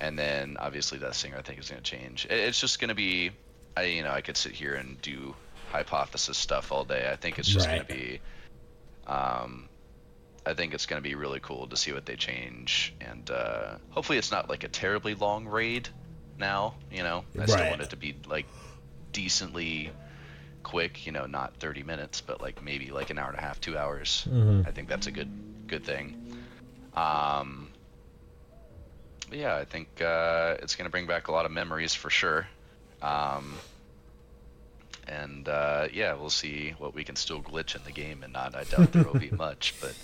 and 0.00 0.18
then 0.18 0.56
obviously 0.60 0.98
that 0.98 1.14
singer 1.14 1.38
I 1.38 1.42
think 1.42 1.58
is 1.58 1.68
gonna 1.68 1.80
change. 1.80 2.26
It's 2.28 2.60
just 2.60 2.78
gonna 2.78 2.94
be, 2.94 3.30
I 3.76 3.84
you 3.84 4.02
know 4.02 4.10
I 4.10 4.20
could 4.20 4.36
sit 4.36 4.52
here 4.52 4.74
and 4.74 5.00
do 5.00 5.34
hypothesis 5.70 6.36
stuff 6.38 6.70
all 6.70 6.84
day. 6.84 7.10
I 7.10 7.16
think 7.16 7.38
it's 7.38 7.48
just 7.48 7.66
Right. 7.66 7.76
gonna 7.76 7.88
be, 7.88 8.20
um, 9.06 9.68
I 10.44 10.54
think 10.54 10.74
it's 10.74 10.86
gonna 10.86 11.00
be 11.00 11.14
really 11.14 11.40
cool 11.40 11.66
to 11.66 11.76
see 11.76 11.92
what 11.92 12.06
they 12.06 12.16
change, 12.16 12.94
and 13.00 13.30
uh, 13.30 13.76
hopefully 13.90 14.18
it's 14.18 14.30
not 14.30 14.48
like 14.48 14.64
a 14.64 14.68
terribly 14.68 15.14
long 15.14 15.46
raid. 15.46 15.88
Now, 16.38 16.76
you 16.90 17.02
know, 17.02 17.24
I 17.38 17.46
still 17.46 17.56
Right. 17.58 17.68
want 17.68 17.80
it 17.82 17.90
to 17.90 17.96
be 17.96 18.14
like 18.26 18.46
decently 19.12 19.90
quick. 20.66 21.06
You 21.06 21.12
know, 21.12 21.26
not 21.26 21.54
30 21.60 21.82
minutes, 21.84 22.20
but 22.20 22.40
like 22.40 22.62
maybe 22.62 22.90
like 22.90 23.10
an 23.10 23.18
hour 23.18 23.28
and 23.30 23.38
a 23.38 23.40
half, 23.40 23.60
two 23.60 23.78
hours. 23.78 24.26
Mhm. 24.28 24.66
I 24.66 24.70
think 24.72 24.88
that's 24.88 25.06
a 25.06 25.12
good 25.12 25.30
good 25.68 25.84
thing. 25.84 26.36
Um, 26.94 27.68
yeah, 29.32 29.56
I 29.56 29.64
think 29.64 30.00
uh, 30.02 30.56
it's 30.62 30.76
gonna 30.76 30.90
bring 30.90 31.06
back 31.06 31.28
a 31.28 31.32
lot 31.32 31.46
of 31.46 31.52
memories 31.52 31.94
for 31.94 32.10
sure. 32.10 32.46
Um, 33.02 33.54
and 35.08 35.48
uh, 35.48 35.86
yeah, 35.92 36.14
we'll 36.14 36.30
see 36.30 36.74
what 36.78 36.94
we 36.94 37.04
can 37.04 37.14
still 37.16 37.40
glitch 37.40 37.76
in 37.76 37.82
the 37.84 37.92
game 37.92 38.22
and 38.24 38.32
not. 38.32 38.54
I 38.56 38.64
doubt 38.64 38.92
there 38.92 39.04
will 39.04 39.20
be 39.20 39.30
much, 39.46 39.74
but 39.80 39.94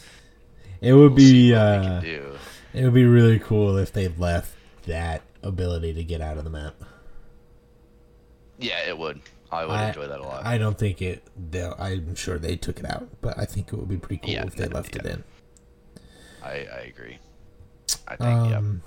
It 0.81 0.93
would 0.93 1.13
we'll 1.13 1.17
be 1.17 1.55
uh, 1.55 2.01
do. 2.01 2.39
it 2.75 2.85
would 2.85 2.95
be 2.95 3.05
really 3.05 3.39
cool 3.41 3.77
if 3.79 3.93
they 3.93 4.09
left 4.09 4.55
that 4.87 5.23
ability 5.43 5.95
to 5.95 6.05
get 6.05 6.21
out 6.21 6.39
of 6.39 6.45
the 6.45 6.51
map. 6.51 6.75
Yeah, 8.59 8.79
it 8.87 8.97
would. 8.97 9.21
I 9.53 9.67
would 9.67 9.75
I- 9.75 9.89
enjoy 9.89 10.09
that 10.09 10.19
a 10.19 10.23
lot. 10.25 10.45
I 10.47 10.57
don't 10.59 10.79
think 10.79 11.01
it. 11.03 11.23
they'll- 11.51 11.77
I'm 11.79 12.15
sure 12.15 12.39
they 12.39 12.57
took 12.57 12.79
it 12.81 12.87
out, 12.87 13.07
but 13.21 13.39
I 13.39 13.45
think 13.45 13.69
it 13.73 13.77
would 13.77 13.89
be 13.89 13.99
pretty 13.99 14.21
cool 14.25 14.31
Yeah, 14.35 14.47
if 14.47 14.57
they 14.57 14.67
left 14.67 14.97
it 14.97 15.05
in. 15.07 15.23
I, 16.43 16.49
I 16.51 16.81
agree. 16.93 17.19
I 18.09 18.17
think 18.17 18.51
yeah. 18.51 18.57
Um, 18.59 18.83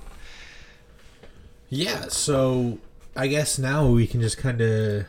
yeah, 1.70 2.08
so 2.10 2.80
I 3.16 3.28
guess 3.28 3.58
now 3.60 3.88
we 3.88 4.08
can 4.08 4.22
just 4.22 4.38
kind 4.38 4.60
of 4.62 5.06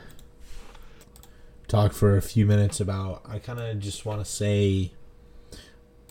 talk 1.68 1.92
for 1.92 2.16
a 2.16 2.22
few 2.22 2.46
minutes 2.46 2.80
about. 2.80 3.22
I 3.28 3.38
kind 3.38 3.58
of 3.60 3.78
just 3.80 4.04
want 4.06 4.20
to 4.20 4.24
say 4.30 4.92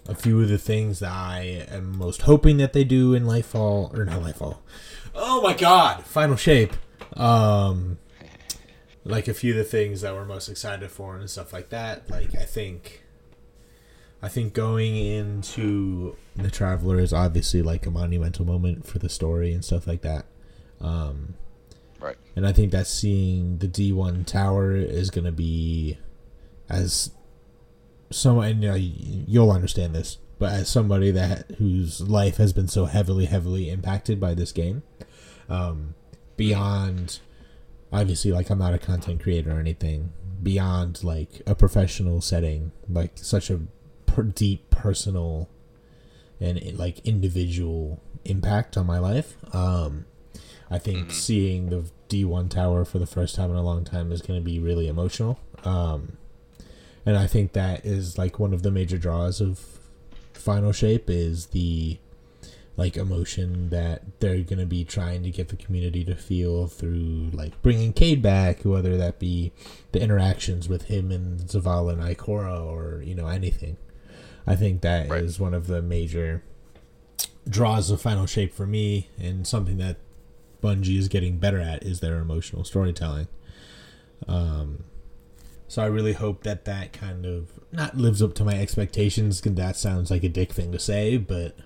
a 0.07 0.13
few 0.15 0.41
of 0.41 0.49
the 0.49 0.57
things 0.57 0.99
that 0.99 1.11
I 1.11 1.65
am 1.69 1.97
most 1.97 2.23
hoping 2.23 2.57
that 2.57 2.73
they 2.73 2.83
do 2.83 3.13
in 3.13 3.23
Lightfall, 3.25 3.97
or 3.97 4.05
not 4.05 4.21
Lightfall. 4.21 4.57
Oh 5.15 5.41
my 5.41 5.53
God! 5.53 6.03
Final 6.05 6.35
Shape. 6.35 6.73
Um, 7.15 7.97
like 9.05 9.27
a 9.27 9.33
few 9.33 9.51
of 9.51 9.57
the 9.57 9.63
things 9.63 10.01
that 10.01 10.13
we're 10.13 10.25
most 10.25 10.49
excited 10.49 10.89
for 10.91 11.15
and 11.15 11.29
stuff 11.29 11.53
like 11.53 11.69
that. 11.69 12.09
Like 12.09 12.35
I 12.35 12.43
think. 12.45 13.01
I 14.21 14.27
think 14.27 14.53
going 14.53 14.95
into 14.95 16.15
the 16.35 16.49
Traveler 16.49 16.97
is 16.97 17.13
obviously 17.13 17.61
like 17.61 17.85
a 17.85 17.91
monumental 17.91 18.43
moment 18.43 18.87
for 18.87 18.97
the 18.97 19.09
story 19.09 19.53
and 19.53 19.63
stuff 19.63 19.85
like 19.85 20.01
that. 20.01 20.25
Um, 20.81 21.35
Right. 21.99 22.15
and 22.35 22.47
I 22.47 22.51
think 22.51 22.71
that 22.71 22.87
seeing 22.87 23.59
the 23.59 23.67
D1 23.67 24.25
tower 24.25 24.75
is 24.75 25.11
going 25.11 25.25
to 25.25 25.31
be 25.31 25.99
as 26.69 27.11
someone, 28.09 28.47
and 28.47 28.63
you 28.63 28.69
know, 28.69 28.75
you'll 28.75 29.51
understand 29.51 29.93
this, 29.93 30.17
but 30.39 30.53
as 30.53 30.69
somebody 30.69 31.11
that 31.11 31.51
whose 31.59 32.01
life 32.01 32.37
has 32.37 32.51
been 32.51 32.67
so 32.67 32.85
heavily, 32.85 33.25
heavily 33.25 33.69
impacted 33.69 34.19
by 34.19 34.33
this 34.33 34.51
game, 34.51 34.81
um, 35.49 35.93
beyond 36.35 37.19
obviously, 37.99 38.31
like 38.31 38.49
I'm 38.49 38.59
not 38.59 38.73
a 38.73 38.77
content 38.79 39.21
creator 39.21 39.51
or 39.51 39.59
anything, 39.59 40.11
beyond 40.43 41.03
like 41.03 41.41
a 41.47 41.55
professional 41.55 42.21
setting, 42.21 42.71
like 42.89 43.13
such 43.15 43.49
a 43.49 43.61
per- 44.05 44.23
deep 44.23 44.69
personal 44.69 45.49
and 46.39 46.77
like 46.77 46.99
individual 47.05 48.01
impact 48.25 48.75
on 48.77 48.85
my 48.85 48.99
life. 48.99 49.35
Um, 49.55 50.05
I 50.69 50.77
think 50.79 51.07
Mhm. 51.07 51.11
seeing 51.11 51.69
the 51.69 51.85
D1 52.09 52.49
tower 52.49 52.85
for 52.85 52.99
the 52.99 53.05
first 53.05 53.35
time 53.35 53.49
in 53.51 53.55
a 53.55 53.63
long 53.63 53.83
time 53.83 54.11
is 54.11 54.21
going 54.21 54.39
to 54.39 54.43
be 54.43 54.59
really 54.59 54.87
emotional. 54.87 55.39
Um, 55.63 56.17
and 57.05 57.17
I 57.17 57.27
think 57.27 57.53
that 57.53 57.85
is 57.85 58.17
like 58.17 58.39
one 58.39 58.53
of 58.53 58.63
the 58.63 58.71
major 58.71 58.97
draws 58.97 59.39
of 59.41 59.79
Final 60.33 60.71
Shape 60.71 61.09
is 61.09 61.47
the 61.47 61.97
like 62.77 62.97
emotion 62.97 63.69
that 63.69 64.19
they're 64.19 64.41
going 64.41 64.59
to 64.59 64.65
be 64.65 64.83
trying 64.83 65.23
to 65.23 65.31
get 65.31 65.47
the 65.47 65.55
community 65.55 66.03
to 66.03 66.15
feel 66.15 66.67
through 66.67 67.29
like 67.31 67.61
bringing 67.61 67.93
Cayde 67.93 68.21
back, 68.21 68.63
whether 68.65 68.97
that 68.97 69.17
be 69.19 69.53
the 69.93 70.01
interactions 70.01 70.67
with 70.67 70.83
him 70.83 71.09
and 71.11 71.39
Zavala 71.41 71.93
and 71.93 72.01
Ikora 72.01 72.61
or 72.61 73.01
you 73.01 73.15
know 73.15 73.27
anything. 73.27 73.77
I 74.45 74.55
think 74.55 74.81
that 74.81 75.09
is 75.11 75.39
Right. 75.39 75.43
one 75.45 75.53
of 75.53 75.67
the 75.67 75.81
major 75.81 76.43
draws 77.47 77.89
of 77.89 78.01
Final 78.01 78.25
Shape 78.25 78.53
for 78.53 78.67
me, 78.67 79.07
and 79.17 79.47
something 79.47 79.77
that 79.77 79.97
Bungie 80.61 80.97
is 80.97 81.07
getting 81.07 81.37
better 81.37 81.59
at 81.59 81.83
is 81.83 81.99
their 81.99 82.17
emotional 82.17 82.63
storytelling. 82.63 83.27
Um, 84.27 84.83
so 85.67 85.81
I 85.81 85.85
really 85.87 86.13
hope 86.13 86.43
that 86.43 86.65
that 86.65 86.91
kind 86.93 87.25
of 87.25 87.51
not 87.71 87.97
lives 87.97 88.21
up 88.21 88.33
to 88.35 88.43
my 88.45 88.59
expectations. 88.59 89.41
'cause 89.41 89.53
that 89.55 89.75
sounds 89.77 90.09
like 90.11 90.23
a 90.23 90.29
dick 90.29 90.53
thing 90.53 90.71
to 90.71 90.79
say, 90.79 91.17
but 91.17 91.57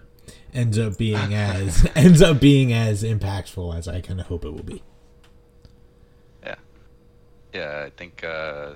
ends 0.53 0.77
up 0.77 0.97
being 0.97 1.34
as 1.34 1.88
ends 1.95 2.21
up 2.21 2.39
being 2.39 2.73
as 2.73 3.03
impactful 3.03 3.77
as 3.77 3.88
I 3.88 4.01
kind 4.01 4.19
of 4.19 4.27
hope 4.27 4.45
it 4.45 4.51
will 4.51 4.63
be. 4.63 4.84
Yeah, 6.43 6.55
yeah. 7.53 7.84
I 7.86 7.89
think 7.91 8.23
uh, 8.23 8.71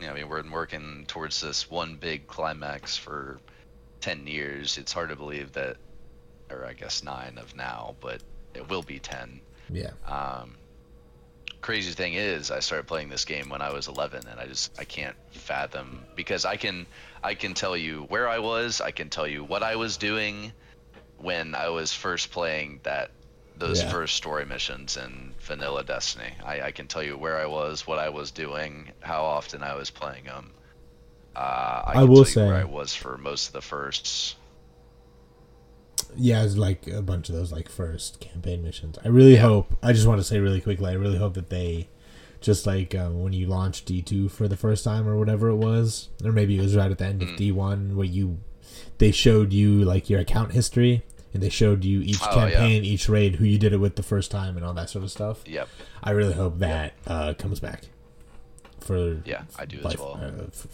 you 0.00 0.06
know, 0.06 0.12
I 0.12 0.16
mean, 0.16 0.28
we're 0.28 0.42
working 0.50 1.04
towards 1.06 1.40
this 1.40 1.70
one 1.70 1.96
big 1.96 2.26
climax 2.26 2.96
for 2.96 3.38
ten 4.00 4.26
years. 4.26 4.78
It's 4.78 4.92
hard 4.92 5.10
to 5.10 5.16
believe 5.16 5.52
that, 5.52 5.76
or 6.50 6.64
I 6.66 6.72
guess 6.72 7.02
nine 7.02 7.38
of 7.38 7.54
now, 7.56 7.94
but 8.00 8.22
it 8.54 8.68
will 8.68 8.82
be 8.82 8.98
ten. 8.98 9.40
Yeah, 9.70 9.92
Um, 10.06 10.56
crazy 11.64 11.92
thing 11.92 12.12
is, 12.12 12.50
I 12.50 12.60
started 12.60 12.86
playing 12.86 13.08
this 13.08 13.24
game 13.24 13.48
when 13.48 13.62
I 13.62 13.72
was 13.72 13.88
11, 13.88 14.26
and 14.30 14.38
I 14.38 14.46
just 14.46 14.78
I 14.78 14.84
can't 14.84 15.16
fathom 15.32 16.04
because 16.14 16.44
I 16.44 16.56
can 16.56 16.86
I 17.22 17.34
can 17.34 17.54
tell 17.54 17.74
you 17.76 18.02
where 18.10 18.28
I 18.28 18.38
was, 18.38 18.82
I 18.82 18.90
can 18.90 19.08
tell 19.08 19.26
you 19.26 19.42
what 19.42 19.62
I 19.62 19.76
was 19.76 19.96
doing 19.96 20.52
when 21.16 21.54
I 21.54 21.70
was 21.70 21.94
first 21.94 22.30
playing 22.30 22.80
that 22.82 23.10
those 23.56 23.82
Yeah. 23.82 23.88
first 23.90 24.14
story 24.16 24.44
missions 24.44 24.98
in 24.98 25.32
Vanilla 25.40 25.84
Destiny. 25.84 26.32
I, 26.44 26.60
I 26.68 26.70
can 26.72 26.86
tell 26.86 27.02
you 27.02 27.16
where 27.16 27.38
I 27.38 27.46
was, 27.46 27.86
what 27.86 27.98
I 27.98 28.10
was 28.10 28.30
doing, 28.30 28.90
how 29.00 29.24
often 29.24 29.62
I 29.62 29.74
was 29.74 29.90
playing 29.90 30.24
them. 30.24 30.50
Uh, 31.34 31.38
I, 31.86 31.92
I 32.00 32.04
will 32.04 32.24
tell 32.26 32.44
you 32.44 32.48
where 32.50 32.56
say- 32.58 32.60
I 32.60 32.64
was 32.64 32.94
for 32.94 33.16
most 33.16 33.46
of 33.46 33.52
the 33.54 33.62
firsts. 33.62 34.34
Yeah, 36.16 36.44
it's 36.44 36.56
like 36.56 36.86
a 36.86 37.02
bunch 37.02 37.28
of 37.28 37.34
those 37.34 37.50
like 37.52 37.68
first 37.68 38.20
campaign 38.20 38.62
missions. 38.62 38.98
I 39.04 39.08
really 39.08 39.36
hope. 39.36 39.76
I 39.82 39.92
just 39.92 40.06
want 40.06 40.20
to 40.20 40.24
say 40.24 40.38
really 40.38 40.60
quickly. 40.60 40.90
I 40.90 40.94
really 40.94 41.18
hope 41.18 41.34
that 41.34 41.50
they, 41.50 41.88
just 42.40 42.66
like 42.66 42.94
um, 42.94 43.22
when 43.22 43.32
you 43.32 43.46
launched 43.46 43.86
D 43.86 44.00
two 44.02 44.28
for 44.28 44.46
the 44.46 44.56
first 44.56 44.84
time 44.84 45.08
or 45.08 45.16
whatever 45.16 45.48
it 45.48 45.56
was, 45.56 46.08
or 46.24 46.30
maybe 46.32 46.56
it 46.58 46.62
was 46.62 46.76
right 46.76 46.90
at 46.90 46.98
the 46.98 47.04
end 47.06 47.22
of 47.22 47.28
Mm. 47.30 47.36
D 47.36 47.52
one 47.52 47.96
where 47.96 48.06
you, 48.06 48.38
they 48.98 49.10
showed 49.10 49.52
you 49.52 49.84
like 49.84 50.08
your 50.08 50.20
account 50.20 50.52
history 50.52 51.02
and 51.32 51.42
they 51.42 51.48
showed 51.48 51.84
you 51.84 52.00
each 52.00 52.20
Oh, 52.22 52.46
yeah. 52.46 52.50
campaign, 52.52 52.84
each 52.84 53.08
raid, 53.08 53.36
who 53.36 53.44
you 53.44 53.58
did 53.58 53.72
it 53.72 53.78
with 53.78 53.96
the 53.96 54.04
first 54.04 54.30
time, 54.30 54.56
and 54.56 54.64
all 54.64 54.74
that 54.74 54.88
sort 54.90 55.02
of 55.04 55.10
stuff. 55.10 55.42
Yep. 55.46 55.68
I 56.02 56.10
really 56.12 56.34
hope 56.34 56.58
that 56.60 56.92
uh, 57.08 57.34
comes 57.34 57.58
back. 57.58 57.82
For 58.80 59.22
Yeah, 59.24 59.44
I 59.58 59.64
do 59.64 59.78
as 59.78 59.84
life- 59.84 59.98
well. 59.98 60.20
uh, 60.22 60.44
f- 60.46 60.68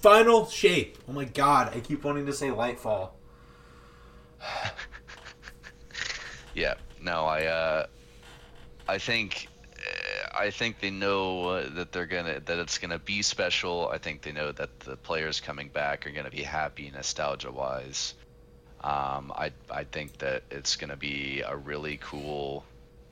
final 0.00 0.46
shape. 0.46 0.98
Oh 1.08 1.12
my 1.12 1.24
god, 1.26 1.76
I 1.76 1.80
keep 1.80 2.02
wanting 2.02 2.26
to 2.26 2.32
say 2.32 2.48
Lightfall. 2.48 3.10
Yeah. 6.54 6.74
No, 7.00 7.24
I 7.24 7.46
uh, 7.46 7.86
I 8.86 8.98
think 8.98 9.48
uh, 9.78 10.28
I 10.38 10.50
think 10.50 10.80
they 10.80 10.90
know 10.90 11.48
uh, 11.48 11.68
that 11.74 11.92
they're 11.92 12.06
gonna 12.06 12.40
that 12.40 12.58
it's 12.58 12.78
gonna 12.78 12.98
be 12.98 13.22
special. 13.22 13.88
I 13.88 13.98
think 13.98 14.22
they 14.22 14.32
know 14.32 14.52
that 14.52 14.80
the 14.80 14.96
players 14.96 15.40
coming 15.40 15.68
back 15.68 16.06
are 16.06 16.10
gonna 16.10 16.30
be 16.30 16.42
happy 16.42 16.90
nostalgia 16.90 17.50
wise. 17.50 18.14
Um, 18.84 19.32
I 19.34 19.52
I 19.70 19.84
think 19.84 20.18
that 20.18 20.42
it's 20.50 20.76
gonna 20.76 20.96
be 20.96 21.40
a 21.40 21.56
really 21.56 21.98
cool 22.02 22.64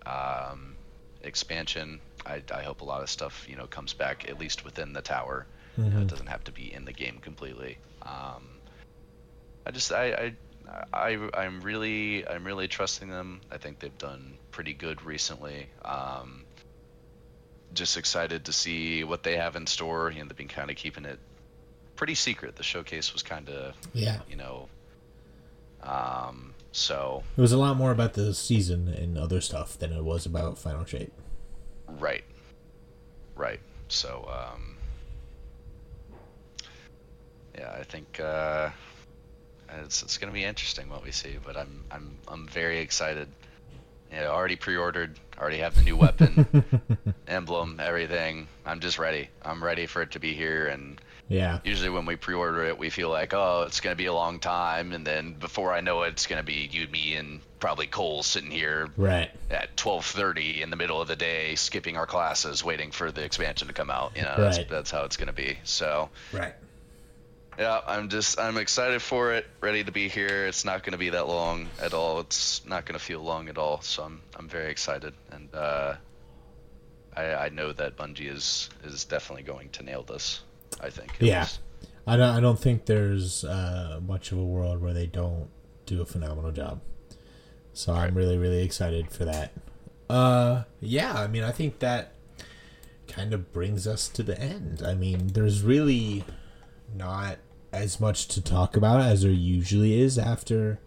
um, 0.07 0.77
expansion. 1.23 2.01
I, 2.27 2.43
I 2.55 2.63
hope 2.63 2.83
a 2.83 2.85
lot 2.85 3.03
of 3.03 3.09
stuff 3.09 3.47
you 3.49 3.57
know 3.57 3.67
comes 3.67 3.95
back 3.95 4.29
at 4.29 4.39
least 4.39 4.65
within 4.65 4.93
the 4.93 5.03
tower. 5.03 5.47
You 5.79 5.85
know, 5.85 6.01
it 6.01 6.09
doesn't 6.09 6.27
have 6.27 6.45
to 6.45 6.53
be 6.53 6.75
in 6.75 6.85
the 6.85 6.93
game 6.93 7.21
completely. 7.23 7.79
Um, 8.03 8.61
I 9.65 9.71
just 9.71 9.93
I, 9.93 10.13
I 10.13 10.37
I 10.93 11.19
I'm 11.35 11.61
really 11.61 12.27
I'm 12.27 12.45
really 12.45 12.69
trusting 12.69 13.09
them. 13.09 13.41
I 13.51 13.59
think 13.59 13.79
they've 13.81 13.97
done 13.99 14.35
pretty 14.51 14.73
good 14.73 15.03
recently. 15.05 15.67
Um, 15.85 16.45
just 17.75 17.97
excited 17.97 18.45
to 18.47 18.53
see 18.53 19.05
what 19.05 19.23
they 19.23 19.37
have 19.37 19.57
in 19.57 19.67
store. 19.67 20.11
You 20.11 20.21
know, 20.21 20.27
they've 20.29 20.37
been 20.37 20.49
kind 20.49 20.71
of 20.71 20.77
keeping 20.77 21.05
it 21.05 21.19
pretty 21.97 22.15
secret. 22.15 22.57
The 22.57 22.63
showcase 22.63 23.13
was 23.13 23.23
kind 23.23 23.49
of 23.49 23.75
Yeah. 23.93 24.21
you 24.29 24.37
know. 24.37 24.69
Um, 25.83 26.53
so 26.73 27.23
It 27.37 27.41
was 27.41 27.53
a 27.53 27.57
lot 27.57 27.77
more 27.77 27.91
about 27.91 28.13
the 28.13 28.35
season 28.35 28.89
and 28.89 29.17
other 29.17 29.41
stuff 29.41 29.79
than 29.79 29.93
it 29.93 30.05
was 30.05 30.27
about 30.27 30.59
Final 30.59 30.85
Shape. 30.85 31.13
right, 31.89 32.23
right. 33.35 33.61
So 33.89 34.29
um, 34.31 34.77
yeah, 37.59 37.77
I 37.79 37.83
think 37.83 38.21
uh, 38.21 38.71
it's 39.85 40.03
it's 40.03 40.19
gonna 40.19 40.33
be 40.33 40.45
interesting 40.45 40.89
what 40.89 41.03
we 41.05 41.13
see. 41.13 41.37
But 41.45 41.57
I'm 41.57 41.85
I'm 41.91 42.19
I'm 42.29 42.47
very 42.49 42.79
excited. 42.79 43.29
Yeah, 44.13 44.27
already 44.27 44.57
pre-ordered. 44.57 45.17
Already 45.39 45.59
have 45.59 45.77
the 45.77 45.83
new 45.83 45.97
weapon, 45.97 46.45
emblem, 47.29 47.79
everything. 47.81 48.49
I'm 48.67 48.81
just 48.81 48.99
ready. 48.99 49.29
I'm 49.43 49.63
ready 49.63 49.87
for 49.87 50.03
it 50.03 50.11
to 50.13 50.19
be 50.21 50.35
here. 50.35 50.67
And 50.67 51.01
Yeah. 51.29 51.61
usually 51.63 51.91
when 51.91 52.07
we 52.07 52.17
pre-order 52.17 52.65
it, 52.65 52.77
we 52.77 52.91
feel 52.91 53.09
like, 53.09 53.33
oh, 53.35 53.63
it's 53.69 53.81
gonna 53.81 53.95
be 53.95 54.07
a 54.07 54.13
long 54.13 54.41
time. 54.41 54.93
And 54.93 55.07
then 55.07 55.35
before 55.35 55.73
I 55.73 55.81
know 55.81 56.03
it, 56.03 56.09
it's 56.09 56.27
gonna 56.27 56.43
be 56.43 56.69
you, 56.73 56.89
me, 56.89 57.15
and 57.15 57.41
probably 57.61 57.87
Cole 57.87 58.25
sitting 58.25 58.51
here 58.51 58.89
Right. 58.97 59.31
at 59.49 59.77
12:30 59.77 60.61
in 60.63 60.71
the 60.71 60.77
middle 60.77 61.01
of 61.01 61.07
the 61.07 61.15
day, 61.17 61.55
skipping 61.55 61.97
our 61.97 62.07
classes, 62.07 62.65
waiting 62.65 62.91
for 62.91 63.13
the 63.13 63.23
expansion 63.23 63.69
to 63.69 63.75
come 63.75 63.91
out. 63.91 64.17
You 64.17 64.23
know, 64.23 64.35
that's, 64.39 64.59
that's 64.69 64.91
how 64.91 65.05
it's 65.05 65.17
gonna 65.17 65.33
be. 65.33 65.57
So 65.63 66.11
Right. 66.33 66.55
Yeah, 67.59 67.81
I'm 67.87 68.09
just 68.09 68.39
I'm 68.39 68.57
excited 68.57 69.03
for 69.03 69.33
it, 69.33 69.47
ready 69.61 69.85
to 69.85 69.93
be 69.93 70.09
here. 70.09 70.47
It's 70.47 70.65
not 70.65 70.83
going 70.83 70.93
to 70.93 70.99
be 70.99 71.11
that 71.11 71.29
long 71.29 71.69
at 71.81 71.93
all. 71.95 72.21
It's 72.21 72.65
not 72.67 72.87
going 72.87 72.99
to 72.99 73.05
feel 73.05 73.21
long 73.21 73.49
at 73.49 73.59
all. 73.59 73.81
So 73.83 74.03
I'm 74.03 74.23
I'm 74.37 74.49
very 74.49 74.71
excited, 74.71 75.15
and 75.31 75.55
uh, 75.55 75.95
I 77.17 77.35
I 77.35 77.49
know 77.51 77.73
that 77.73 77.97
Bungie 77.97 78.33
is 78.33 78.71
is 78.85 79.05
definitely 79.05 79.43
going 79.43 79.71
to 79.71 79.83
nail 79.83 80.03
this. 80.03 80.41
I 80.81 80.91
think. 80.91 81.13
Yeah. 81.19 81.47
I 82.07 82.17
don't. 82.17 82.37
I 82.37 82.41
don't 82.41 82.59
think 82.59 82.87
there's 82.87 83.45
uh, 83.45 84.01
much 84.07 84.33
of 84.33 84.39
a 84.39 84.45
world 84.45 84.81
where 84.81 84.95
they 84.95 85.07
don't 85.07 85.49
do 85.87 86.01
a 86.01 86.07
phenomenal 86.07 86.53
job. 86.53 86.81
So 87.73 87.93
I'm 87.93 88.15
really, 88.15 88.39
really 88.39 88.63
excited 88.65 89.11
for 89.11 89.25
that. 89.27 89.53
Uh, 90.09 90.65
yeah. 90.81 91.13
I 91.15 91.27
mean, 91.27 91.45
I 91.45 91.53
think 91.53 91.81
that 91.81 92.15
kind 93.07 93.35
of 93.35 93.53
brings 93.53 93.87
us 93.87 94.09
to 94.09 94.23
the 94.23 94.41
end. 94.41 94.83
I 94.85 94.95
mean, 94.95 95.29
there's 95.29 95.63
really 95.63 96.25
not 96.95 97.39
as 97.73 98.01
much 98.01 98.27
to 98.29 98.41
talk 98.43 98.77
about 98.77 99.01
as 99.01 99.23
there 99.23 99.31
usually 99.31 100.01
is 100.01 100.19
after 100.19 100.79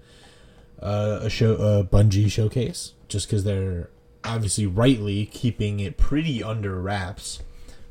uh, 0.81 1.19
a 1.21 1.29
show, 1.29 1.53
a 1.55 1.83
Bungie 1.83 2.29
showcase, 2.31 2.93
just 3.07 3.27
because 3.27 3.43
they're 3.43 3.89
obviously 4.25 4.65
rightly 4.65 5.25
keeping 5.25 5.79
it 5.79 5.97
pretty 5.97 6.41
under 6.43 6.81
wraps 6.81 7.41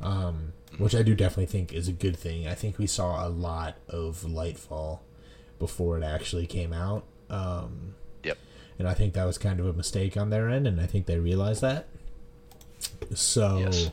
um, 0.00 0.52
which 0.78 0.94
I 0.94 1.02
do 1.02 1.14
definitely 1.14 1.46
think 1.46 1.72
is 1.72 1.86
a 1.86 1.92
good 1.92 2.16
thing. 2.16 2.48
I 2.48 2.54
think 2.54 2.76
we 2.78 2.86
saw 2.88 3.24
a 3.24 3.28
lot 3.28 3.76
of 3.88 4.22
Lightfall 4.26 4.98
before 5.60 5.96
it 5.98 6.02
actually 6.02 6.46
came 6.46 6.72
out, 6.72 7.04
um, 7.30 7.94
Yep. 8.24 8.36
and 8.80 8.88
I 8.88 8.94
think 8.94 9.14
that 9.14 9.24
was 9.24 9.38
kind 9.38 9.60
of 9.60 9.66
a 9.66 9.72
mistake 9.72 10.16
on 10.16 10.30
their 10.30 10.48
end, 10.48 10.66
and 10.66 10.80
I 10.80 10.86
think 10.86 11.06
they 11.06 11.18
realized 11.20 11.60
that. 11.60 11.86
So 13.14 13.58
Yes. 13.58 13.90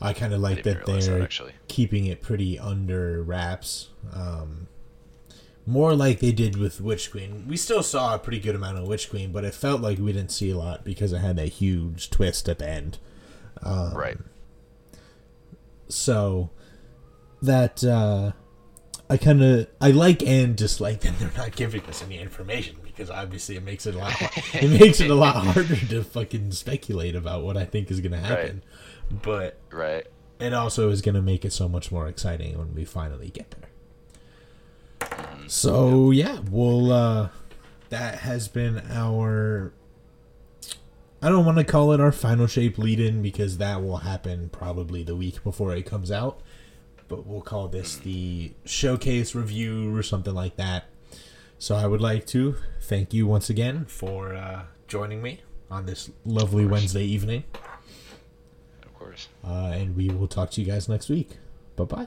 I 0.00 0.12
kind 0.12 0.34
of 0.34 0.40
like 0.40 0.62
that 0.64 0.84
they're 0.84 1.22
actually. 1.22 1.52
keeping 1.68 2.06
it 2.06 2.20
pretty 2.22 2.58
under 2.58 3.22
wraps. 3.22 3.90
Um, 4.12 4.68
more 5.66 5.94
like 5.94 6.20
they 6.20 6.32
did 6.32 6.56
with 6.56 6.80
Witch 6.80 7.10
Queen. 7.10 7.44
We 7.48 7.56
still 7.56 7.82
saw 7.82 8.14
a 8.14 8.18
pretty 8.18 8.38
good 8.38 8.54
amount 8.54 8.78
of 8.78 8.86
Witch 8.86 9.10
Queen, 9.10 9.32
but 9.32 9.44
it 9.44 9.54
felt 9.54 9.80
like 9.80 9.98
we 9.98 10.12
didn't 10.12 10.30
see 10.30 10.50
a 10.50 10.56
lot 10.56 10.84
because 10.84 11.12
it 11.12 11.18
had 11.18 11.36
that 11.36 11.48
huge 11.48 12.10
twist 12.10 12.48
at 12.48 12.58
the 12.58 12.68
end. 12.68 12.98
Um, 13.62 13.94
right. 13.94 14.18
so 15.88 16.50
that 17.42 17.82
uh 17.84 18.32
I 19.08 19.16
kind 19.16 19.42
of 19.42 19.68
I 19.80 19.92
like 19.92 20.22
and 20.22 20.56
dislike 20.56 21.00
that 21.00 21.18
they're 21.18 21.30
not 21.36 21.54
giving 21.54 21.82
us 21.86 22.02
any 22.02 22.18
information 22.18 22.76
because 22.82 23.08
obviously 23.08 23.56
it 23.56 23.62
makes 23.62 23.86
it 23.86 23.94
a 23.94 23.98
lot 23.98 24.14
it 24.54 24.68
makes 24.80 25.00
it 25.00 25.10
a 25.10 25.14
lot 25.14 25.36
harder 25.46 25.76
to 25.76 26.02
fucking 26.02 26.50
speculate 26.52 27.14
about 27.14 27.44
what 27.44 27.56
I 27.56 27.64
think 27.64 27.90
is 27.90 28.00
gonna 28.00 28.18
happen. 28.18 28.62
But 29.10 29.56
Right. 29.70 30.06
it 30.40 30.52
also 30.52 30.90
is 30.90 31.00
gonna 31.02 31.22
make 31.22 31.44
it 31.44 31.52
so 31.52 31.68
much 31.68 31.90
more 31.92 32.08
exciting 32.08 32.58
when 32.58 32.74
we 32.74 32.84
finally 32.84 33.30
get 33.30 33.50
there. 33.52 33.70
So 35.48 36.10
yeah, 36.10 36.40
we'll 36.50 36.92
uh 36.92 37.28
that 37.90 38.16
has 38.20 38.48
been 38.48 38.82
our 38.90 39.72
I 41.22 41.28
don't 41.30 41.46
want 41.46 41.58
to 41.58 41.64
call 41.64 41.92
it 41.92 42.00
our 42.00 42.12
final 42.12 42.46
shape 42.46 42.78
lead 42.78 43.00
in 43.00 43.22
because 43.22 43.58
that 43.58 43.82
will 43.82 43.98
happen 43.98 44.48
probably 44.50 45.02
the 45.02 45.16
week 45.16 45.42
before 45.42 45.74
it 45.74 45.86
comes 45.86 46.10
out. 46.10 46.40
But 47.08 47.26
we'll 47.26 47.40
call 47.40 47.68
this 47.68 47.96
the 47.96 48.52
showcase 48.64 49.34
review 49.34 49.94
or 49.96 50.02
something 50.02 50.34
like 50.34 50.56
that. 50.56 50.84
So 51.58 51.74
I 51.74 51.86
would 51.86 52.00
like 52.02 52.26
to 52.28 52.56
thank 52.82 53.14
you 53.14 53.26
once 53.26 53.48
again 53.48 53.86
for 53.86 54.34
uh, 54.34 54.64
joining 54.88 55.22
me 55.22 55.40
on 55.70 55.86
this 55.86 56.10
lovely 56.24 56.66
Wednesday 56.66 57.04
evening. 57.04 57.44
Uh, 59.44 59.72
and 59.74 59.96
we 59.96 60.08
will 60.08 60.28
talk 60.28 60.50
to 60.52 60.60
you 60.60 60.66
guys 60.66 60.88
next 60.88 61.08
week. 61.08 61.30
Bye 61.76 61.84
bye. 61.84 62.06